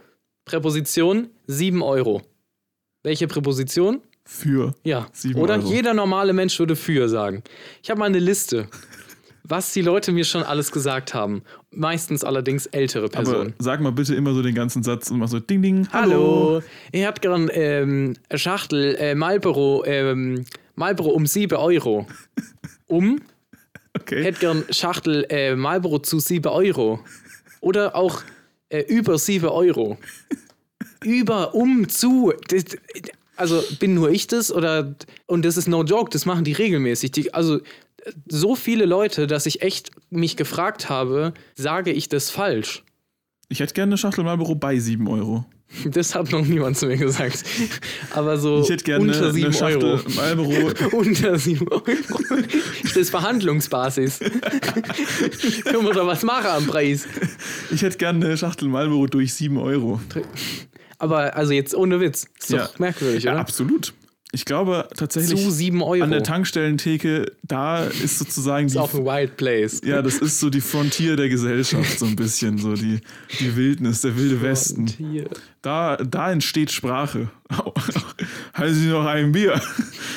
[0.45, 2.23] Präposition 7 Euro.
[3.03, 4.01] Welche Präposition?
[4.25, 4.75] Für.
[4.85, 5.07] Ja.
[5.37, 5.69] Oder Euro.
[5.69, 7.43] jeder normale Mensch würde für sagen.
[7.83, 8.69] Ich habe mal eine Liste,
[9.49, 11.43] was die Leute mir schon alles gesagt haben.
[11.71, 13.55] Meistens allerdings ältere Aber Personen.
[13.59, 15.89] sag mal bitte immer so den ganzen Satz und mach so Ding Ding.
[15.93, 20.45] Hallo, ich hätte gern ähm, Schachtel äh, Marlboro, ähm,
[20.75, 22.07] Marlboro um 7 Euro.
[22.91, 23.21] Um?
[24.01, 24.25] Okay.
[24.25, 27.01] Hätte gern Schachtel äh, Marlboro zu 7 Euro.
[27.61, 28.23] Oder auch
[28.71, 29.99] äh, über 7 Euro.
[31.05, 32.33] Über, um, zu.
[32.49, 32.65] Das,
[33.37, 34.95] also bin nur ich das oder
[35.27, 37.13] und das ist no joke, das machen die regelmäßig.
[37.13, 37.61] Die, also
[38.29, 42.85] so viele Leute, dass ich echt mich gefragt habe, sage ich das falsch?
[43.49, 45.45] Ich hätte gerne eine Schachtel Marlboro bei 7 Euro.
[45.85, 47.45] Das hat noch niemand zu mir gesagt.
[48.15, 50.11] Aber so Ich hätte gerne unter eine, 7 eine Schachtel Euro.
[50.17, 50.97] Marlboro.
[50.97, 51.83] Unter 7 Euro.
[52.85, 54.19] Das ist Verhandlungsbasis.
[54.19, 57.07] Können wir doch was machen am Preis.
[57.71, 60.01] Ich hätte gerne eine Schachtel Marlboro durch 7 Euro.
[60.99, 62.27] Aber also jetzt ohne Witz.
[62.39, 62.71] Ist doch Ja.
[62.79, 63.41] merkwürdig, Ja, oder?
[63.41, 63.93] absolut.
[64.31, 66.05] Ich glaube tatsächlich Zu 7 Euro.
[66.05, 68.79] an der Tankstellentheke, da ist sozusagen ist die.
[68.79, 69.81] ein Wild Place.
[69.83, 73.01] Ja, das ist so die Frontier der Gesellschaft, so ein bisschen, so die,
[73.41, 74.87] die Wildnis, der wilde Westen.
[75.63, 77.31] Da, da entsteht Sprache.
[78.55, 79.61] Halten Sie noch ein Bier.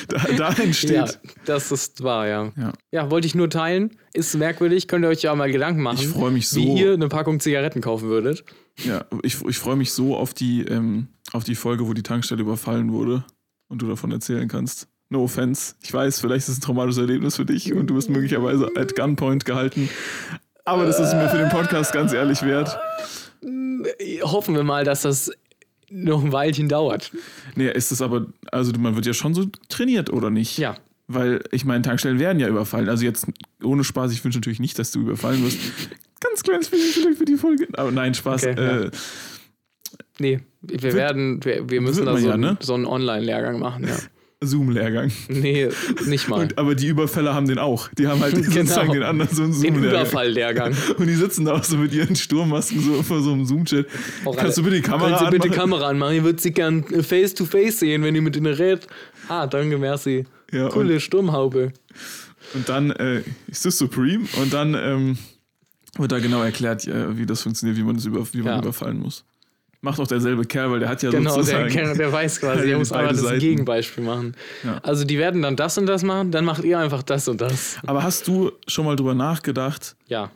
[0.08, 0.92] Da, da entsteht.
[0.92, 1.06] Ja,
[1.46, 2.52] das ist wahr, ja.
[2.56, 2.72] Ja.
[2.90, 3.96] Ja, wollte ich nur teilen.
[4.12, 4.88] Ist merkwürdig.
[4.88, 6.60] Könnt ihr euch ja mal Gedanken machen, Ich freu mich so.
[6.60, 8.44] wie ihr eine Packung Zigaretten kaufen würdet.
[8.84, 12.42] Ja, ich, ich freue mich so auf die, ähm, auf die Folge, wo die Tankstelle
[12.42, 13.24] überfallen wurde
[13.72, 14.86] und du davon erzählen kannst.
[15.08, 15.74] No offense.
[15.82, 18.94] Ich weiß, vielleicht ist es ein traumatisches Erlebnis für dich und du bist möglicherweise at
[18.94, 19.88] Gunpoint gehalten.
[20.64, 22.78] Aber das ist mir für den Podcast ganz ehrlich wert.
[24.22, 25.32] Hoffen wir mal, dass das
[25.90, 27.10] noch ein Weilchen dauert.
[27.56, 30.58] Nee, ist es aber, also man wird ja schon so trainiert, oder nicht?
[30.58, 30.76] Ja.
[31.08, 32.88] Weil, ich meine, Tankstellen werden ja überfallen.
[32.88, 33.26] Also jetzt
[33.62, 35.58] ohne Spaß, ich wünsche natürlich nicht, dass du überfallen wirst.
[36.20, 37.66] Ganz kleines bisschen für die Folge.
[37.72, 38.46] Aber nein, Spaß.
[38.46, 38.90] Okay, ja.
[40.18, 42.58] Äh, Nee, wir Wird- werden, wir, wir müssen da so, ja, einen- ne?
[42.60, 43.96] so einen Online-Lehrgang machen, ja.
[44.44, 45.12] Zoom-Lehrgang.
[45.28, 45.68] Nee,
[46.06, 46.40] nicht mal.
[46.40, 47.86] Und, aber die Überfäller haben den auch.
[47.96, 50.00] Die haben halt sozusagen den anderen so einen Den Zoom-Lehrgang.
[50.00, 50.74] Überfall-Lehrgang.
[50.98, 53.86] Und die sitzen da auch so mit ihren Sturmmasken so vor so einem Zoom-Chat.
[54.24, 55.58] Auch Kannst du bitte die Kamera Sie bitte anmachen?
[55.60, 56.16] Kamera anmachen?
[56.16, 58.88] Ich würde Sie gern face-to-face sehen, wenn ihr mit ihnen redet.
[59.28, 60.24] Ah, danke, merci.
[60.50, 61.72] Ja, Coole Sturmhaube.
[62.54, 65.18] Und dann äh, ist das Supreme und dann ähm,
[65.98, 68.58] wird da genau erklärt, äh, wie das funktioniert, wie man das über, wie man Ja.
[68.58, 69.24] überfallen muss.
[69.84, 71.74] Macht auch derselbe Kerl, weil der hat ja Genau, der, sozusagen.
[71.74, 73.40] der, der weiß quasi, Ja, er muss aber das Seiten.
[73.40, 74.36] Gegenbeispiel machen.
[74.62, 74.78] Ja.
[74.84, 77.78] Also die werden dann das und das machen, dann macht ihr einfach das und das.
[77.84, 79.96] Aber hast du schon mal drüber nachgedacht?
[80.06, 80.30] Ja.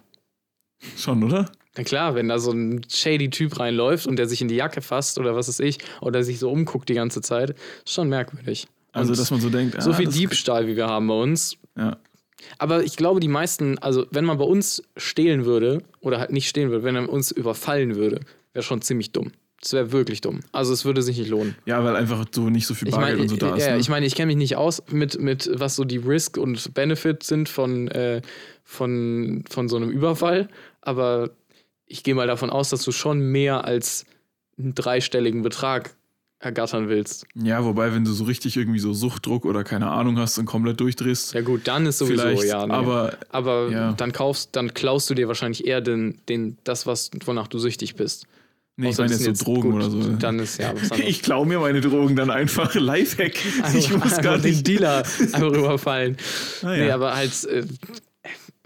[0.96, 1.46] Schon, oder?
[1.76, 4.82] Na klar, wenn da so ein shady Typ reinläuft und der sich in die Jacke
[4.82, 8.66] fasst oder was weiß ich, oder sich so umguckt die ganze Zeit, ist schon merkwürdig.
[8.92, 11.14] Also, Und dass man so denkt, so ah, viel das- Diebstahl, wie wir haben bei
[11.14, 11.56] uns.
[11.76, 11.98] Ja.
[12.58, 16.48] Aber ich glaube, die meisten, also wenn man bei uns stehlen würde, oder halt nicht
[16.48, 18.20] stehlen würde, wenn er uns überfallen würde,
[18.56, 19.32] wäre schon ziemlich dumm.
[19.60, 20.40] Das wäre wirklich dumm.
[20.52, 21.54] Also es würde sich nicht lohnen.
[21.66, 23.66] ja, weil einfach so nicht so viel Ich Bargeld meine, und so da ist.
[23.66, 23.78] ja, ne?
[23.78, 27.22] ich, meine, ich kenne mich nicht aus mit, mit, was so die Risk und Benefit
[27.22, 28.22] sind von, äh,
[28.64, 30.48] von, von so einem Überfall,
[30.80, 31.30] aber
[31.86, 34.06] ich gehe mal davon aus, dass du schon mehr als
[34.58, 35.94] einen dreistelligen Betrag
[36.38, 37.26] ergattern willst.
[37.34, 40.80] ja, wobei, wenn du so richtig irgendwie so Suchtdruck oder keine Ahnung hast und komplett
[40.80, 42.66] durchdrehst, Ja gut, dann ist sowieso, vielleicht, ja.
[42.66, 42.72] nee.
[42.72, 43.92] aber aber ja.
[43.92, 47.96] dann kaufst, dann klaust du dir wahrscheinlich eher den, den, das, was, wonach du süchtig
[47.96, 48.26] bist.
[48.76, 50.00] Nee, ich Außer meine das jetzt so Drogen gut, oder so.
[50.16, 51.10] Dann ist ja was anderes.
[51.10, 52.74] Ich klaue mir meine Drogen dann einfach.
[52.74, 53.34] Lifehack.
[53.74, 54.66] ich muss gar den nicht.
[54.66, 54.98] Dealer
[55.32, 56.16] einfach überfallen.
[56.62, 56.94] Ah, Nee, ja.
[56.94, 57.64] aber halt, äh,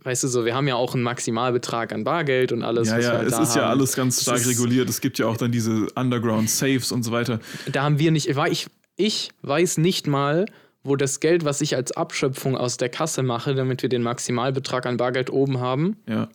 [0.02, 2.88] weißt du so, wir haben ja auch einen Maximalbetrag an Bargeld und alles.
[2.88, 3.70] Ja, ja, halt es ist ja haben.
[3.78, 4.88] alles ganz stark ist- reguliert.
[4.88, 7.40] Es gibt ja auch dann diese Underground-Safes und so weiter.
[7.70, 10.46] Da haben wir nicht, ich, ich, ich weiß nicht mal,
[10.82, 14.86] wo das Geld, was ich als Abschöpfung aus der Kasse mache, damit wir den Maximalbetrag
[14.86, 16.28] an Bargeld oben haben, Ja.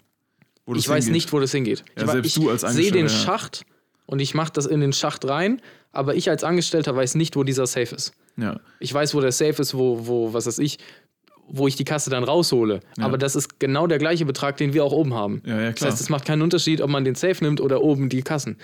[0.67, 1.13] Ich weiß hingeht.
[1.13, 1.83] nicht, wo das hingeht.
[1.97, 3.09] Ja, ich, ich sehe den ja.
[3.09, 3.65] Schacht
[4.05, 5.61] und ich mache das in den Schacht rein,
[5.91, 8.13] aber ich als Angestellter weiß nicht, wo dieser Safe ist.
[8.37, 8.59] Ja.
[8.79, 10.79] Ich weiß, wo der Safe ist, wo, wo was weiß ich,
[11.47, 12.79] wo ich die Kasse dann raushole.
[12.99, 15.41] Aber das ist genau der gleiche Betrag, den wir auch oben haben.
[15.45, 18.09] Ja, ja, Das heißt, es macht keinen Unterschied, ob man den Safe nimmt oder oben
[18.09, 18.57] die Kassen.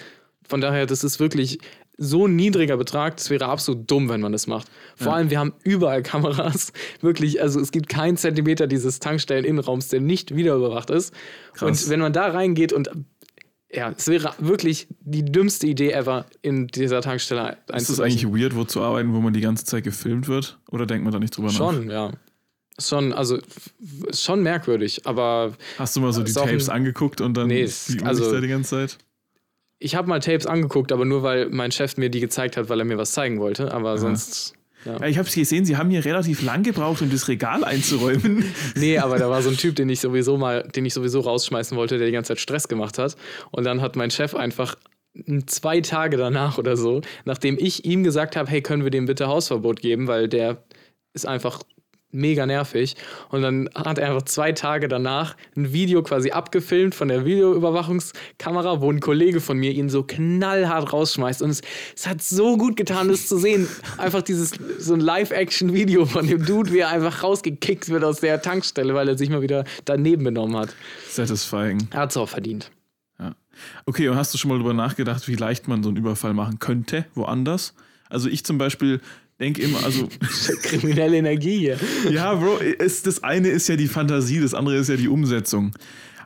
[0.47, 1.59] Von daher, das ist wirklich
[2.03, 4.67] so ein niedriger Betrag, das wäre absolut dumm, wenn man das macht.
[4.95, 6.73] Vor allem, wir haben überall Kameras.
[7.01, 11.13] Wirklich, also es gibt keinen Zentimeter dieses Tankstellen-Innenraums, der nicht wiederüberwacht ist.
[11.53, 11.83] Krass.
[11.83, 12.89] Und wenn man da reingeht und
[13.71, 18.55] ja, es wäre wirklich die dümmste Idee ever, in dieser Tankstelle Ist das eigentlich weird,
[18.55, 20.59] wo zu arbeiten, wo man die ganze Zeit gefilmt wird?
[20.71, 21.57] Oder denkt man da nicht drüber nach?
[21.57, 22.11] Schon, ja.
[22.79, 23.37] Schon, also
[24.11, 28.31] schon merkwürdig, aber Hast du mal so die Tapes angeguckt und dann Nee, Uhr also-
[28.31, 28.97] da die ganze Zeit?
[29.81, 32.79] Ich habe mal Tapes angeguckt, aber nur weil mein Chef mir die gezeigt hat, weil
[32.79, 34.53] er mir was zeigen wollte, aber sonst
[34.85, 34.97] ja.
[34.99, 38.45] Ja, ich habe gesehen, sie haben hier relativ lang gebraucht, um das Regal einzuräumen.
[38.75, 41.77] Nee, aber da war so ein Typ, den ich sowieso mal, den ich sowieso rausschmeißen
[41.77, 43.15] wollte, der die ganze Zeit Stress gemacht hat
[43.51, 44.75] und dann hat mein Chef einfach
[45.45, 49.27] zwei Tage danach oder so, nachdem ich ihm gesagt habe, hey, können wir dem bitte
[49.27, 50.63] Hausverbot geben, weil der
[51.13, 51.61] ist einfach
[52.11, 52.95] mega nervig.
[53.29, 58.81] Und dann hat er einfach zwei Tage danach ein Video quasi abgefilmt von der Videoüberwachungskamera,
[58.81, 61.41] wo ein Kollege von mir ihn so knallhart rausschmeißt.
[61.41, 61.61] Und es,
[61.95, 63.67] es hat so gut getan, das zu sehen.
[63.97, 68.41] Einfach dieses so ein Live-Action-Video von dem Dude, wie er einfach rausgekickt wird aus der
[68.41, 70.75] Tankstelle, weil er sich mal wieder daneben benommen hat.
[71.09, 71.87] Satisfying.
[71.91, 72.71] Er hat es auch verdient.
[73.19, 73.35] Ja.
[73.85, 76.59] Okay, und hast du schon mal darüber nachgedacht, wie leicht man so einen Überfall machen
[76.59, 77.73] könnte, woanders?
[78.09, 78.99] Also ich zum Beispiel
[79.41, 80.07] denke immer, also
[80.63, 81.77] Kriminelle Energie hier.
[82.09, 85.71] ja, Bro, es, das eine ist ja die Fantasie, das andere ist ja die Umsetzung.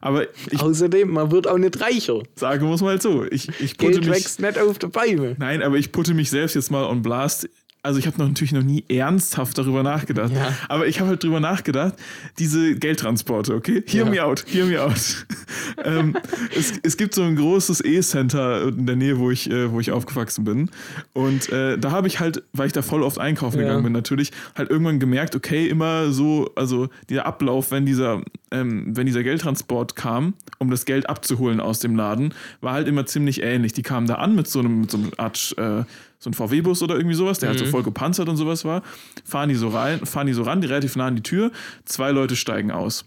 [0.01, 2.21] Aber ich Außerdem, man wird auch nicht reicher.
[2.35, 5.35] sage muss mal so, ich, ich putte Geld mich, wächst nicht auf der Bäume.
[5.39, 7.49] nein, aber ich putte mich selbst jetzt mal on blast.
[7.85, 10.33] Also ich habe noch natürlich noch nie ernsthaft darüber nachgedacht.
[10.33, 10.53] Ja.
[10.69, 11.93] Aber ich habe halt drüber nachgedacht,
[12.39, 13.83] diese Geldtransporte, okay?
[13.87, 14.09] Hear Ja.
[14.11, 15.25] me out, hear me out.
[15.85, 16.17] ähm,
[16.57, 19.91] es, es gibt so ein großes E-Center in der Nähe, wo ich, äh, wo ich
[19.91, 20.69] aufgewachsen bin.
[21.13, 23.63] Und äh, da habe ich halt, weil ich da voll oft einkaufen Ja.
[23.65, 28.21] gegangen bin, natürlich, halt irgendwann gemerkt, okay, immer so, also der Ablauf, wenn dieser,
[28.51, 33.05] ähm, wenn dieser Geldtransport kam, um das Geld abzuholen aus dem Laden, war halt immer
[33.05, 33.73] ziemlich ähnlich.
[33.73, 35.83] Die kamen da an mit so einem, mit so einem Art, äh,
[36.25, 38.81] so ein VW-Bus oder irgendwie sowas, der halt so voll gepanzert und sowas war.
[39.23, 41.51] Fahren die so rein, fahren die so ran, die relativ nah an die Tür.
[41.85, 43.05] Zwei Leute steigen aus.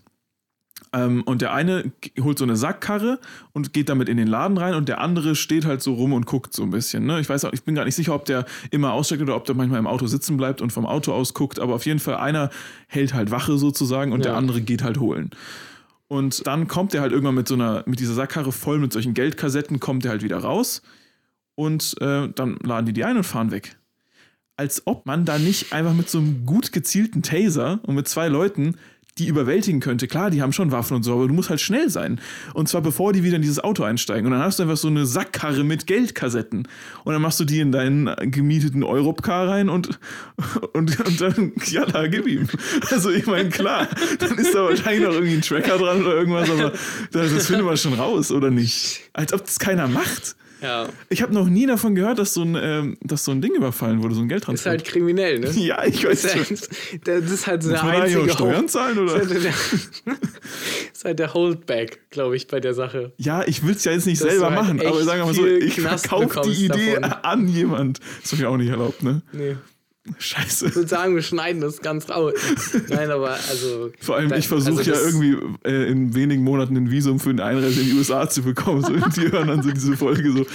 [0.93, 3.19] Ähm, und der eine holt so eine Sackkarre
[3.53, 6.25] und geht damit in den Laden rein und der andere steht halt so rum und
[6.25, 7.05] guckt so ein bisschen.
[7.05, 7.21] Ne?
[7.21, 9.55] Ich weiß auch, ich bin gar nicht sicher, ob der immer aussteigt oder ob der
[9.55, 12.49] manchmal im Auto sitzen bleibt und vom Auto aus guckt, aber auf jeden Fall einer
[12.87, 14.39] hält halt Wache sozusagen und der Ja.
[14.39, 15.31] andere geht halt holen.
[16.07, 19.13] Und dann kommt er halt irgendwann mit so einer, mit dieser Sackkarre voll mit solchen
[19.13, 20.81] Geldkassetten, kommt er halt wieder raus.
[21.59, 23.77] Und äh, dann laden die die ein und fahren weg.
[24.57, 28.29] Als ob man da nicht einfach mit so einem gut gezielten Taser und mit zwei
[28.29, 28.77] Leuten
[29.19, 30.07] die überwältigen könnte.
[30.07, 32.21] Klar, die haben schon Waffen und so, aber du musst halt schnell sein.
[32.55, 34.27] Und zwar bevor die wieder in dieses Auto einsteigen.
[34.27, 36.69] Und dann hast du einfach so eine Sackkarre mit Geldkassetten.
[37.03, 39.99] Und dann machst du die in deinen gemieteten Europcar rein und,
[40.75, 42.47] und, und dann, ja, da gib ihm.
[42.93, 43.89] Also ich meine, klar,
[44.21, 46.71] dann ist da wahrscheinlich noch irgendwie ein Tracker dran oder irgendwas, aber
[47.11, 49.11] das, das findet man schon raus, oder nicht?
[49.13, 50.37] Als ob das keiner macht.
[50.61, 50.89] Ja.
[51.09, 54.03] Ich habe noch nie davon gehört, dass so ein, ähm, dass so ein Ding überfallen
[54.03, 54.77] wurde, so ein Geldtransport.
[54.77, 55.51] Ist halt kriminell, ne?
[55.51, 59.19] ja, ich weiß ist halt, das ist halt so eigentlich einzige Steuern zahlen, oder?
[59.19, 60.15] Das ist halt der,
[60.93, 63.13] ist halt der Holdback, glaube ich, bei der Sache.
[63.17, 65.35] Ja, ich will es ja jetzt nicht Dass selber halt machen, aber sagen wir mal
[65.35, 67.13] so, ich verkaufe die Idee davon.
[67.23, 68.01] an jemand.
[68.23, 69.23] Das ist mir auch nicht erlaubt, ne?
[69.33, 69.57] Nee.
[70.19, 70.69] Scheiße.
[70.69, 72.33] Ich würde sagen, wir schneiden das ganz raus.
[72.89, 73.91] Nein, aber also.
[74.01, 77.45] Vor allem, ich versuche also ja irgendwie äh, in wenigen Monaten ein Visum für eine
[77.45, 78.83] Einreise in die USA zu bekommen.
[78.83, 80.47] So, und die hören dann so diese Folge so,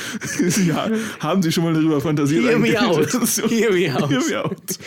[0.63, 0.89] ja,
[1.19, 2.43] haben Sie schon mal darüber fantasiert?
[2.45, 2.97] Hear me out.
[3.07, 4.09] Geldinvestition- Hear me out.
[4.09, 4.79] Hear me out.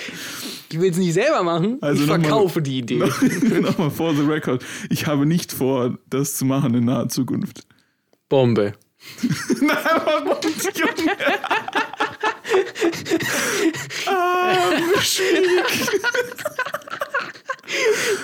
[0.69, 1.79] Ich will es nicht selber machen.
[1.81, 2.99] Also ich noch mal- verkaufe die Idee.
[3.61, 4.65] Nochmal for the record.
[4.91, 7.67] Ich habe nicht vor, das zu machen in naher Zukunft.
[8.29, 8.73] Bombe.
[9.61, 9.69] Nein,
[10.05, 10.29] warum?
[10.75, 11.13] Junge?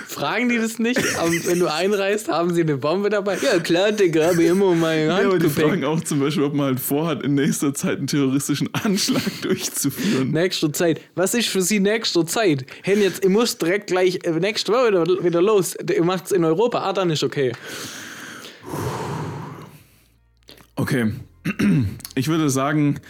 [0.07, 1.01] Fragen die das nicht?
[1.19, 3.37] Aber wenn du einreist, haben sie eine Bombe dabei?
[3.43, 5.69] Ja, klar, Digga, habe ich immer mein Ja, aber die Handgepäck.
[5.71, 10.31] fragen auch zum Beispiel, ob man halt vorhat, in nächster Zeit einen terroristischen Anschlag durchzuführen.
[10.31, 11.01] Nächste Zeit.
[11.17, 12.65] Was ist für Sie nächste Zeit?
[12.83, 15.75] Hen jetzt, ich muss direkt gleich äh, nächste Woche wieder, wieder los.
[15.75, 16.79] Ihr macht's in Europa.
[16.83, 17.53] Ah, dann ist okay.
[20.77, 21.13] Okay,
[22.15, 23.01] ich würde sagen,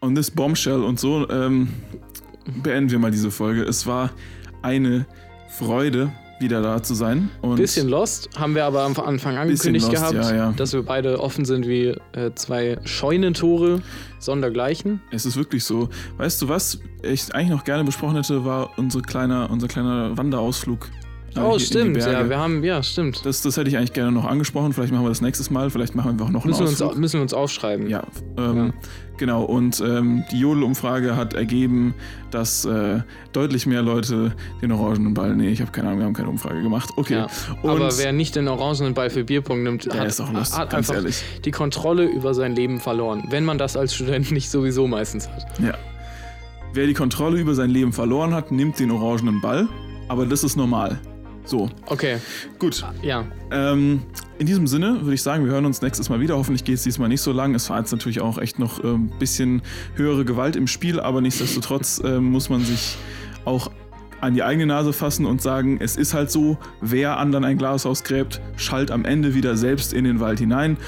[0.00, 1.68] on this bombshell und so ähm,
[2.62, 3.62] beenden wir mal diese Folge.
[3.62, 4.10] Es war
[4.62, 5.06] eine
[5.48, 7.30] Freude, wieder da zu sein.
[7.40, 10.52] Und Bisschen lost, haben wir aber am Anfang angekündigt lost, gehabt, ja, ja.
[10.52, 13.80] dass wir beide offen sind wie äh, zwei Scheunentore,
[14.18, 15.00] sondergleichen.
[15.10, 15.88] es ist wirklich so.
[16.18, 20.88] Weißt du, was ich eigentlich noch gerne besprochen hätte, war unsere kleiner, unser kleiner Wanderausflug.
[21.36, 23.24] Hier Oh, die stimmt, ja, wir haben, ja, stimmt.
[23.24, 24.72] Das, das hätte ich eigentlich gerne noch angesprochen.
[24.72, 25.70] Vielleicht machen wir das nächstes Mal.
[25.70, 27.00] Vielleicht machen wir einfach noch einen Müssen wir, uns, Ausflug.
[27.00, 27.88] müssen wir uns aufschreiben.
[27.88, 28.04] Ja,
[28.36, 28.72] ähm,
[29.16, 29.44] genau.
[29.44, 31.94] Und ähm, die Jodel-Umfrage hat ergeben,
[32.30, 33.00] dass äh,
[33.32, 35.34] deutlich mehr Leute den orangenen Ball.
[35.36, 36.90] Nee, ich habe keine Ahnung, wir haben keine Umfrage gemacht.
[36.96, 37.14] Okay.
[37.14, 37.26] Ja.
[37.62, 40.88] Aber wer nicht den orangenen Ball für Bierpunkt nimmt, hat, ist auch lost, hat ganz
[40.90, 41.22] einfach ehrlich.
[41.44, 43.24] die Kontrolle über sein Leben verloren.
[43.30, 45.46] Wenn man das als Student nicht sowieso meistens hat.
[45.60, 45.74] ja.
[46.72, 49.66] Wer die Kontrolle über sein Leben verloren hat, nimmt den orangenen Ball.
[50.08, 51.00] Aber das ist normal.
[51.46, 52.18] So, Okay,
[52.58, 52.84] gut.
[53.02, 53.24] ja.
[53.50, 54.02] Ähm,
[54.38, 56.36] in diesem Sinne würde ich sagen, wir hören uns nächstes Mal wieder.
[56.36, 57.54] Hoffentlich geht es diesmal nicht so lang.
[57.54, 59.62] Es war jetzt natürlich auch echt noch ein ähm, bisschen
[59.94, 62.96] höhere Gewalt im Spiel, aber nichtsdestotrotz ähm, muss man sich
[63.44, 63.70] auch
[64.20, 67.86] an die eigene Nase fassen und sagen, es ist halt so, wer anderen ein Glas
[67.86, 70.78] ausgräbt, schallt am Ende wieder selbst in den Wald hinein.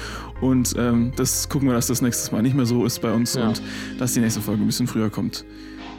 [0.41, 3.35] Und ähm, das gucken wir, dass das nächstes Mal nicht mehr so ist bei uns
[3.35, 3.47] Ja.
[3.49, 3.61] und
[3.99, 5.45] dass die nächste Folge ein bisschen früher kommt.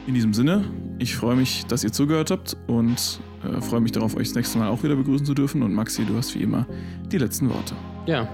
[0.07, 0.65] In diesem Sinne,
[0.97, 4.57] ich freue mich, dass ihr zugehört habt und äh, freue mich darauf, euch das nächste
[4.57, 5.61] Mal auch wieder begrüßen zu dürfen.
[5.61, 6.65] Und Maxi, du hast wie immer
[7.11, 7.75] die letzten Worte.
[8.07, 8.27] Ja,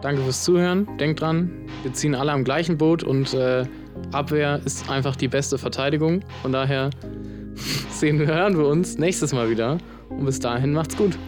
[0.00, 0.88] danke fürs Zuhören.
[0.98, 1.50] Denkt dran,
[1.82, 3.66] wir ziehen alle am gleichen Boot und äh,
[4.12, 6.24] Abwehr ist einfach die beste Verteidigung.
[6.40, 6.90] Von daher
[7.90, 9.78] sehen, hören wir uns nächstes Mal wieder.
[10.08, 11.18] Und bis dahin macht's gut.